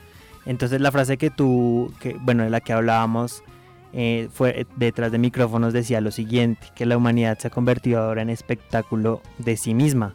Entonces 0.45 0.81
la 0.81 0.91
frase 0.91 1.17
que 1.17 1.29
tú, 1.29 1.93
bueno, 2.21 2.43
de 2.43 2.49
la 2.49 2.61
que 2.61 2.73
hablábamos 2.73 3.43
eh, 3.97 4.27
fue 4.29 4.67
detrás 4.75 5.09
de 5.13 5.17
micrófonos 5.17 5.71
decía 5.71 6.01
lo 6.01 6.11
siguiente, 6.11 6.67
que 6.75 6.85
la 6.85 6.97
humanidad 6.97 7.37
se 7.39 7.47
ha 7.47 7.51
convertido 7.51 8.01
ahora 8.01 8.21
en 8.21 8.29
espectáculo 8.29 9.21
de 9.37 9.55
sí 9.55 9.73
misma. 9.73 10.13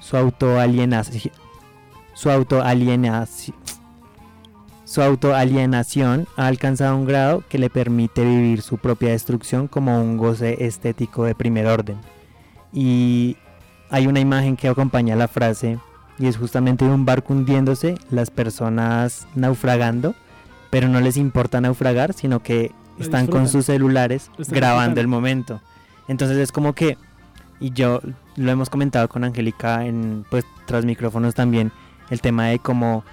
Su 0.00 0.16
autoalienación, 0.16 1.32
su 2.14 2.30
autoalienación, 2.30 3.56
su 4.84 5.02
autoalienación 5.02 6.26
ha 6.36 6.48
alcanzado 6.48 6.96
un 6.96 7.06
grado 7.06 7.44
que 7.48 7.60
le 7.60 7.70
permite 7.70 8.24
vivir 8.24 8.60
su 8.60 8.76
propia 8.76 9.10
destrucción 9.10 9.68
como 9.68 10.02
un 10.02 10.16
goce 10.16 10.64
estético 10.66 11.22
de 11.24 11.36
primer 11.36 11.68
orden. 11.68 11.98
Y 12.72 13.36
hay 13.88 14.08
una 14.08 14.18
imagen 14.18 14.56
que 14.56 14.66
acompaña 14.66 15.14
la 15.14 15.28
frase 15.28 15.78
y 16.18 16.26
es 16.26 16.36
justamente 16.36 16.84
un 16.84 17.04
barco 17.04 17.34
hundiéndose, 17.34 17.94
las 18.10 18.30
personas 18.30 19.28
naufragando, 19.36 20.16
pero 20.70 20.88
no 20.88 21.00
les 21.00 21.16
importa 21.16 21.60
naufragar, 21.60 22.12
sino 22.12 22.42
que 22.42 22.72
están 22.98 23.26
con 23.26 23.48
sus 23.48 23.66
celulares 23.66 24.30
grabando 24.48 25.00
el 25.00 25.08
momento. 25.08 25.60
Entonces 26.08 26.38
es 26.38 26.52
como 26.52 26.72
que, 26.74 26.96
y 27.60 27.70
yo 27.72 28.00
lo 28.36 28.50
hemos 28.50 28.70
comentado 28.70 29.08
con 29.08 29.24
Angélica 29.24 29.86
en 29.86 30.24
pues 30.30 30.44
tras 30.66 30.84
micrófonos 30.84 31.34
también, 31.34 31.72
el 32.10 32.20
tema 32.20 32.46
de 32.46 32.58
cómo, 32.58 33.04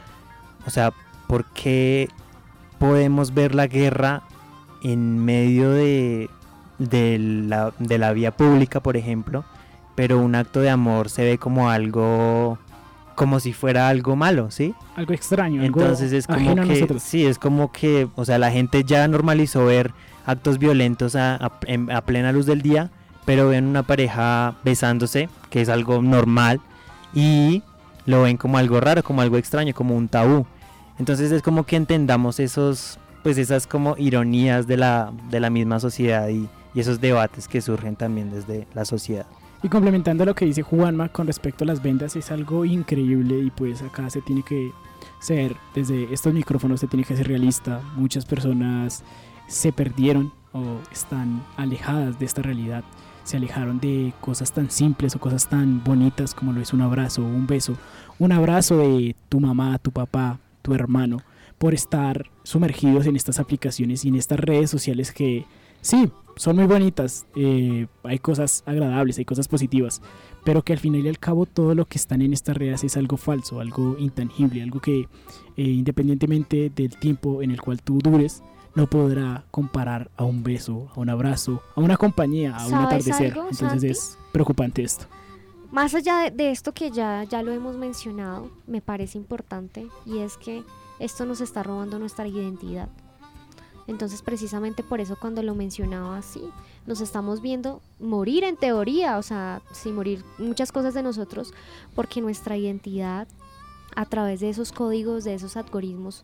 o 0.66 0.70
sea, 0.70 0.94
¿por 1.28 1.46
qué 1.46 2.10
podemos 2.80 3.34
ver 3.34 3.56
la 3.56 3.68
guerra 3.68 4.24
en 4.84 5.24
medio 5.24 5.72
de, 5.72 6.30
de, 6.78 7.18
la, 7.20 7.74
de 7.80 7.98
la 7.98 8.14
vía 8.14 8.32
pública, 8.32 8.82
por 8.82 8.98
ejemplo, 8.98 9.46
pero 9.96 10.20
un 10.20 10.36
acto 10.36 10.60
de 10.60 10.70
amor 10.70 11.10
se 11.10 11.24
ve 11.24 11.38
como 11.38 11.70
algo 11.70 12.58
como 13.24 13.40
si 13.40 13.54
fuera 13.54 13.88
algo 13.88 14.18
malo, 14.18 14.52
¿sí? 14.52 14.76
Algo 14.98 15.14
extraño. 15.14 15.64
Entonces 15.64 16.12
es 16.12 16.28
como 16.28 16.56
que, 16.56 17.00
sí, 17.00 17.26
es 17.26 17.40
como 17.40 17.72
que, 17.72 18.10
o 18.18 18.26
sea, 18.26 18.38
la 18.38 18.52
gente 18.52 18.84
ya 18.84 19.08
normalizó 19.08 19.66
ver 19.66 19.94
actos 20.26 20.60
violentos 20.60 21.16
a, 21.16 21.60
plena 22.06 22.34
luz 22.34 22.46
del 22.46 22.62
día, 22.62 22.92
pero 23.24 23.48
ven 23.48 23.66
una 23.66 23.84
pareja 23.84 24.56
besándose, 24.66 25.30
que 25.50 25.62
es 25.62 25.70
algo 25.70 26.02
normal, 26.02 26.60
y 27.14 27.64
lo 28.06 28.24
ven 28.24 28.36
como 28.36 28.58
algo 28.58 28.82
raro, 28.82 29.04
como 29.04 29.22
algo 29.22 29.38
extraño, 29.38 29.74
como 29.74 29.96
un 29.96 30.10
tabú. 30.10 30.46
Entonces 31.00 31.32
es 31.32 31.42
como 31.42 31.66
que 31.66 31.78
entendamos 31.78 32.42
esos, 32.42 33.00
pues 33.24 33.38
esas 33.38 33.68
como 33.68 33.96
ironías 33.98 34.68
de 34.68 34.76
la, 34.76 35.14
de 35.30 35.40
la 35.40 35.50
misma 35.50 35.80
sociedad 35.80 36.28
y 36.28 36.50
esos 36.76 37.00
debates 37.00 37.48
que 37.48 37.62
surgen 37.62 37.96
también 37.96 38.32
desde 38.32 38.68
la 38.74 38.84
sociedad. 38.84 39.28
Y 39.64 39.70
complementando 39.70 40.26
lo 40.26 40.36
que 40.36 40.44
dice 40.44 40.62
Juanma 40.62 41.08
con 41.08 41.26
respecto 41.26 41.64
a 41.64 41.68
las 41.68 41.82
ventas, 41.82 42.18
es 42.18 42.32
algo 42.32 42.66
increíble 42.66 43.40
y 43.40 43.50
pues 43.50 43.82
acá 43.82 44.10
se 44.10 44.22
tiene 44.22 44.44
que 44.44 44.74
ser, 45.20 45.56
desde 45.74 46.14
estos 46.14 46.34
micrófonos 46.34 46.82
se 46.82 46.88
tiene 46.88 47.06
que 47.06 47.16
ser 47.16 47.30
realista. 47.30 47.82
Muchas 47.96 48.26
personas 48.26 49.06
se 49.48 49.72
perdieron 49.72 50.34
o 50.52 50.80
están 50.92 51.42
alejadas 51.56 52.20
de 52.20 52.26
esta 52.26 52.42
realidad. 52.42 52.84
Se 53.24 53.38
alejaron 53.38 53.80
de 53.80 54.14
cosas 54.20 54.52
tan 54.52 54.70
simples 54.70 55.16
o 55.16 55.20
cosas 55.20 55.48
tan 55.48 55.82
bonitas 55.82 56.34
como 56.34 56.52
lo 56.52 56.60
es 56.60 56.74
un 56.74 56.82
abrazo 56.82 57.24
un 57.24 57.48
beso. 57.48 57.78
Un 58.20 58.34
abrazo 58.34 58.78
de 58.80 59.16
tu 59.30 59.40
mamá, 59.40 59.80
tu 59.80 59.92
papá, 59.92 60.40
tu 60.62 60.74
hermano, 60.74 61.22
por 61.58 61.74
estar 61.74 62.30
sumergidos 62.44 63.06
en 63.06 63.16
estas 63.16 63.40
aplicaciones 63.40 64.04
y 64.04 64.10
en 64.10 64.16
estas 64.16 64.42
redes 64.42 64.70
sociales 64.70 65.14
que 65.14 65.46
sí, 65.80 66.12
son 66.36 66.56
muy 66.56 66.66
bonitas, 66.66 67.26
eh, 67.36 67.88
hay 68.04 68.20
cosas 68.20 68.64
agradables, 68.66 69.18
hay 69.18 69.26
cosas 69.26 69.48
positivas, 69.48 70.02
pero 70.44 70.64
que 70.64 70.74
al 70.74 70.80
final 70.80 71.06
y 71.06 71.10
al 71.10 71.20
cabo 71.20 71.46
todo 71.46 71.76
lo 71.76 71.86
que 71.86 71.98
están 71.98 72.22
en 72.22 72.34
estas 72.34 72.58
redes 72.58 72.84
es 72.84 72.98
algo 72.98 73.18
falso, 73.18 73.60
algo 73.60 73.96
intangible, 74.00 74.62
algo 74.62 74.80
que 74.80 75.02
eh, 75.56 75.62
independientemente 75.62 76.72
del 76.74 76.98
tiempo 76.98 77.42
en 77.42 77.52
el 77.52 77.62
cual 77.62 77.82
tú 77.82 78.00
dures, 78.00 78.44
no 78.76 78.88
podrá 78.90 79.46
comparar 79.52 80.10
a 80.18 80.24
un 80.24 80.44
beso, 80.44 80.90
a 80.96 81.00
un 81.00 81.10
abrazo, 81.10 81.62
a 81.76 81.82
una 81.82 81.96
compañía, 81.96 82.56
a 82.56 82.66
un 82.68 82.74
atardecer. 82.74 83.38
Entonces 83.52 83.84
es 83.84 84.18
preocupante 84.32 84.82
esto. 84.82 85.06
Más 85.72 85.94
allá 85.94 86.20
de, 86.20 86.32
de 86.32 86.52
esto 86.52 86.74
que 86.74 86.90
ya, 86.90 87.24
ya 87.24 87.44
lo 87.44 87.52
hemos 87.52 87.78
mencionado, 87.78 88.52
me 88.66 88.82
parece 88.82 89.18
importante 89.18 89.88
y 90.06 90.20
es 90.20 90.38
que 90.38 90.64
esto 91.00 91.26
nos 91.26 91.42
está 91.42 91.64
robando 91.64 92.00
nuestra 92.00 92.28
identidad 92.28 92.90
entonces 93.88 94.22
precisamente 94.22 94.84
por 94.84 95.02
eso 95.02 95.18
cuando 95.20 95.44
lo 95.44 95.56
mencionaba 95.56 96.18
así, 96.18 96.42
nos 96.86 97.02
estamos 97.02 97.42
viendo 97.42 97.82
morir 98.00 98.44
en 98.44 98.58
teoría, 98.58 99.18
o 99.18 99.24
sea, 99.24 99.62
sí 99.72 99.92
morir 99.92 100.24
muchas 100.38 100.72
cosas 100.72 100.94
de 100.94 101.04
nosotros, 101.04 101.54
porque 101.96 102.22
nuestra 102.22 102.58
identidad 102.58 103.28
a 103.96 104.06
través 104.06 104.40
de 104.40 104.50
esos 104.50 104.72
códigos, 104.72 105.24
de 105.24 105.36
esos 105.36 105.58
algoritmos, 105.58 106.24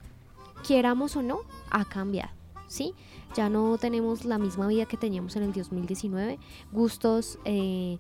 quieramos 0.65 1.15
o 1.15 1.21
no, 1.21 1.41
ha 1.69 1.85
cambiado. 1.85 2.31
¿Sí? 2.67 2.93
Ya 3.35 3.49
no 3.49 3.79
tenemos 3.79 4.25
la 4.25 4.37
misma 4.37 4.67
vida 4.67 4.85
que 4.85 4.95
teníamos 4.95 5.35
en 5.35 5.43
el 5.43 5.53
2019, 5.53 6.37
gustos, 6.71 7.39
eh, 7.45 7.97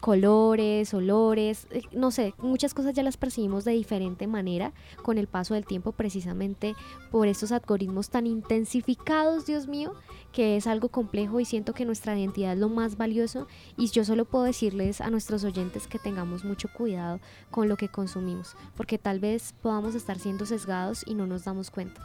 colores, 0.00 0.92
olores, 0.94 1.66
eh, 1.70 1.82
no 1.92 2.10
sé, 2.10 2.34
muchas 2.38 2.74
cosas 2.74 2.94
ya 2.94 3.02
las 3.02 3.16
percibimos 3.16 3.64
de 3.64 3.72
diferente 3.72 4.26
manera 4.26 4.72
con 5.02 5.18
el 5.18 5.26
paso 5.26 5.54
del 5.54 5.66
tiempo 5.66 5.92
precisamente 5.92 6.74
por 7.10 7.28
estos 7.28 7.52
algoritmos 7.52 8.08
tan 8.08 8.26
intensificados, 8.26 9.46
Dios 9.46 9.68
mío, 9.68 9.94
que 10.32 10.56
es 10.56 10.66
algo 10.66 10.88
complejo 10.88 11.38
y 11.38 11.44
siento 11.44 11.74
que 11.74 11.84
nuestra 11.84 12.18
identidad 12.18 12.54
es 12.54 12.58
lo 12.58 12.68
más 12.68 12.96
valioso 12.96 13.46
y 13.76 13.88
yo 13.88 14.04
solo 14.04 14.24
puedo 14.24 14.44
decirles 14.44 15.00
a 15.00 15.10
nuestros 15.10 15.44
oyentes 15.44 15.86
que 15.86 15.98
tengamos 15.98 16.44
mucho 16.44 16.68
cuidado 16.72 17.20
con 17.50 17.68
lo 17.68 17.76
que 17.76 17.88
consumimos, 17.88 18.56
porque 18.76 18.98
tal 18.98 19.20
vez 19.20 19.54
podamos 19.60 19.94
estar 19.94 20.18
siendo 20.18 20.46
sesgados 20.46 21.04
y 21.06 21.14
no 21.14 21.26
nos 21.26 21.44
damos 21.44 21.70
cuenta. 21.70 22.00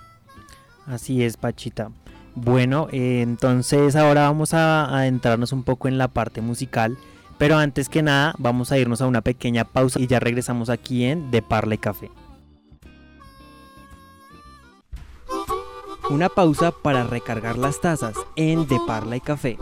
Así 0.86 1.24
es, 1.24 1.38
Pachita. 1.38 1.92
Bueno, 2.36 2.90
eh, 2.92 3.22
entonces 3.22 3.96
ahora 3.96 4.24
vamos 4.24 4.54
a 4.54 4.86
adentrarnos 4.94 5.54
un 5.54 5.64
poco 5.64 5.88
en 5.88 5.98
la 5.98 6.10
parte 6.10 6.42
musical. 6.42 6.98
Pero 7.38 7.58
antes 7.58 7.90
que 7.90 8.02
nada, 8.02 8.34
vamos 8.38 8.72
a 8.72 8.78
irnos 8.78 9.02
a 9.02 9.08
una 9.08 9.22
pequeña 9.22 9.66
pausa 9.66 10.00
y 10.00 10.08
ya 10.08 10.20
regresamos 10.20 10.70
aquí 10.70 11.04
en 11.04 11.32
De 11.32 11.42
Parla 11.42 11.76
y 11.76 11.78
Café. 11.78 12.12
Una 16.10 16.30
pausa 16.30 16.72
para 16.72 17.04
recargar 17.04 17.58
las 17.58 17.82
tazas 17.82 18.16
en 18.36 18.68
De 18.68 18.80
Parla 18.88 19.18
y 19.18 19.22
Café. 19.22 19.58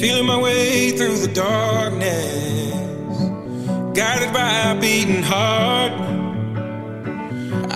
Feeling 0.00 0.26
my 0.26 0.36
way 0.36 0.90
through 0.96 1.18
the 1.18 1.28
darkness, 1.32 2.74
guided 3.94 4.32
by 4.32 4.72
a 4.72 4.80
beating 4.80 5.22
heart. 5.22 6.11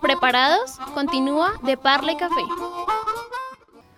¿Preparados? 0.00 0.78
Continúa 0.94 1.52
de 1.64 1.76
Parla 1.76 2.12
y 2.12 2.16
Café. 2.16 2.42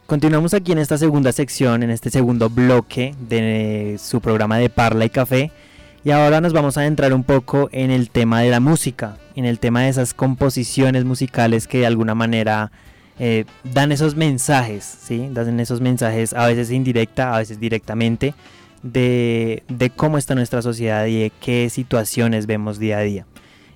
Continuamos 0.07 0.55
aquí 0.55 0.73
en 0.73 0.79
esta 0.79 0.97
segunda 0.97 1.33
sección, 1.33 1.83
en 1.83 1.91
este 1.91 2.11
segundo 2.11 2.49
bloque 2.49 3.15
de 3.21 3.99
su 4.03 4.21
programa 4.21 4.57
de 4.57 4.71
Parla 4.71 5.05
y 5.05 5.11
Café. 5.11 5.53
Y 6.05 6.13
ahora 6.13 6.41
nos 6.41 6.53
vamos 6.53 6.79
a 6.79 6.81
adentrar 6.81 7.13
un 7.13 7.25
poco 7.25 7.69
en 7.73 7.91
el 7.91 8.09
tema 8.09 8.41
de 8.41 8.51
la 8.51 8.61
música, 8.61 9.19
en 9.37 9.45
el 9.45 9.59
tema 9.59 9.83
de 9.83 9.91
esas 9.91 10.15
composiciones 10.15 11.05
musicales 11.05 11.67
que 11.67 11.81
de 11.81 11.87
alguna 11.87 12.15
manera 12.15 12.73
eh, 13.19 13.45
dan 13.65 13.93
esos 13.93 14.15
mensajes, 14.15 14.85
¿sí? 14.85 15.29
Dan 15.31 15.61
esos 15.61 15.81
mensajes 15.81 16.33
a 16.33 16.47
veces 16.47 16.71
indirecta, 16.71 17.35
a 17.35 17.39
veces 17.39 17.61
directamente, 17.61 18.35
de, 18.83 19.65
de 19.69 19.91
cómo 19.91 20.17
está 20.17 20.35
nuestra 20.35 20.63
sociedad 20.63 21.05
y 21.07 21.21
de 21.21 21.33
qué 21.41 21.69
situaciones 21.69 22.47
vemos 22.47 22.79
día 22.79 22.99
a 22.99 23.03
día. 23.03 23.27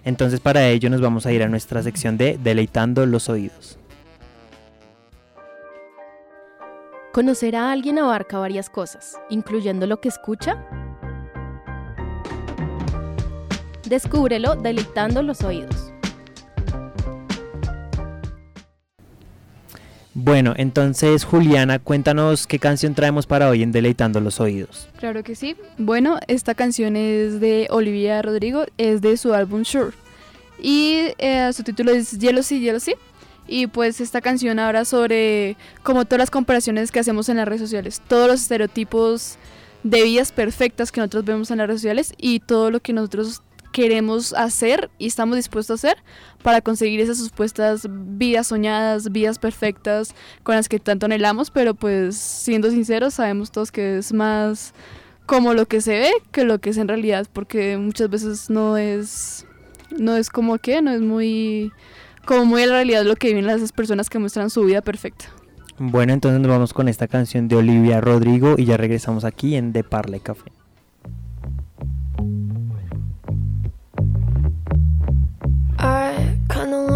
Entonces 0.05 0.41
para 0.41 0.69
ello 0.69 0.91
nos 0.91 1.01
vamos 1.01 1.27
a 1.27 1.33
ir 1.33 1.43
a 1.43 1.49
nuestra 1.49 1.83
sección 1.83 2.17
de 2.17 2.39
Deleitando 2.43 3.07
los 3.07 3.29
Oídos. 3.29 3.79
Conocer 7.13 7.57
a 7.57 7.71
alguien 7.71 7.99
abarca 7.99 8.39
varias 8.39 8.71
cosas, 8.71 9.21
incluyendo 9.29 9.87
lo 9.87 10.01
que 10.01 10.09
escucha. 10.09 10.57
Descúbrelo 13.87 14.57
deleitando 14.57 15.23
los 15.23 15.43
oídos. 15.43 15.92
Bueno, 20.15 20.53
entonces 20.57 21.25
Juliana, 21.25 21.79
cuéntanos 21.79 22.47
qué 22.47 22.59
canción 22.59 22.95
traemos 22.95 23.27
para 23.27 23.49
hoy 23.49 23.63
en 23.63 23.73
Deleitando 23.73 24.21
los 24.21 24.41
Oídos. 24.41 24.89
Claro 24.99 25.23
que 25.23 25.35
sí. 25.35 25.57
Bueno, 25.79 26.19
esta 26.27 26.55
canción 26.55 26.97
es 26.97 27.41
de 27.41 27.67
Olivia 27.71 28.21
Rodrigo, 28.21 28.67
es 28.77 29.01
de 29.01 29.17
su 29.17 29.33
álbum 29.33 29.65
Sure. 29.65 29.93
Y 30.61 31.09
eh, 31.19 31.51
su 31.53 31.63
título 31.63 31.93
es 31.93 32.19
Jealousy, 32.21 32.61
Jealousy. 32.61 32.95
Y 33.49 33.67
pues 33.67 34.01
esta 34.01 34.21
canción 34.21 34.59
habla 34.59 34.85
sobre 34.85 35.57
como 35.83 36.05
todas 36.05 36.19
las 36.19 36.31
comparaciones 36.31 36.93
que 36.93 37.01
hacemos 37.01 37.29
en 37.29 37.39
las 37.39 37.49
redes 37.49 37.61
sociales, 37.61 38.01
todos 38.07 38.29
los 38.29 38.43
estereotipos 38.43 39.37
de 39.83 40.03
vidas 40.05 40.31
perfectas 40.31 40.93
que 40.93 41.01
nosotros 41.01 41.25
vemos 41.25 41.51
en 41.51 41.59
las 41.59 41.67
redes 41.67 41.81
sociales 41.81 42.15
y 42.19 42.41
todo 42.41 42.71
lo 42.71 42.81
que 42.81 42.93
nosotros 42.93 43.43
queremos 43.73 44.35
hacer 44.35 44.91
y 44.99 45.07
estamos 45.07 45.37
dispuestos 45.37 45.71
a 45.85 45.89
hacer 45.89 46.03
para 46.43 46.61
conseguir 46.61 47.01
esas 47.01 47.19
supuestas 47.19 47.87
vidas 47.91 48.49
soñadas, 48.49 49.11
vidas 49.11 49.39
perfectas 49.39 50.15
con 50.43 50.55
las 50.55 50.69
que 50.69 50.79
tanto 50.79 51.07
anhelamos, 51.07 51.51
pero 51.51 51.75
pues 51.75 52.17
siendo 52.17 52.71
sinceros 52.71 53.15
sabemos 53.15 53.51
todos 53.51 53.73
que 53.73 53.99
es 53.99 54.13
más 54.13 54.75
como 55.27 55.55
lo 55.55 55.67
que 55.67 55.81
se 55.81 55.99
ve 55.99 56.13
que 56.31 56.45
lo 56.45 56.61
que 56.61 56.71
es 56.71 56.77
en 56.77 56.89
realidad, 56.89 57.27
porque 57.33 57.79
muchas 57.79 58.11
veces 58.11 58.51
no 58.51 58.77
es 58.77 59.47
no 59.99 60.17
es 60.17 60.31
como 60.31 60.59
que, 60.59 60.83
no 60.83 60.91
es 60.91 61.01
muy 61.01 61.73
como 62.25 62.45
muy 62.45 62.63
en 62.63 62.71
realidad 62.71 63.05
lo 63.05 63.17
que 63.17 63.29
viven 63.29 63.47
las 63.47 63.73
personas 63.73 64.09
que 64.09 64.19
muestran 64.19 64.51
su 64.51 64.65
vida 64.65 64.83
perfecta. 64.83 65.27
Bueno, 65.79 66.13
entonces 66.13 66.41
nos 66.41 66.51
vamos 66.51 66.73
con 66.73 66.89
esta 66.89 67.09
canción 67.09 67.49
de 67.49 67.57
Olivia 67.57 68.01
Rodrigo 68.01 68.55
y 68.59 68.67
ya 68.67 68.77
regresamos 68.77 69.25
aquí 69.25 69.57
en 69.57 69.73
De 69.73 69.83
Parla 69.83 70.19
y 70.19 70.21
Café. 70.21 70.53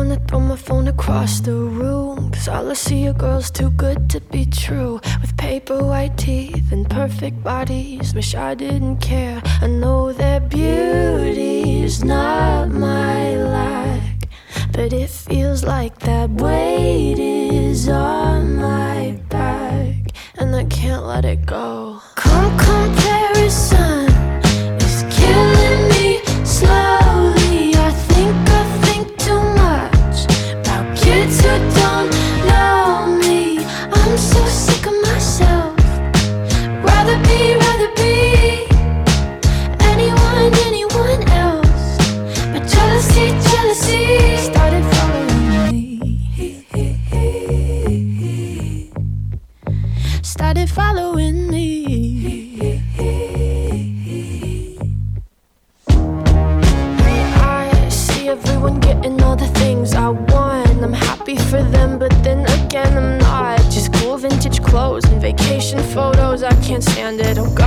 Wanna 0.09 0.21
throw 0.29 0.41
my 0.41 0.57
phone 0.57 0.89
across 0.89 1.41
the 1.41 1.53
room. 1.53 2.31
Cause 2.31 2.49
all 2.49 2.71
I 2.71 2.75
see 2.75 3.09
are 3.09 3.13
girls 3.13 3.51
too 3.51 3.71
good 3.71 4.09
to 4.11 4.21
be 4.21 4.47
true. 4.47 5.01
With 5.21 5.37
paper 5.37 5.83
white 5.83 6.17
teeth 6.17 6.71
and 6.71 6.89
perfect 6.89 7.43
bodies. 7.43 8.15
Wish 8.15 8.35
I 8.35 8.55
didn't 8.55 8.99
care. 8.99 9.43
I 9.61 9.67
know 9.67 10.13
that 10.13 10.49
beauty's 10.49 12.05
not 12.05 12.69
my 12.69 13.37
lack. 13.37 14.29
But 14.73 14.93
it 14.93 15.11
feels 15.11 15.65
like 15.65 15.99
that 16.01 16.31
weight 16.31 17.19
is 17.19 17.89
on 17.89 18.57
my 18.57 19.19
back. 19.29 19.97
And 20.39 20.55
I 20.55 20.65
can't 20.65 21.05
let 21.05 21.25
it 21.25 21.47
go. 21.47 22.01
Come 22.15 22.57
is 23.39 23.86
can't 66.77 66.85
stand 66.85 67.21
it. 67.23 67.39
Oh 67.39 67.49
God, 67.55 67.66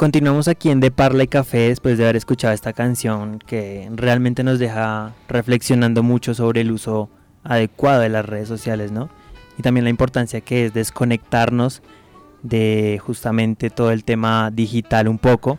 Continuamos 0.00 0.48
aquí 0.48 0.70
en 0.70 0.80
De 0.80 0.90
Parla 0.90 1.24
y 1.24 1.28
Café 1.28 1.68
después 1.68 1.98
de 1.98 2.04
haber 2.04 2.16
escuchado 2.16 2.54
esta 2.54 2.72
canción 2.72 3.38
que 3.38 3.86
realmente 3.94 4.42
nos 4.42 4.58
deja 4.58 5.12
reflexionando 5.28 6.02
mucho 6.02 6.32
sobre 6.32 6.62
el 6.62 6.72
uso 6.72 7.10
adecuado 7.44 8.00
de 8.00 8.08
las 8.08 8.24
redes 8.24 8.48
sociales, 8.48 8.92
¿no? 8.92 9.10
Y 9.58 9.62
también 9.62 9.84
la 9.84 9.90
importancia 9.90 10.40
que 10.40 10.64
es 10.64 10.72
desconectarnos 10.72 11.82
de 12.42 12.98
justamente 13.04 13.68
todo 13.68 13.90
el 13.90 14.04
tema 14.04 14.50
digital 14.50 15.06
un 15.06 15.18
poco 15.18 15.58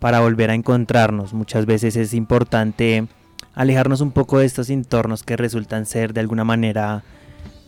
para 0.00 0.18
volver 0.18 0.50
a 0.50 0.54
encontrarnos. 0.54 1.32
Muchas 1.32 1.64
veces 1.64 1.94
es 1.94 2.12
importante 2.12 3.06
alejarnos 3.54 4.00
un 4.00 4.10
poco 4.10 4.40
de 4.40 4.46
estos 4.46 4.68
entornos 4.68 5.22
que 5.22 5.36
resultan 5.36 5.86
ser 5.86 6.12
de 6.12 6.18
alguna 6.18 6.42
manera 6.42 7.04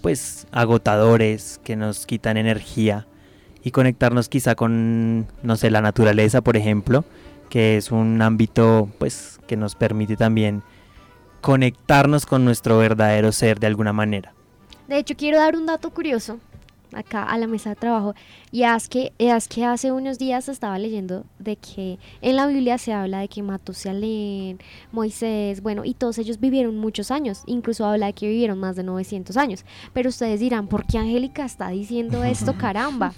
pues 0.03 0.49
agotadores, 0.51 1.61
que 1.63 1.77
nos 1.77 2.07
quitan 2.07 2.39
energía 2.39 3.07
y 3.69 3.71
conectarnos 3.71 4.31
quizá 4.31 4.55
con, 4.55 5.27
no 5.43 5.57
sé, 5.57 5.71
la 5.71 5.83
naturaleza, 5.83 6.41
por 6.41 6.57
ejemplo, 6.57 7.05
que 7.51 7.77
es 7.77 7.93
un 7.93 8.23
ámbito 8.23 8.89
pues 8.99 9.39
que 9.47 9.57
nos 9.57 9.75
permite 9.75 10.17
también 10.17 10.63
conectarnos 11.43 12.25
con 12.25 12.47
nuestro 12.47 12.79
verdadero 12.79 13.31
ser 13.31 13.61
de 13.61 13.67
alguna 13.67 13.93
manera. 13.93 14.33
De 14.89 14.97
hecho, 14.97 15.15
quiero 15.17 15.37
dar 15.39 15.55
un 15.55 15.67
dato 15.67 15.91
curioso 15.91 16.41
acá 16.95 17.23
a 17.25 17.37
la 17.37 17.47
mesa 17.47 17.69
de 17.69 17.77
trabajo 17.77 18.15
y 18.51 18.63
es 18.63 18.89
que, 18.89 19.13
es 19.19 19.47
que 19.49 19.67
hace 19.67 19.93
unos 19.93 20.19
días 20.19 20.49
estaba 20.49 20.79
leyendo 20.79 21.27
de 21.39 21.57
que 21.57 21.99
en 22.23 22.37
la 22.37 22.47
Biblia 22.47 22.79
se 22.79 22.95
habla 22.95 23.19
de 23.19 23.29
que 23.29 23.43
Matusalén, 23.43 24.59
Moisés, 24.93 25.61
bueno, 25.61 25.85
y 25.85 25.93
todos 25.93 26.17
ellos 26.17 26.41
vivieron 26.41 26.79
muchos 26.79 27.11
años, 27.11 27.43
incluso 27.45 27.85
habla 27.85 28.07
de 28.07 28.15
que 28.15 28.29
vivieron 28.29 28.59
más 28.59 28.77
de 28.77 28.85
900 28.85 29.37
años. 29.37 29.67
Pero 29.93 30.09
ustedes 30.09 30.41
dirán, 30.41 30.69
¿por 30.69 30.87
qué 30.87 30.97
Angélica 30.97 31.45
está 31.45 31.69
diciendo 31.69 32.25
esto, 32.25 32.55
caramba? 32.59 33.13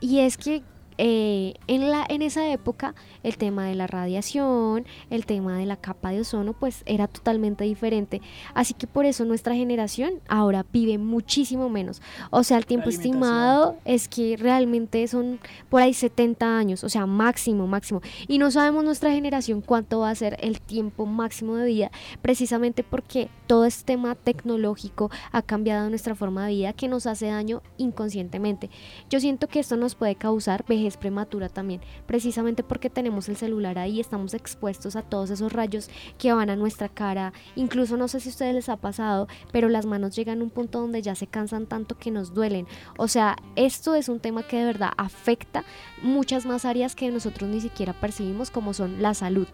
Y 0.00 0.20
es 0.20 0.36
que 0.36 0.62
eh, 1.02 1.54
en, 1.66 1.90
la, 1.90 2.04
en 2.06 2.20
esa 2.20 2.52
época 2.52 2.94
el 3.22 3.38
tema 3.38 3.64
de 3.64 3.74
la 3.74 3.86
radiación, 3.86 4.84
el 5.08 5.24
tema 5.24 5.56
de 5.56 5.64
la 5.64 5.76
capa 5.76 6.10
de 6.10 6.20
ozono, 6.20 6.52
pues 6.52 6.82
era 6.84 7.08
totalmente 7.08 7.64
diferente. 7.64 8.20
Así 8.52 8.74
que 8.74 8.86
por 8.86 9.06
eso 9.06 9.24
nuestra 9.24 9.54
generación 9.54 10.12
ahora 10.28 10.66
vive 10.70 10.98
muchísimo 10.98 11.70
menos. 11.70 12.02
O 12.28 12.44
sea, 12.44 12.58
el 12.58 12.66
tiempo 12.66 12.90
estimado 12.90 13.78
es 13.86 14.08
que 14.08 14.36
realmente 14.36 15.08
son 15.08 15.40
por 15.70 15.80
ahí 15.80 15.94
70 15.94 16.58
años, 16.58 16.84
o 16.84 16.90
sea, 16.90 17.06
máximo, 17.06 17.66
máximo. 17.66 18.02
Y 18.28 18.36
no 18.36 18.50
sabemos 18.50 18.84
nuestra 18.84 19.10
generación 19.10 19.62
cuánto 19.62 20.00
va 20.00 20.10
a 20.10 20.14
ser 20.14 20.36
el 20.40 20.60
tiempo 20.60 21.06
máximo 21.06 21.56
de 21.56 21.64
vida, 21.64 21.90
precisamente 22.20 22.84
porque 22.84 23.30
todo 23.46 23.64
este 23.64 23.84
tema 23.84 24.16
tecnológico 24.16 25.10
ha 25.32 25.40
cambiado 25.40 25.88
nuestra 25.88 26.14
forma 26.14 26.46
de 26.46 26.52
vida 26.52 26.72
que 26.74 26.88
nos 26.88 27.06
hace 27.06 27.28
daño 27.28 27.62
inconscientemente. 27.78 28.68
Yo 29.08 29.18
siento 29.18 29.48
que 29.48 29.60
esto 29.60 29.78
nos 29.78 29.94
puede 29.94 30.14
causar 30.14 30.66
vejez 30.68 30.89
prematura 30.96 31.48
también, 31.48 31.80
precisamente 32.06 32.62
porque 32.62 32.90
tenemos 32.90 33.28
el 33.28 33.36
celular 33.36 33.78
ahí, 33.78 34.00
estamos 34.00 34.34
expuestos 34.34 34.96
a 34.96 35.02
todos 35.02 35.30
esos 35.30 35.52
rayos 35.52 35.90
que 36.18 36.32
van 36.32 36.50
a 36.50 36.56
nuestra 36.56 36.88
cara, 36.88 37.32
incluso 37.56 37.96
no 37.96 38.08
sé 38.08 38.20
si 38.20 38.28
a 38.28 38.32
ustedes 38.32 38.54
les 38.54 38.68
ha 38.68 38.76
pasado, 38.76 39.28
pero 39.52 39.68
las 39.68 39.86
manos 39.86 40.14
llegan 40.16 40.40
a 40.40 40.44
un 40.44 40.50
punto 40.50 40.80
donde 40.80 41.02
ya 41.02 41.14
se 41.14 41.26
cansan 41.26 41.66
tanto 41.66 41.96
que 41.98 42.10
nos 42.10 42.34
duelen. 42.34 42.66
O 42.96 43.08
sea, 43.08 43.36
esto 43.56 43.94
es 43.94 44.08
un 44.08 44.20
tema 44.20 44.42
que 44.42 44.58
de 44.58 44.64
verdad 44.64 44.90
afecta 44.96 45.64
muchas 46.02 46.46
más 46.46 46.64
áreas 46.64 46.94
que 46.94 47.10
nosotros 47.10 47.48
ni 47.50 47.60
siquiera 47.60 47.92
percibimos 47.92 48.50
como 48.50 48.74
son 48.74 49.02
la 49.02 49.14
salud. 49.14 49.48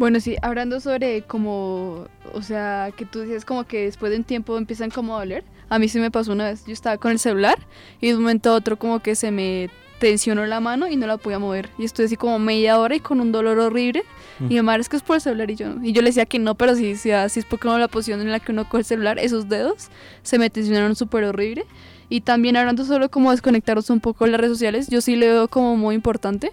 Bueno, 0.00 0.18
sí, 0.18 0.36
hablando 0.40 0.80
sobre 0.80 1.22
como, 1.22 2.06
o 2.32 2.40
sea, 2.40 2.90
que 2.96 3.04
tú 3.04 3.20
dices 3.20 3.44
como 3.44 3.64
que 3.64 3.84
después 3.84 4.10
de 4.10 4.16
un 4.16 4.24
tiempo 4.24 4.56
empiezan 4.56 4.88
como 4.90 5.14
a 5.14 5.18
doler. 5.18 5.44
A 5.68 5.78
mí 5.78 5.88
sí 5.88 6.00
me 6.00 6.10
pasó 6.10 6.32
una 6.32 6.44
vez, 6.46 6.64
yo 6.64 6.72
estaba 6.72 6.96
con 6.96 7.12
el 7.12 7.18
celular 7.18 7.58
y 8.00 8.08
de 8.08 8.14
un 8.14 8.22
momento 8.22 8.50
a 8.50 8.54
otro 8.54 8.78
como 8.78 9.00
que 9.00 9.14
se 9.14 9.30
me 9.30 9.68
tensionó 10.00 10.44
la 10.46 10.58
mano 10.58 10.88
y 10.88 10.96
no 10.96 11.06
la 11.06 11.16
podía 11.16 11.38
mover. 11.38 11.70
Y 11.78 11.84
estuve 11.84 12.06
así 12.06 12.16
como 12.16 12.40
media 12.40 12.80
hora 12.80 12.96
y 12.96 13.00
con 13.00 13.20
un 13.20 13.30
dolor 13.30 13.60
horrible. 13.60 14.02
Y 14.40 14.54
mi 14.54 14.62
madre 14.62 14.80
es 14.80 14.88
que 14.88 14.96
es 14.96 15.02
por 15.02 15.16
el 15.16 15.22
celular 15.22 15.50
y 15.50 15.54
yo 15.54 15.74
Y 15.82 15.92
yo 15.92 16.00
le 16.00 16.08
decía 16.08 16.24
que 16.24 16.38
no, 16.38 16.54
pero 16.54 16.74
sí, 16.74 16.96
sí, 16.96 17.10
así 17.10 17.40
es 17.40 17.44
porque 17.44 17.68
no 17.68 17.78
la 17.78 17.88
posición 17.88 18.20
en 18.22 18.32
la 18.32 18.40
que 18.40 18.52
uno 18.52 18.64
coge 18.64 18.78
el 18.78 18.84
celular, 18.86 19.18
esos 19.18 19.48
dedos 19.50 19.90
se 20.22 20.38
me 20.38 20.50
tensionaron 20.50 20.96
súper 20.96 21.24
horrible. 21.24 21.66
Y 22.08 22.22
también 22.22 22.56
hablando 22.56 22.84
solo 22.84 23.10
como 23.10 23.30
desconectarnos 23.30 23.90
un 23.90 24.00
poco 24.00 24.24
de 24.24 24.32
las 24.32 24.40
redes 24.40 24.54
sociales, 24.54 24.88
yo 24.88 25.00
sí 25.00 25.14
le 25.14 25.28
veo 25.28 25.48
como 25.48 25.76
muy 25.76 25.94
importante 25.94 26.52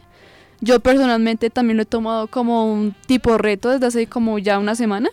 yo 0.59 0.79
personalmente 0.79 1.49
también 1.49 1.77
lo 1.77 1.83
he 1.83 1.85
tomado 1.85 2.27
como 2.27 2.71
un 2.71 2.95
tipo 3.05 3.37
reto 3.37 3.69
desde 3.69 3.85
hace 3.85 4.07
como 4.07 4.39
ya 4.39 4.57
una 4.57 4.75
semana, 4.75 5.09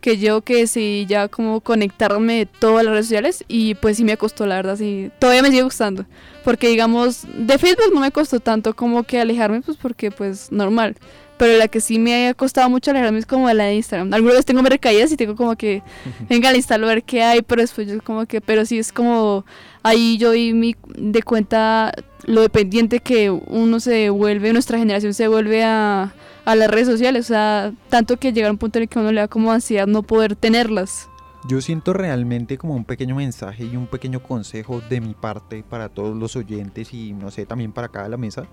que 0.00 0.18
yo 0.18 0.42
que 0.42 0.66
sí 0.66 1.06
ya 1.08 1.28
como 1.28 1.60
conectarme 1.60 2.46
todas 2.46 2.84
las 2.84 2.92
redes 2.92 3.06
sociales 3.06 3.44
y 3.48 3.74
pues 3.74 3.96
sí 3.96 4.04
me 4.04 4.16
costó 4.16 4.46
la 4.46 4.56
verdad, 4.56 4.76
sí, 4.76 5.10
todavía 5.18 5.42
me 5.42 5.50
sigue 5.50 5.62
gustando, 5.62 6.06
porque 6.44 6.68
digamos, 6.68 7.26
de 7.34 7.58
Facebook 7.58 7.92
no 7.92 8.00
me 8.00 8.10
costó 8.12 8.40
tanto 8.40 8.74
como 8.74 9.02
que 9.02 9.20
alejarme, 9.20 9.60
pues 9.60 9.76
porque 9.76 10.10
pues 10.10 10.52
normal, 10.52 10.96
pero 11.38 11.56
la 11.56 11.68
que 11.68 11.80
sí 11.80 11.98
me 11.98 12.28
ha 12.28 12.34
costado 12.34 12.68
mucho 12.68 12.90
alejarme 12.90 13.18
es 13.20 13.26
como 13.26 13.50
la 13.52 13.64
de 13.64 13.76
Instagram. 13.76 14.12
Algunas 14.12 14.34
veces 14.34 14.46
tengo 14.46 14.60
recaídas 14.62 15.12
y 15.12 15.16
tengo 15.16 15.36
como 15.36 15.56
que, 15.56 15.82
venga, 16.28 16.48
al 16.48 16.56
instalo 16.56 16.86
a 16.86 16.90
ver 16.90 17.04
qué 17.04 17.22
hay, 17.22 17.42
pero 17.42 17.62
después 17.62 17.86
yo 17.86 18.02
como 18.02 18.26
que, 18.26 18.40
pero 18.40 18.66
sí 18.66 18.78
es 18.78 18.92
como, 18.92 19.46
ahí 19.82 20.18
yo 20.18 20.32
di 20.32 20.52
mi, 20.52 20.76
de 20.96 21.22
cuenta 21.22 21.92
lo 22.24 22.42
dependiente 22.42 23.00
que 23.00 23.30
uno 23.30 23.80
se 23.80 24.10
vuelve, 24.10 24.52
nuestra 24.52 24.78
generación 24.78 25.14
se 25.14 25.28
vuelve 25.28 25.62
a, 25.62 26.12
a 26.48 26.54
las 26.54 26.70
redes 26.70 26.86
sociales, 26.86 27.26
o 27.26 27.28
sea, 27.28 27.74
tanto 27.90 28.16
que 28.16 28.32
llega 28.32 28.50
un 28.50 28.56
punto 28.56 28.78
en 28.78 28.84
el 28.84 28.88
que 28.88 28.98
uno 28.98 29.12
le 29.12 29.20
da 29.20 29.28
como 29.28 29.52
ansiedad 29.52 29.86
no 29.86 30.02
poder 30.02 30.34
tenerlas. 30.34 31.10
Yo 31.46 31.60
siento 31.60 31.92
realmente 31.92 32.56
como 32.56 32.74
un 32.74 32.86
pequeño 32.86 33.16
mensaje 33.16 33.64
y 33.64 33.76
un 33.76 33.86
pequeño 33.86 34.22
consejo 34.22 34.80
de 34.88 35.02
mi 35.02 35.12
parte 35.12 35.62
para 35.62 35.90
todos 35.90 36.16
los 36.16 36.36
oyentes 36.36 36.94
y 36.94 37.12
no 37.12 37.30
sé, 37.30 37.44
también 37.44 37.72
para 37.72 37.88
cada 37.88 38.08
la 38.08 38.16
mesa. 38.16 38.48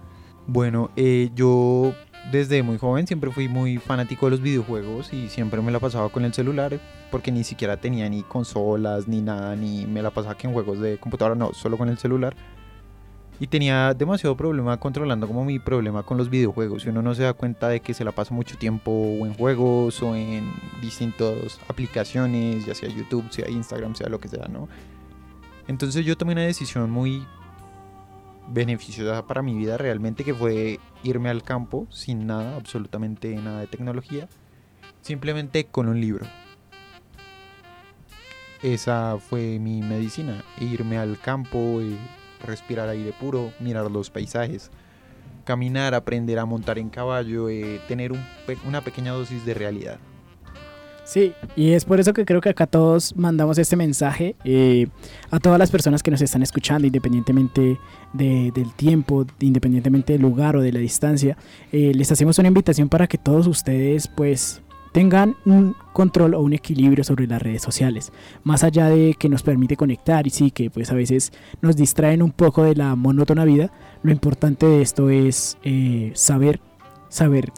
Bueno, 0.46 0.92
eh, 0.98 1.30
yo 1.36 1.94
desde 2.34 2.64
muy 2.64 2.78
joven 2.78 3.08
siempre 3.08 3.32
fui 3.32 3.48
muy 3.48 3.78
fanático 3.78 4.26
de 4.26 4.32
los 4.32 4.42
videojuegos 4.42 5.14
y 5.14 5.30
siempre 5.30 5.62
me 5.62 5.72
la 5.72 5.80
pasaba 5.80 6.10
con 6.10 6.26
el 6.26 6.34
celular 6.34 6.78
porque 7.12 7.32
ni 7.32 7.46
siquiera 7.46 7.78
tenía 7.78 8.10
ni 8.10 8.24
consolas 8.24 9.08
ni 9.08 9.22
nada, 9.22 9.56
ni 9.56 9.86
me 9.86 10.02
la 10.02 10.12
pasaba 10.12 10.36
que 10.36 10.48
en 10.48 10.54
juegos 10.54 10.82
de 10.82 10.98
computadora, 10.98 11.36
no, 11.36 11.54
solo 11.54 11.78
con 11.78 11.88
el 11.88 11.98
celular. 11.98 12.36
Y 13.40 13.48
tenía 13.48 13.94
demasiado 13.94 14.38
problema 14.38 14.80
controlando 14.80 15.28
como 15.28 15.44
mi 15.44 15.60
problema 15.60 16.04
con 16.04 16.18
los 16.18 16.30
videojuegos. 16.30 16.86
Y 16.86 16.90
uno 16.90 17.02
no 17.02 17.14
se 17.14 17.24
da 17.24 17.34
cuenta 17.34 17.68
de 17.68 17.82
que 17.82 17.94
se 17.94 18.06
la 18.06 18.14
pasa 18.14 18.34
mucho 18.34 18.58
tiempo 18.58 18.92
o 18.92 19.26
en 19.26 19.34
juegos 19.34 20.02
o 20.02 20.16
en 20.16 20.52
distintas 20.82 21.60
aplicaciones, 21.68 22.66
ya 22.66 22.74
sea 22.74 22.90
YouTube, 22.90 23.26
sea 23.32 23.50
Instagram, 23.50 23.96
sea 23.96 24.08
lo 24.08 24.20
que 24.20 24.30
sea, 24.30 24.48
¿no? 24.48 24.70
Entonces 25.68 26.06
yo 26.06 26.16
tomé 26.16 26.34
una 26.34 26.44
decisión 26.44 26.90
muy 26.90 27.26
beneficiosa 28.48 29.26
para 29.26 29.42
mi 29.42 29.56
vida 29.56 29.78
realmente 29.78 30.24
que 30.24 30.34
fue 30.34 30.80
irme 31.04 31.30
al 31.30 31.44
campo 31.44 31.88
sin 31.90 32.28
nada, 32.28 32.56
absolutamente 32.56 33.36
nada 33.36 33.62
de 33.62 33.68
tecnología, 33.68 34.28
simplemente 35.02 35.66
con 35.66 35.88
un 35.88 36.00
libro. 36.00 36.26
Esa 38.62 39.18
fue 39.20 39.60
mi 39.60 39.82
medicina, 39.82 40.44
irme 40.60 40.98
al 40.98 41.20
campo, 41.20 41.82
y 41.82 41.98
respirar 42.46 42.90
aire 42.90 43.14
puro, 43.20 43.52
mirar 43.60 43.90
los 43.90 44.10
paisajes, 44.10 44.72
caminar, 45.44 45.94
aprender 45.94 46.40
a 46.40 46.46
montar 46.46 46.80
en 46.80 46.90
caballo, 46.90 47.50
eh, 47.50 47.80
tener 47.88 48.12
una 48.66 48.82
pequeña 48.82 49.12
dosis 49.12 49.46
de 49.46 49.54
realidad. 49.54 50.00
Sí, 51.06 51.34
y 51.56 51.74
es 51.74 51.86
por 51.86 52.00
eso 52.00 52.14
que 52.14 52.26
creo 52.26 52.42
que 52.42 52.50
acá 52.50 52.66
todos 52.66 53.16
mandamos 53.16 53.60
este 53.60 53.76
mensaje 53.76 54.36
eh, 54.44 54.88
a 55.30 55.40
todas 55.40 55.60
las 55.60 55.70
personas 55.70 56.02
que 56.02 56.10
nos 56.10 56.20
están 56.20 56.42
escuchando, 56.42 56.88
independientemente 56.88 57.80
del 58.12 58.74
tiempo, 58.76 59.24
independientemente 59.40 60.14
del 60.14 60.24
lugar 60.24 60.56
o 60.56 60.62
de 60.62 60.72
la 60.72 60.80
distancia. 60.80 61.38
Eh, 61.72 61.92
les 61.94 62.12
hacemos 62.12 62.40
una 62.40 62.48
invitación 62.48 62.90
para 62.90 63.06
que 63.06 63.20
todos 63.20 63.46
ustedes 63.46 64.08
pues 64.08 64.64
tengan 64.96 65.36
un 65.44 65.76
control 65.92 66.36
o 66.36 66.40
un 66.40 66.54
equilibrio 66.54 67.04
sobre 67.04 67.28
las 67.28 67.42
redes 67.42 67.62
sociales, 67.62 68.14
más 68.46 68.64
allá 68.64 68.88
de 68.88 69.14
que 69.20 69.28
nos 69.28 69.44
permite 69.44 69.76
conectar 69.76 70.26
y 70.26 70.30
sí 70.30 70.52
que 70.52 70.70
pues 70.70 70.90
a 70.90 70.96
veces 70.96 71.34
nos 71.62 71.76
distraen 71.76 72.22
un 72.22 72.32
poco 72.32 72.64
de 72.64 72.76
la 72.76 72.96
monótona 72.96 73.44
vida, 73.44 73.74
lo 74.04 74.14
importante 74.14 74.66
de 74.66 74.82
esto 74.82 75.10
es 75.10 75.58
eh, 75.66 76.14
saber, 76.16 76.62
saber 77.10 77.52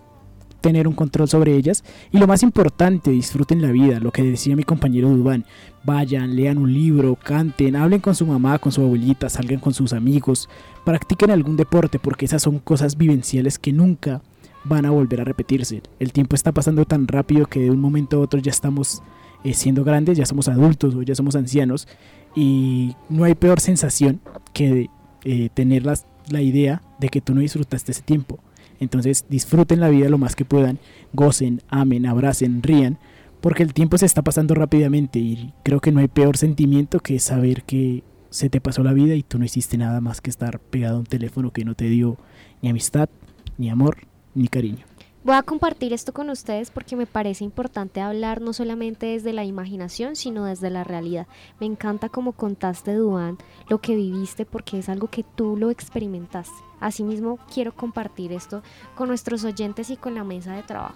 tener 0.62 0.88
un 0.88 0.96
control 0.96 1.30
sobre 1.30 1.56
ellas. 1.56 1.84
Y 2.12 2.18
lo 2.18 2.26
más 2.26 2.42
importante, 2.42 3.12
disfruten 3.12 3.62
la 3.62 3.72
vida, 3.72 4.00
lo 4.00 4.12
que 4.12 4.24
decía 4.24 4.56
mi 4.56 4.64
compañero 4.64 5.08
Dubán, 5.08 5.46
vayan, 5.84 6.36
lean 6.36 6.58
un 6.58 6.74
libro, 6.74 7.20
canten, 7.24 7.76
hablen 7.76 8.00
con 8.00 8.16
su 8.16 8.26
mamá, 8.26 8.58
con 8.58 8.72
su 8.72 8.82
abuelita, 8.82 9.30
salgan 9.30 9.60
con 9.60 9.76
sus 9.76 9.94
amigos, 9.94 10.50
practiquen 10.84 11.30
algún 11.30 11.56
deporte 11.56 12.00
porque 12.00 12.26
esas 12.26 12.42
son 12.42 12.58
cosas 12.58 12.98
vivenciales 12.98 13.60
que 13.60 13.74
nunca 13.74 14.24
van 14.68 14.86
a 14.86 14.92
volver 14.92 15.22
a 15.22 15.24
repetirse. 15.24 15.82
El 16.00 16.12
tiempo 16.12 16.36
está 16.36 16.52
pasando 16.52 16.86
tan 16.86 17.08
rápido 17.08 17.46
que 17.46 17.60
de 17.60 17.72
un 17.72 17.80
momento 17.80 18.18
a 18.18 18.20
otro 18.22 18.40
ya 18.40 18.52
estamos 18.52 19.02
eh, 19.44 19.54
siendo 19.54 19.84
grandes, 19.84 20.18
ya 20.18 20.26
somos 20.26 20.48
adultos 20.48 20.96
o 20.96 21.02
ya 21.02 21.16
somos 21.16 21.36
ancianos 21.36 21.88
y 22.36 22.96
no 23.10 23.24
hay 23.24 23.36
peor 23.36 23.60
sensación 23.60 24.20
que 24.54 24.90
eh, 25.24 25.50
tener 25.54 25.84
la 25.84 26.42
idea 26.42 26.82
de 27.00 27.10
que 27.10 27.22
tú 27.22 27.34
no 27.34 27.42
disfrutaste 27.42 27.92
ese 27.92 28.02
tiempo 28.02 28.40
entonces 28.80 29.26
disfruten 29.30 29.80
la 29.80 29.90
vida 29.90 30.10
lo 30.10 30.18
más 30.18 30.36
que 30.36 30.46
puedan, 30.46 30.80
gocen, 31.14 31.62
amen, 31.70 32.06
abracen, 32.06 32.62
rían, 32.62 32.98
porque 33.42 33.64
el 33.64 33.74
tiempo 33.74 33.98
se 33.98 34.06
está 34.06 34.22
pasando 34.22 34.54
rápidamente 34.56 35.20
y 35.20 35.54
creo 35.64 35.80
que 35.80 35.92
no 35.92 36.00
hay 36.00 36.08
peor 36.08 36.38
sentimiento 36.38 37.00
que 37.00 37.20
saber 37.20 37.64
que 37.64 38.04
se 38.30 38.50
te 38.50 38.62
pasó 38.62 38.84
la 38.84 38.94
vida 38.94 39.16
y 39.16 39.24
tú 39.24 39.40
no 39.40 39.46
hiciste 39.46 39.78
nada 39.78 40.02
más 40.02 40.22
que 40.22 40.30
estar 40.30 40.60
pegado 40.60 40.98
a 40.98 41.00
un 41.00 41.06
teléfono 41.06 41.52
que 41.52 41.66
no 41.66 41.76
te 41.76 41.86
dio 41.86 42.18
ni 42.62 42.70
amistad, 42.70 43.10
ni 43.58 43.70
amor, 43.70 43.98
ni 44.38 44.48
cariño. 44.48 44.86
Voy 45.24 45.36
a 45.36 45.44
compartir 45.44 45.92
esto 45.92 46.14
con 46.14 46.30
ustedes 46.30 46.72
porque 46.72 46.96
me 46.96 47.06
parece 47.06 47.44
importante 47.44 48.00
hablar 48.00 48.40
no 48.40 48.54
solamente 48.54 49.08
desde 49.08 49.34
la 49.34 49.44
imaginación, 49.44 50.16
sino 50.16 50.46
desde 50.46 50.70
la 50.70 50.86
realidad. 50.86 51.28
Me 51.60 51.66
encanta 51.66 52.08
como 52.08 52.32
contaste, 52.32 52.94
Duan, 52.94 53.38
lo 53.68 53.82
que 53.82 53.96
viviste 53.96 54.46
porque 54.46 54.80
es 54.80 54.88
algo 54.88 55.10
que 55.10 55.24
tú 55.24 55.58
lo 55.58 55.70
experimentaste. 55.70 56.56
Asimismo, 56.80 57.40
quiero 57.54 57.76
compartir 57.76 58.32
esto 58.32 58.64
con 58.96 59.10
nuestros 59.10 59.44
oyentes 59.44 59.90
y 59.90 59.98
con 59.98 60.16
la 60.16 60.24
mesa 60.24 60.54
de 60.54 60.64
trabajo. 60.64 60.96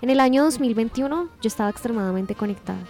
En 0.00 0.10
el 0.10 0.20
año 0.20 0.44
2021 0.44 1.28
yo 1.40 1.48
estaba 1.48 1.70
extremadamente 1.70 2.36
conectada. 2.36 2.84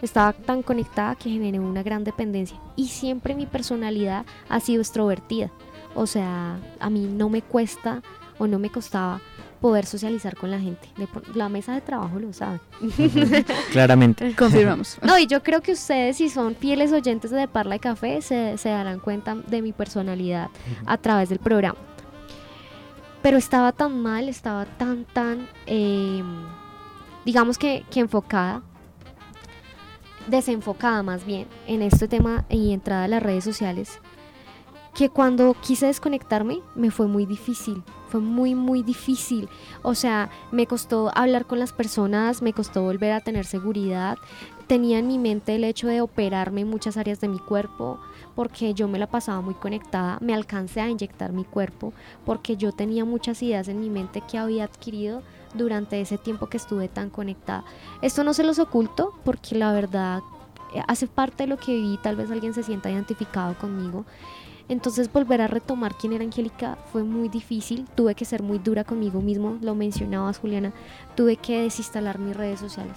Estaba 0.00 0.32
tan 0.32 0.64
conectada 0.64 1.14
que 1.14 1.30
generé 1.30 1.60
una 1.60 1.84
gran 1.84 2.02
dependencia 2.02 2.58
y 2.74 2.88
siempre 2.88 3.36
mi 3.36 3.46
personalidad 3.46 4.26
ha 4.48 4.58
sido 4.58 4.80
extrovertida. 4.80 5.52
O 5.94 6.06
sea, 6.06 6.58
a 6.80 6.90
mí 6.90 7.06
no 7.06 7.28
me 7.28 7.42
cuesta 7.42 8.02
o 8.38 8.46
no 8.46 8.58
me 8.58 8.70
costaba 8.70 9.20
poder 9.62 9.86
socializar 9.86 10.36
con 10.36 10.50
la 10.50 10.58
gente. 10.58 10.88
La 11.34 11.48
mesa 11.48 11.72
de 11.72 11.80
trabajo 11.80 12.18
lo 12.18 12.32
sabe. 12.32 12.60
Claramente. 13.72 14.34
Confirmamos. 14.34 14.98
No, 15.02 15.18
y 15.18 15.26
yo 15.26 15.42
creo 15.42 15.62
que 15.62 15.72
ustedes, 15.72 16.16
si 16.16 16.28
son 16.28 16.56
fieles 16.56 16.92
oyentes 16.92 17.30
de 17.30 17.46
Parla 17.46 17.76
y 17.76 17.78
Café, 17.78 18.20
se, 18.20 18.56
darán 18.64 18.98
cuenta 18.98 19.36
de 19.36 19.62
mi 19.62 19.72
personalidad 19.72 20.48
a 20.84 20.98
través 20.98 21.28
del 21.28 21.38
programa. 21.38 21.78
Pero 23.22 23.36
estaba 23.36 23.70
tan 23.72 24.02
mal, 24.02 24.28
estaba 24.28 24.64
tan, 24.64 25.04
tan, 25.04 25.48
em, 25.66 26.42
digamos 27.24 27.56
que, 27.56 27.84
que 27.90 28.00
enfocada, 28.00 28.62
desenfocada 30.26 31.02
más 31.02 31.24
bien 31.24 31.46
en 31.66 31.82
este 31.82 32.08
tema 32.08 32.44
y 32.48 32.72
entrada 32.72 33.04
a 33.04 33.08
las 33.08 33.22
redes 33.22 33.44
sociales, 33.44 34.00
que 34.94 35.08
cuando 35.08 35.54
quise 35.60 35.86
desconectarme 35.86 36.60
me 36.74 36.90
fue 36.90 37.06
muy 37.06 37.26
difícil, 37.26 37.82
fue 38.12 38.20
muy 38.20 38.54
muy 38.54 38.82
difícil. 38.82 39.48
O 39.82 39.94
sea, 39.94 40.28
me 40.50 40.66
costó 40.66 41.10
hablar 41.14 41.46
con 41.46 41.58
las 41.58 41.72
personas, 41.72 42.42
me 42.42 42.52
costó 42.52 42.82
volver 42.82 43.12
a 43.12 43.20
tener 43.20 43.46
seguridad. 43.46 44.18
Tenía 44.66 44.98
en 44.98 45.06
mi 45.06 45.18
mente 45.18 45.54
el 45.54 45.64
hecho 45.64 45.88
de 45.88 46.02
operarme 46.02 46.60
en 46.60 46.68
muchas 46.68 46.98
áreas 46.98 47.20
de 47.20 47.28
mi 47.28 47.38
cuerpo 47.38 47.98
porque 48.34 48.74
yo 48.74 48.86
me 48.86 48.98
la 48.98 49.06
pasaba 49.06 49.40
muy 49.40 49.54
conectada, 49.54 50.18
me 50.20 50.34
alcancé 50.34 50.82
a 50.82 50.90
inyectar 50.90 51.32
mi 51.32 51.44
cuerpo 51.44 51.94
porque 52.26 52.58
yo 52.58 52.72
tenía 52.72 53.06
muchas 53.06 53.42
ideas 53.42 53.68
en 53.68 53.80
mi 53.80 53.88
mente 53.88 54.22
que 54.30 54.36
había 54.36 54.64
adquirido 54.64 55.22
durante 55.54 55.98
ese 55.98 56.18
tiempo 56.18 56.48
que 56.48 56.58
estuve 56.58 56.88
tan 56.88 57.08
conectada. 57.08 57.64
Esto 58.02 58.24
no 58.24 58.34
se 58.34 58.44
los 58.44 58.58
oculto 58.58 59.14
porque 59.24 59.54
la 59.54 59.72
verdad 59.72 60.20
eh, 60.74 60.82
hace 60.86 61.06
parte 61.06 61.44
de 61.44 61.46
lo 61.48 61.56
que 61.56 61.72
viví, 61.72 61.98
tal 62.02 62.16
vez 62.16 62.30
alguien 62.30 62.52
se 62.52 62.62
sienta 62.62 62.90
identificado 62.90 63.54
conmigo. 63.58 64.04
Entonces 64.72 65.12
volver 65.12 65.42
a 65.42 65.48
retomar 65.48 65.94
quién 65.96 66.14
era 66.14 66.24
Angélica 66.24 66.78
fue 66.90 67.04
muy 67.04 67.28
difícil, 67.28 67.86
tuve 67.94 68.14
que 68.14 68.24
ser 68.24 68.42
muy 68.42 68.58
dura 68.58 68.84
conmigo 68.84 69.20
mismo, 69.20 69.58
lo 69.60 69.74
mencionabas 69.74 70.38
Juliana, 70.38 70.72
tuve 71.14 71.36
que 71.36 71.60
desinstalar 71.60 72.18
mis 72.18 72.34
redes 72.34 72.60
sociales. 72.60 72.96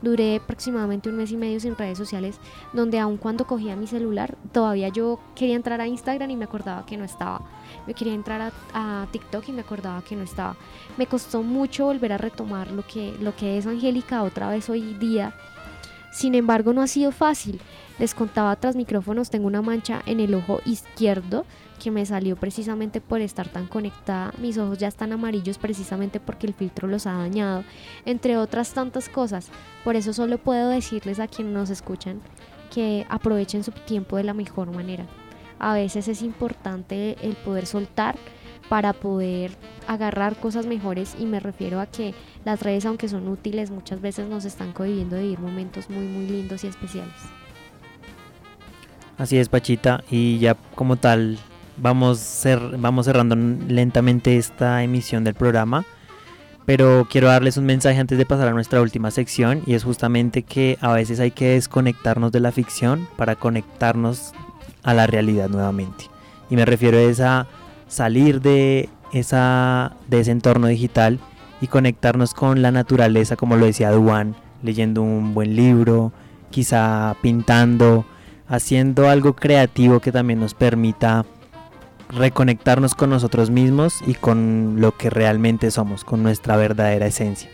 Duré 0.00 0.36
aproximadamente 0.36 1.10
un 1.10 1.16
mes 1.16 1.30
y 1.30 1.36
medio 1.36 1.60
sin 1.60 1.76
redes 1.76 1.98
sociales, 1.98 2.40
donde 2.72 2.98
aun 2.98 3.18
cuando 3.18 3.46
cogía 3.46 3.76
mi 3.76 3.86
celular, 3.86 4.38
todavía 4.50 4.88
yo 4.88 5.20
quería 5.34 5.56
entrar 5.56 5.82
a 5.82 5.86
Instagram 5.86 6.30
y 6.30 6.36
me 6.36 6.46
acordaba 6.46 6.86
que 6.86 6.96
no 6.96 7.04
estaba. 7.04 7.42
Me 7.86 7.92
quería 7.92 8.14
entrar 8.14 8.40
a, 8.40 9.02
a 9.02 9.06
TikTok 9.08 9.46
y 9.50 9.52
me 9.52 9.60
acordaba 9.60 10.00
que 10.00 10.16
no 10.16 10.22
estaba. 10.22 10.56
Me 10.96 11.06
costó 11.06 11.42
mucho 11.42 11.84
volver 11.84 12.14
a 12.14 12.18
retomar 12.18 12.70
lo 12.70 12.86
que, 12.86 13.14
lo 13.20 13.36
que 13.36 13.58
es 13.58 13.66
Angélica 13.66 14.22
otra 14.22 14.48
vez 14.48 14.70
hoy 14.70 14.94
día. 14.94 15.34
Sin 16.10 16.34
embargo, 16.34 16.72
no 16.72 16.82
ha 16.82 16.86
sido 16.86 17.12
fácil. 17.12 17.60
Les 17.98 18.14
contaba 18.14 18.56
tras 18.56 18.76
micrófonos, 18.76 19.30
tengo 19.30 19.46
una 19.46 19.62
mancha 19.62 20.02
en 20.06 20.20
el 20.20 20.34
ojo 20.34 20.60
izquierdo 20.64 21.44
que 21.82 21.90
me 21.90 22.04
salió 22.04 22.36
precisamente 22.36 23.00
por 23.00 23.20
estar 23.20 23.48
tan 23.48 23.66
conectada. 23.66 24.32
Mis 24.38 24.58
ojos 24.58 24.78
ya 24.78 24.88
están 24.88 25.12
amarillos 25.12 25.58
precisamente 25.58 26.20
porque 26.20 26.46
el 26.46 26.54
filtro 26.54 26.88
los 26.88 27.06
ha 27.06 27.12
dañado, 27.12 27.64
entre 28.04 28.36
otras 28.36 28.72
tantas 28.72 29.08
cosas. 29.08 29.48
Por 29.84 29.96
eso 29.96 30.12
solo 30.12 30.38
puedo 30.38 30.68
decirles 30.68 31.20
a 31.20 31.28
quienes 31.28 31.54
nos 31.54 31.70
escuchan 31.70 32.20
que 32.72 33.06
aprovechen 33.08 33.64
su 33.64 33.72
tiempo 33.72 34.16
de 34.16 34.24
la 34.24 34.34
mejor 34.34 34.70
manera. 34.70 35.06
A 35.58 35.74
veces 35.74 36.08
es 36.08 36.22
importante 36.22 37.16
el 37.22 37.34
poder 37.36 37.66
soltar 37.66 38.16
para 38.68 38.92
poder 38.92 39.52
agarrar 39.88 40.36
cosas 40.36 40.66
mejores 40.66 41.16
y 41.18 41.24
me 41.26 41.40
refiero 41.40 41.80
a 41.80 41.86
que 41.86 42.14
las 42.44 42.62
redes 42.62 42.86
aunque 42.86 43.08
son 43.08 43.26
útiles 43.28 43.70
muchas 43.70 44.00
veces 44.00 44.28
nos 44.28 44.44
están 44.44 44.72
cohibiendo 44.72 45.16
de 45.16 45.22
vivir 45.22 45.40
momentos 45.40 45.90
muy 45.90 46.06
muy 46.06 46.26
lindos 46.26 46.62
y 46.64 46.68
especiales. 46.68 47.14
Así 49.18 49.36
es, 49.38 49.48
Pachita, 49.48 50.02
y 50.10 50.38
ya 50.38 50.56
como 50.74 50.96
tal 50.96 51.38
vamos, 51.76 52.18
cer- 52.20 52.80
vamos 52.80 53.06
cerrando 53.06 53.36
lentamente 53.36 54.36
esta 54.36 54.82
emisión 54.82 55.24
del 55.24 55.34
programa, 55.34 55.84
pero 56.64 57.06
quiero 57.10 57.28
darles 57.28 57.56
un 57.56 57.66
mensaje 57.66 57.98
antes 57.98 58.16
de 58.16 58.24
pasar 58.24 58.48
a 58.48 58.52
nuestra 58.52 58.80
última 58.80 59.10
sección 59.10 59.62
y 59.66 59.74
es 59.74 59.84
justamente 59.84 60.42
que 60.42 60.78
a 60.80 60.92
veces 60.92 61.20
hay 61.20 61.32
que 61.32 61.48
desconectarnos 61.50 62.32
de 62.32 62.40
la 62.40 62.52
ficción 62.52 63.08
para 63.16 63.34
conectarnos 63.36 64.32
a 64.82 64.94
la 64.94 65.06
realidad 65.06 65.48
nuevamente. 65.50 66.04
Y 66.48 66.56
me 66.56 66.64
refiero 66.64 66.96
a 66.96 67.02
esa 67.02 67.46
salir 67.90 68.40
de 68.40 68.88
esa 69.12 69.92
de 70.08 70.20
ese 70.20 70.30
entorno 70.30 70.68
digital 70.68 71.18
y 71.60 71.66
conectarnos 71.66 72.32
con 72.32 72.62
la 72.62 72.70
naturaleza, 72.70 73.36
como 73.36 73.56
lo 73.56 73.66
decía 73.66 73.90
Duan, 73.90 74.34
leyendo 74.62 75.02
un 75.02 75.34
buen 75.34 75.56
libro, 75.56 76.12
quizá 76.50 77.14
pintando, 77.20 78.06
haciendo 78.48 79.08
algo 79.10 79.34
creativo 79.34 80.00
que 80.00 80.12
también 80.12 80.40
nos 80.40 80.54
permita 80.54 81.26
reconectarnos 82.08 82.94
con 82.94 83.10
nosotros 83.10 83.50
mismos 83.50 84.00
y 84.06 84.14
con 84.14 84.76
lo 84.80 84.96
que 84.96 85.10
realmente 85.10 85.70
somos, 85.70 86.04
con 86.04 86.22
nuestra 86.22 86.56
verdadera 86.56 87.06
esencia. 87.06 87.50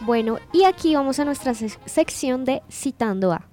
Bueno, 0.00 0.38
y 0.52 0.64
aquí 0.64 0.94
vamos 0.94 1.18
a 1.20 1.24
nuestra 1.24 1.52
sec- 1.52 1.78
sección 1.86 2.44
de 2.44 2.62
Citando 2.70 3.32
a. 3.32 3.46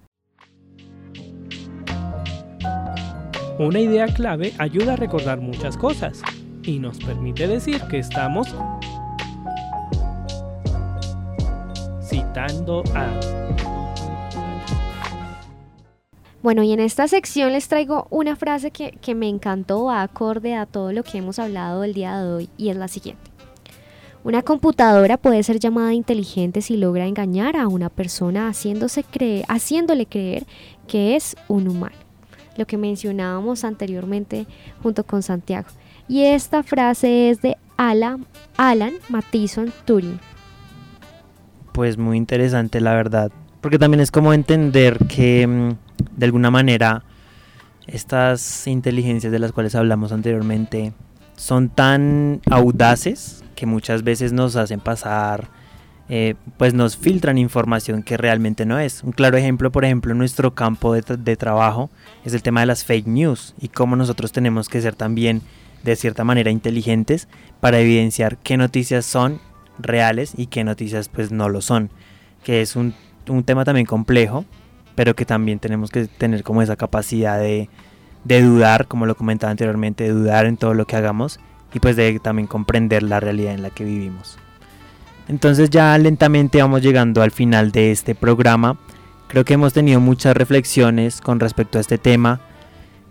Una 3.60 3.80
idea 3.80 4.08
clave 4.08 4.52
ayuda 4.58 4.94
a 4.94 4.96
recordar 4.96 5.40
muchas 5.40 5.78
cosas 5.78 6.24
y 6.64 6.80
nos 6.80 6.98
permite 6.98 7.48
decir 7.48 7.80
que 7.84 8.00
estamos 8.00 8.48
citando 12.02 12.84
a. 12.96 13.08
Bueno, 16.42 16.64
y 16.64 16.74
en 16.74 16.80
esta 16.80 17.08
sección 17.08 17.52
les 17.54 17.68
traigo 17.68 18.08
una 18.10 18.36
frase 18.36 18.72
que, 18.72 18.98
que 19.00 19.14
me 19.14 19.30
encantó, 19.30 19.92
acorde 19.92 20.56
a 20.56 20.66
todo 20.66 20.92
lo 20.92 21.04
que 21.04 21.20
hemos 21.20 21.38
hablado 21.38 21.84
el 21.84 21.94
día 21.94 22.18
de 22.18 22.34
hoy, 22.34 22.50
y 22.58 22.70
es 22.70 22.76
la 22.76 22.88
siguiente. 22.88 23.30
Una 24.24 24.42
computadora 24.42 25.18
puede 25.18 25.44
ser 25.44 25.60
llamada 25.60 25.94
inteligente 25.94 26.62
si 26.62 26.76
logra 26.76 27.06
engañar 27.06 27.56
a 27.56 27.68
una 27.68 27.90
persona 27.90 28.48
haciéndose 28.48 29.04
creer, 29.04 29.46
haciéndole 29.48 30.08
creer 30.08 30.46
que 30.88 31.16
es 31.16 31.36
un 31.48 31.68
humano. 31.68 32.03
Lo 32.58 32.66
que 32.66 32.78
mencionábamos 32.78 33.64
anteriormente 33.64 34.46
junto 34.82 35.04
con 35.04 35.24
Santiago. 35.24 35.68
Y 36.08 36.24
esta 36.24 36.64
frase 36.64 37.30
es 37.30 37.42
de 37.42 37.58
Alan, 37.78 38.26
Alan 38.58 38.94
Matheson 39.10 39.72
Turing. 39.86 40.20
Pues 41.72 41.98
muy 41.98 42.18
interesante 42.18 42.82
la 42.82 42.94
verdad, 42.94 43.32
porque 43.62 43.80
también 43.80 44.02
es 44.02 44.12
como 44.12 44.34
entender 44.34 45.00
que 45.08 45.48
mm, 45.48 45.70
de 46.18 46.26
alguna 46.26 46.52
manera 46.52 47.04
estas 47.88 48.68
inteligencias 48.68 49.32
de 49.32 49.40
las 49.40 49.52
cuales 49.52 49.76
hablamos 49.76 50.12
anteriormente 50.12 50.94
son 51.36 51.70
tan 51.70 52.42
audaces 52.50 53.44
que 53.56 53.66
muchas 53.66 54.04
veces 54.04 54.34
nos 54.34 54.56
hacen 54.56 54.80
pasar, 54.80 55.50
eh, 56.16 56.36
pues 56.58 56.76
nos 56.76 56.96
filtran 56.96 57.40
información 57.40 58.04
que 58.04 58.18
realmente 58.18 58.68
no 58.68 58.78
es. 58.78 59.04
Un 59.04 59.14
claro 59.14 59.36
ejemplo, 59.36 59.72
por 59.72 59.84
ejemplo, 59.84 60.12
en 60.12 60.20
nuestro 60.20 60.54
campo 60.54 60.94
de, 60.94 61.02
de 61.02 61.36
trabajo 61.38 61.90
es 62.24 62.36
el 62.36 62.44
tema 62.44 62.60
de 62.60 62.68
las 62.68 62.86
fake 62.86 63.08
news 63.08 63.56
y 63.60 63.70
cómo 63.70 63.96
nosotros 63.96 64.32
tenemos 64.32 64.70
que 64.70 64.80
ser 64.80 64.94
también 64.94 65.42
de 65.82 65.96
cierta 65.96 66.24
manera 66.24 66.52
inteligentes 66.52 67.28
para 67.60 67.80
evidenciar 67.80 68.38
qué 68.38 68.58
noticias 68.58 69.08
son 69.08 69.42
reales 69.80 70.34
y 70.38 70.46
qué 70.46 70.64
noticias 70.64 71.10
pues 71.10 71.32
no 71.32 71.50
lo 71.50 71.62
son, 71.62 71.90
que 72.44 72.62
es 72.62 72.76
un, 72.76 72.94
un 73.28 73.44
tema 73.44 73.66
también 73.66 73.88
complejo, 73.88 74.46
pero 74.94 75.16
que 75.16 75.26
también 75.26 75.58
tenemos 75.58 75.90
que 75.90 76.06
tener 76.06 76.44
como 76.44 76.62
esa 76.62 76.76
capacidad 76.76 77.40
de, 77.40 77.70
de 78.24 78.44
dudar, 78.44 78.86
como 78.86 79.08
lo 79.08 79.16
comentaba 79.16 79.50
anteriormente, 79.50 80.04
de 80.04 80.12
dudar 80.12 80.46
en 80.46 80.58
todo 80.58 80.76
lo 80.76 80.86
que 80.86 80.96
hagamos 80.96 81.40
y 81.74 81.80
pues 81.80 81.96
de 81.96 82.20
también 82.20 82.46
comprender 82.46 83.02
la 83.02 83.20
realidad 83.20 83.56
en 83.56 83.64
la 83.64 83.72
que 83.72 83.84
vivimos. 83.84 84.38
Entonces 85.28 85.70
ya 85.70 85.98
lentamente 85.98 86.62
vamos 86.62 86.82
llegando 86.82 87.22
al 87.22 87.32
final 87.32 87.72
de 87.72 87.92
este 87.92 88.16
programa. 88.16 88.78
Creo 89.28 89.46
que 89.46 89.54
hemos 89.54 89.74
tenido 89.74 90.00
muchas 90.00 90.36
reflexiones 90.36 91.22
con 91.22 91.40
respecto 91.40 91.78
a 91.78 91.82
este 91.82 91.98
tema 91.98 92.42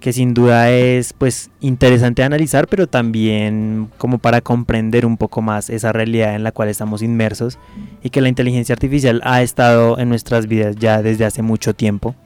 que 0.02 0.12
sin 0.12 0.34
duda 0.34 0.68
es 0.70 1.12
pues 1.12 1.50
interesante 1.60 2.22
de 2.22 2.26
analizar, 2.26 2.66
pero 2.66 2.88
también 2.88 3.88
como 3.98 4.18
para 4.18 4.40
comprender 4.40 5.06
un 5.06 5.16
poco 5.16 5.42
más 5.42 5.70
esa 5.70 5.92
realidad 5.92 6.34
en 6.34 6.42
la 6.42 6.50
cual 6.50 6.68
estamos 6.68 7.02
inmersos 7.02 7.58
y 8.02 8.10
que 8.10 8.20
la 8.20 8.28
inteligencia 8.28 8.72
artificial 8.72 9.20
ha 9.24 9.42
estado 9.42 9.98
en 10.00 10.08
nuestras 10.08 10.48
vidas 10.48 10.74
ya 10.76 11.02
desde 11.02 11.24
hace 11.24 11.40
mucho 11.42 11.72
tiempo. 11.74 12.16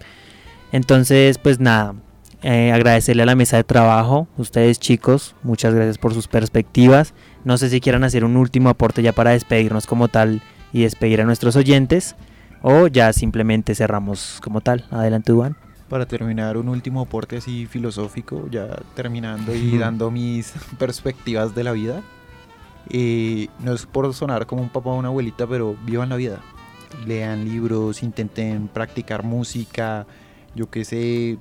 Entonces, 0.72 1.37
pues 1.37 1.61
nada, 1.61 1.95
eh, 2.43 2.72
agradecerle 2.72 3.24
a 3.24 3.26
la 3.26 3.37
mesa 3.37 3.59
de 3.59 3.64
trabajo, 3.64 4.26
ustedes 4.39 4.80
chicos, 4.80 5.37
muchas 5.43 5.74
gracias 5.74 5.99
por 5.99 6.14
sus 6.14 6.28
perspectivas. 6.28 7.12
No 7.47 7.59
sé 7.59 7.71
si 7.71 7.81
quieran 7.81 8.03
hacer 8.03 8.25
un 8.25 8.37
último 8.37 8.71
aporte 8.71 9.03
ya 9.03 9.13
para 9.13 9.31
despedirnos 9.31 9.87
como 9.87 10.09
tal 10.09 10.43
y 10.73 10.83
despedir 10.83 11.21
a 11.21 11.25
nuestros 11.25 11.55
oyentes 11.55 12.17
o 12.61 12.89
ya 12.89 13.13
simplemente 13.13 13.77
cerramos 13.77 14.41
como 14.43 14.61
tal. 14.61 14.85
Adelante, 14.91 15.31
Juan. 15.31 15.57
Para 15.89 16.07
terminar, 16.07 16.57
un 16.57 16.69
último 16.69 17.03
aporte 17.03 17.37
así 17.37 17.67
filosófico, 17.67 18.49
ya 18.51 18.77
terminando 18.97 19.55
y 19.55 19.79
dando 19.79 20.11
mis 20.11 20.55
perspectivas 20.81 21.55
de 21.55 21.63
la 21.63 21.71
vida. 21.71 22.03
Eh, 22.91 23.47
no 23.61 23.75
es 23.75 23.87
por 23.87 24.13
sonar 24.13 24.47
como 24.47 24.63
un 24.63 24.69
papá 24.69 24.91
o 24.91 24.97
una 24.97 25.07
abuelita, 25.07 25.47
pero 25.47 25.77
vivan 25.85 26.09
la 26.09 26.17
vida. 26.17 26.41
Lean 27.07 27.45
libros, 27.45 28.03
intenten 28.03 28.67
practicar 28.67 29.23
música, 29.23 30.05
yo 30.57 30.69
qué 30.69 30.85
sé, 30.85 31.39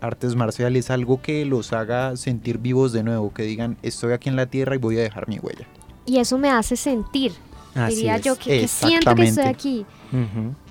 artes 0.00 0.34
marciales, 0.34 0.90
algo 0.90 1.20
que 1.20 1.44
los 1.44 1.72
haga 1.72 2.16
sentir 2.16 2.58
vivos 2.58 2.92
de 2.92 3.02
nuevo, 3.02 3.32
que 3.32 3.42
digan, 3.42 3.76
estoy 3.82 4.12
aquí 4.12 4.28
en 4.28 4.36
la 4.36 4.46
tierra 4.46 4.74
y 4.74 4.78
voy 4.78 4.98
a 4.98 5.02
dejar 5.02 5.28
mi 5.28 5.38
huella. 5.38 5.66
Y 6.06 6.18
eso 6.18 6.38
me 6.38 6.50
hace 6.50 6.76
sentir, 6.76 7.32
Así 7.74 7.96
diría 7.96 8.16
es. 8.16 8.22
yo, 8.24 8.36
que, 8.36 8.60
que 8.60 8.68
siento 8.68 9.14
que 9.14 9.24
estoy 9.24 9.44
aquí. 9.44 9.86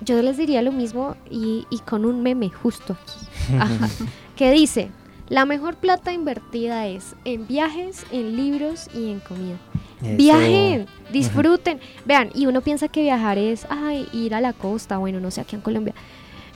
Yo 0.04 0.20
les 0.20 0.36
diría 0.36 0.62
lo 0.62 0.72
mismo 0.72 1.16
y, 1.30 1.66
y 1.70 1.78
con 1.78 2.04
un 2.04 2.22
meme 2.22 2.50
justo 2.50 2.94
aquí, 3.00 3.54
Ajá, 3.58 3.88
que 4.36 4.50
dice, 4.50 4.90
la 5.28 5.44
mejor 5.44 5.76
plata 5.76 6.12
invertida 6.12 6.86
es 6.86 7.14
en 7.24 7.46
viajes, 7.46 8.04
en 8.10 8.36
libros 8.36 8.88
y 8.94 9.10
en 9.10 9.20
comida. 9.20 9.56
Eso. 10.02 10.16
Viajen, 10.16 10.86
disfruten. 11.12 11.80
Vean, 12.04 12.30
y 12.34 12.46
uno 12.46 12.60
piensa 12.60 12.88
que 12.88 13.02
viajar 13.02 13.36
es 13.36 13.66
ay, 13.68 14.08
ir 14.12 14.34
a 14.34 14.40
la 14.40 14.52
costa, 14.52 14.98
bueno, 14.98 15.20
no 15.20 15.30
sé, 15.30 15.40
aquí 15.40 15.56
en 15.56 15.62
Colombia. 15.62 15.94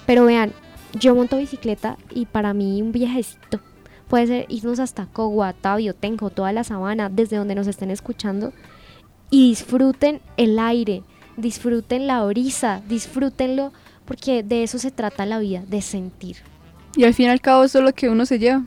Pero 0.06 0.24
vean, 0.24 0.52
yo 0.94 1.14
monto 1.14 1.38
bicicleta 1.38 1.96
y 2.10 2.26
para 2.26 2.54
mí 2.54 2.82
un 2.82 2.92
viajecito. 2.92 3.60
puede 4.08 4.26
ser 4.26 4.46
irnos 4.48 4.78
hasta 4.78 5.06
Cogua, 5.06 5.54
Tabio, 5.54 5.94
Tenjo, 5.94 6.30
toda 6.30 6.52
la 6.52 6.64
sabana, 6.64 7.08
desde 7.08 7.36
donde 7.36 7.54
nos 7.54 7.66
estén 7.66 7.90
escuchando, 7.90 8.52
y 9.30 9.48
disfruten 9.48 10.20
el 10.36 10.58
aire, 10.58 11.02
disfruten 11.38 12.06
la 12.06 12.22
brisa, 12.24 12.82
disfrútenlo, 12.88 13.72
porque 14.04 14.42
de 14.42 14.62
eso 14.62 14.78
se 14.78 14.90
trata 14.90 15.24
la 15.24 15.38
vida, 15.38 15.62
de 15.66 15.80
sentir. 15.80 16.36
Y 16.96 17.04
al 17.04 17.14
fin 17.14 17.26
y 17.26 17.30
al 17.30 17.40
cabo 17.40 17.64
eso 17.64 17.78
es 17.78 17.84
lo 17.84 17.94
que 17.94 18.10
uno 18.10 18.26
se 18.26 18.38
lleva. 18.38 18.64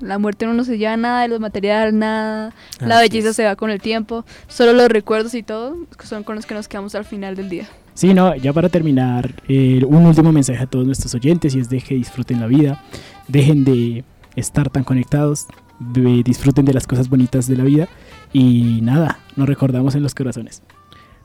La 0.00 0.18
muerte 0.18 0.46
no 0.46 0.64
se 0.64 0.78
lleva 0.78 0.96
nada 0.96 1.22
de 1.22 1.28
los 1.28 1.40
materiales, 1.40 1.92
nada. 1.92 2.54
la 2.80 3.00
belleza 3.00 3.32
se 3.32 3.44
va 3.44 3.56
con 3.56 3.70
el 3.70 3.80
tiempo. 3.80 4.24
Solo 4.46 4.72
los 4.72 4.88
recuerdos 4.88 5.34
y 5.34 5.42
todo 5.42 5.76
son 6.02 6.24
con 6.24 6.36
los 6.36 6.46
que 6.46 6.54
nos 6.54 6.68
quedamos 6.68 6.94
al 6.94 7.04
final 7.04 7.36
del 7.36 7.48
día. 7.48 7.68
Sí, 7.96 8.12
no, 8.12 8.36
ya 8.36 8.52
para 8.52 8.68
terminar, 8.68 9.32
eh, 9.48 9.82
un 9.86 10.04
último 10.04 10.30
mensaje 10.30 10.62
a 10.62 10.66
todos 10.66 10.84
nuestros 10.84 11.14
oyentes 11.14 11.54
y 11.54 11.60
es 11.60 11.70
de 11.70 11.80
que 11.80 11.94
disfruten 11.94 12.40
la 12.40 12.46
vida, 12.46 12.84
dejen 13.26 13.64
de 13.64 14.04
estar 14.36 14.68
tan 14.68 14.84
conectados, 14.84 15.46
disfruten 15.80 16.66
de 16.66 16.74
las 16.74 16.86
cosas 16.86 17.08
bonitas 17.08 17.46
de 17.48 17.56
la 17.56 17.64
vida 17.64 17.88
y 18.34 18.80
nada, 18.82 19.20
nos 19.34 19.48
recordamos 19.48 19.94
en 19.94 20.02
los 20.02 20.14
corazones. 20.14 20.62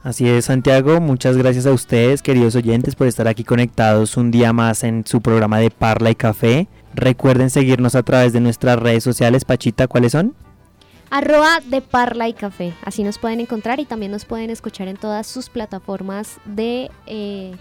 Así 0.01 0.29
es, 0.29 0.45
Santiago. 0.45 1.01
Muchas 1.01 1.35
gracias 1.35 1.65
a 1.65 1.73
ustedes, 1.73 2.21
queridos 2.21 2.55
oyentes, 2.55 2.95
por 2.95 3.07
estar 3.07 3.27
aquí 3.27 3.43
conectados 3.43 4.15
un 4.15 4.31
día 4.31 4.53
más 4.53 4.85
en 4.85 5.05
su 5.05 5.19
programa 5.19 5.59
de 5.59 5.71
Parla 5.71 6.09
y 6.09 6.15
Café. 6.15 6.69
Recuerden 6.95 7.49
seguirnos 7.49 7.95
a 7.95 8.03
través 8.03 8.31
de 8.31 8.39
nuestras 8.39 8.79
redes 8.79 9.03
sociales. 9.03 9.43
Pachita, 9.43 9.89
¿cuáles 9.89 10.13
son? 10.13 10.35
Arroba 11.11 11.59
de 11.65 11.81
Parla 11.81 12.29
y 12.29 12.33
Café. 12.33 12.73
Así 12.85 13.03
nos 13.03 13.19
pueden 13.19 13.41
encontrar 13.41 13.81
y 13.81 13.85
también 13.85 14.13
nos 14.13 14.23
pueden 14.23 14.49
escuchar 14.49 14.87
en 14.87 14.95
todas 14.95 15.27
sus 15.27 15.49
plataformas 15.49 16.37
de 16.45 16.89
eh, 17.05 17.51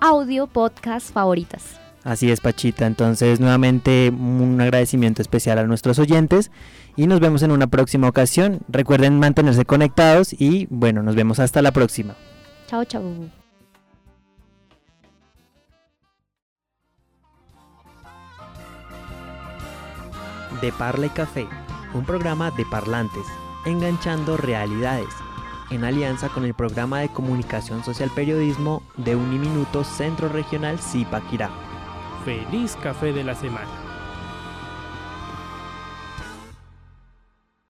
audio 0.00 0.48
podcast 0.48 1.12
favoritas. 1.12 1.78
Así 2.02 2.30
es, 2.30 2.40
Pachita. 2.40 2.84
Entonces, 2.84 3.38
nuevamente, 3.38 4.10
un 4.10 4.60
agradecimiento 4.60 5.22
especial 5.22 5.58
a 5.58 5.64
nuestros 5.64 6.00
oyentes 6.00 6.50
y 6.96 7.06
nos 7.06 7.20
vemos 7.20 7.42
en 7.42 7.52
una 7.52 7.68
próxima 7.68 8.08
ocasión. 8.08 8.60
Recuerden 8.68 9.20
mantenerse 9.20 9.64
conectados 9.64 10.32
y, 10.32 10.66
bueno, 10.70 11.04
nos 11.04 11.14
vemos 11.14 11.38
hasta 11.38 11.62
la 11.62 11.70
próxima. 11.70 12.16
Chao, 12.66 12.84
chao. 12.84 13.02
De 20.60 20.72
Parla 20.72 21.06
y 21.06 21.10
Café, 21.10 21.46
un 21.96 22.04
programa 22.04 22.50
de 22.50 22.66
parlantes, 22.66 23.26
enganchando 23.64 24.36
realidades, 24.36 25.08
en 25.70 25.82
alianza 25.84 26.28
con 26.28 26.44
el 26.44 26.54
programa 26.54 27.00
de 27.00 27.08
comunicación 27.08 27.82
social 27.82 28.10
periodismo 28.14 28.82
de 28.96 29.16
Uniminuto 29.16 29.82
Centro 29.82 30.28
Regional 30.28 30.78
Zipaquirá. 30.78 31.50
Feliz 32.24 32.76
café 32.76 33.12
de 33.12 33.24
la 33.24 33.34
semana. 33.34 33.85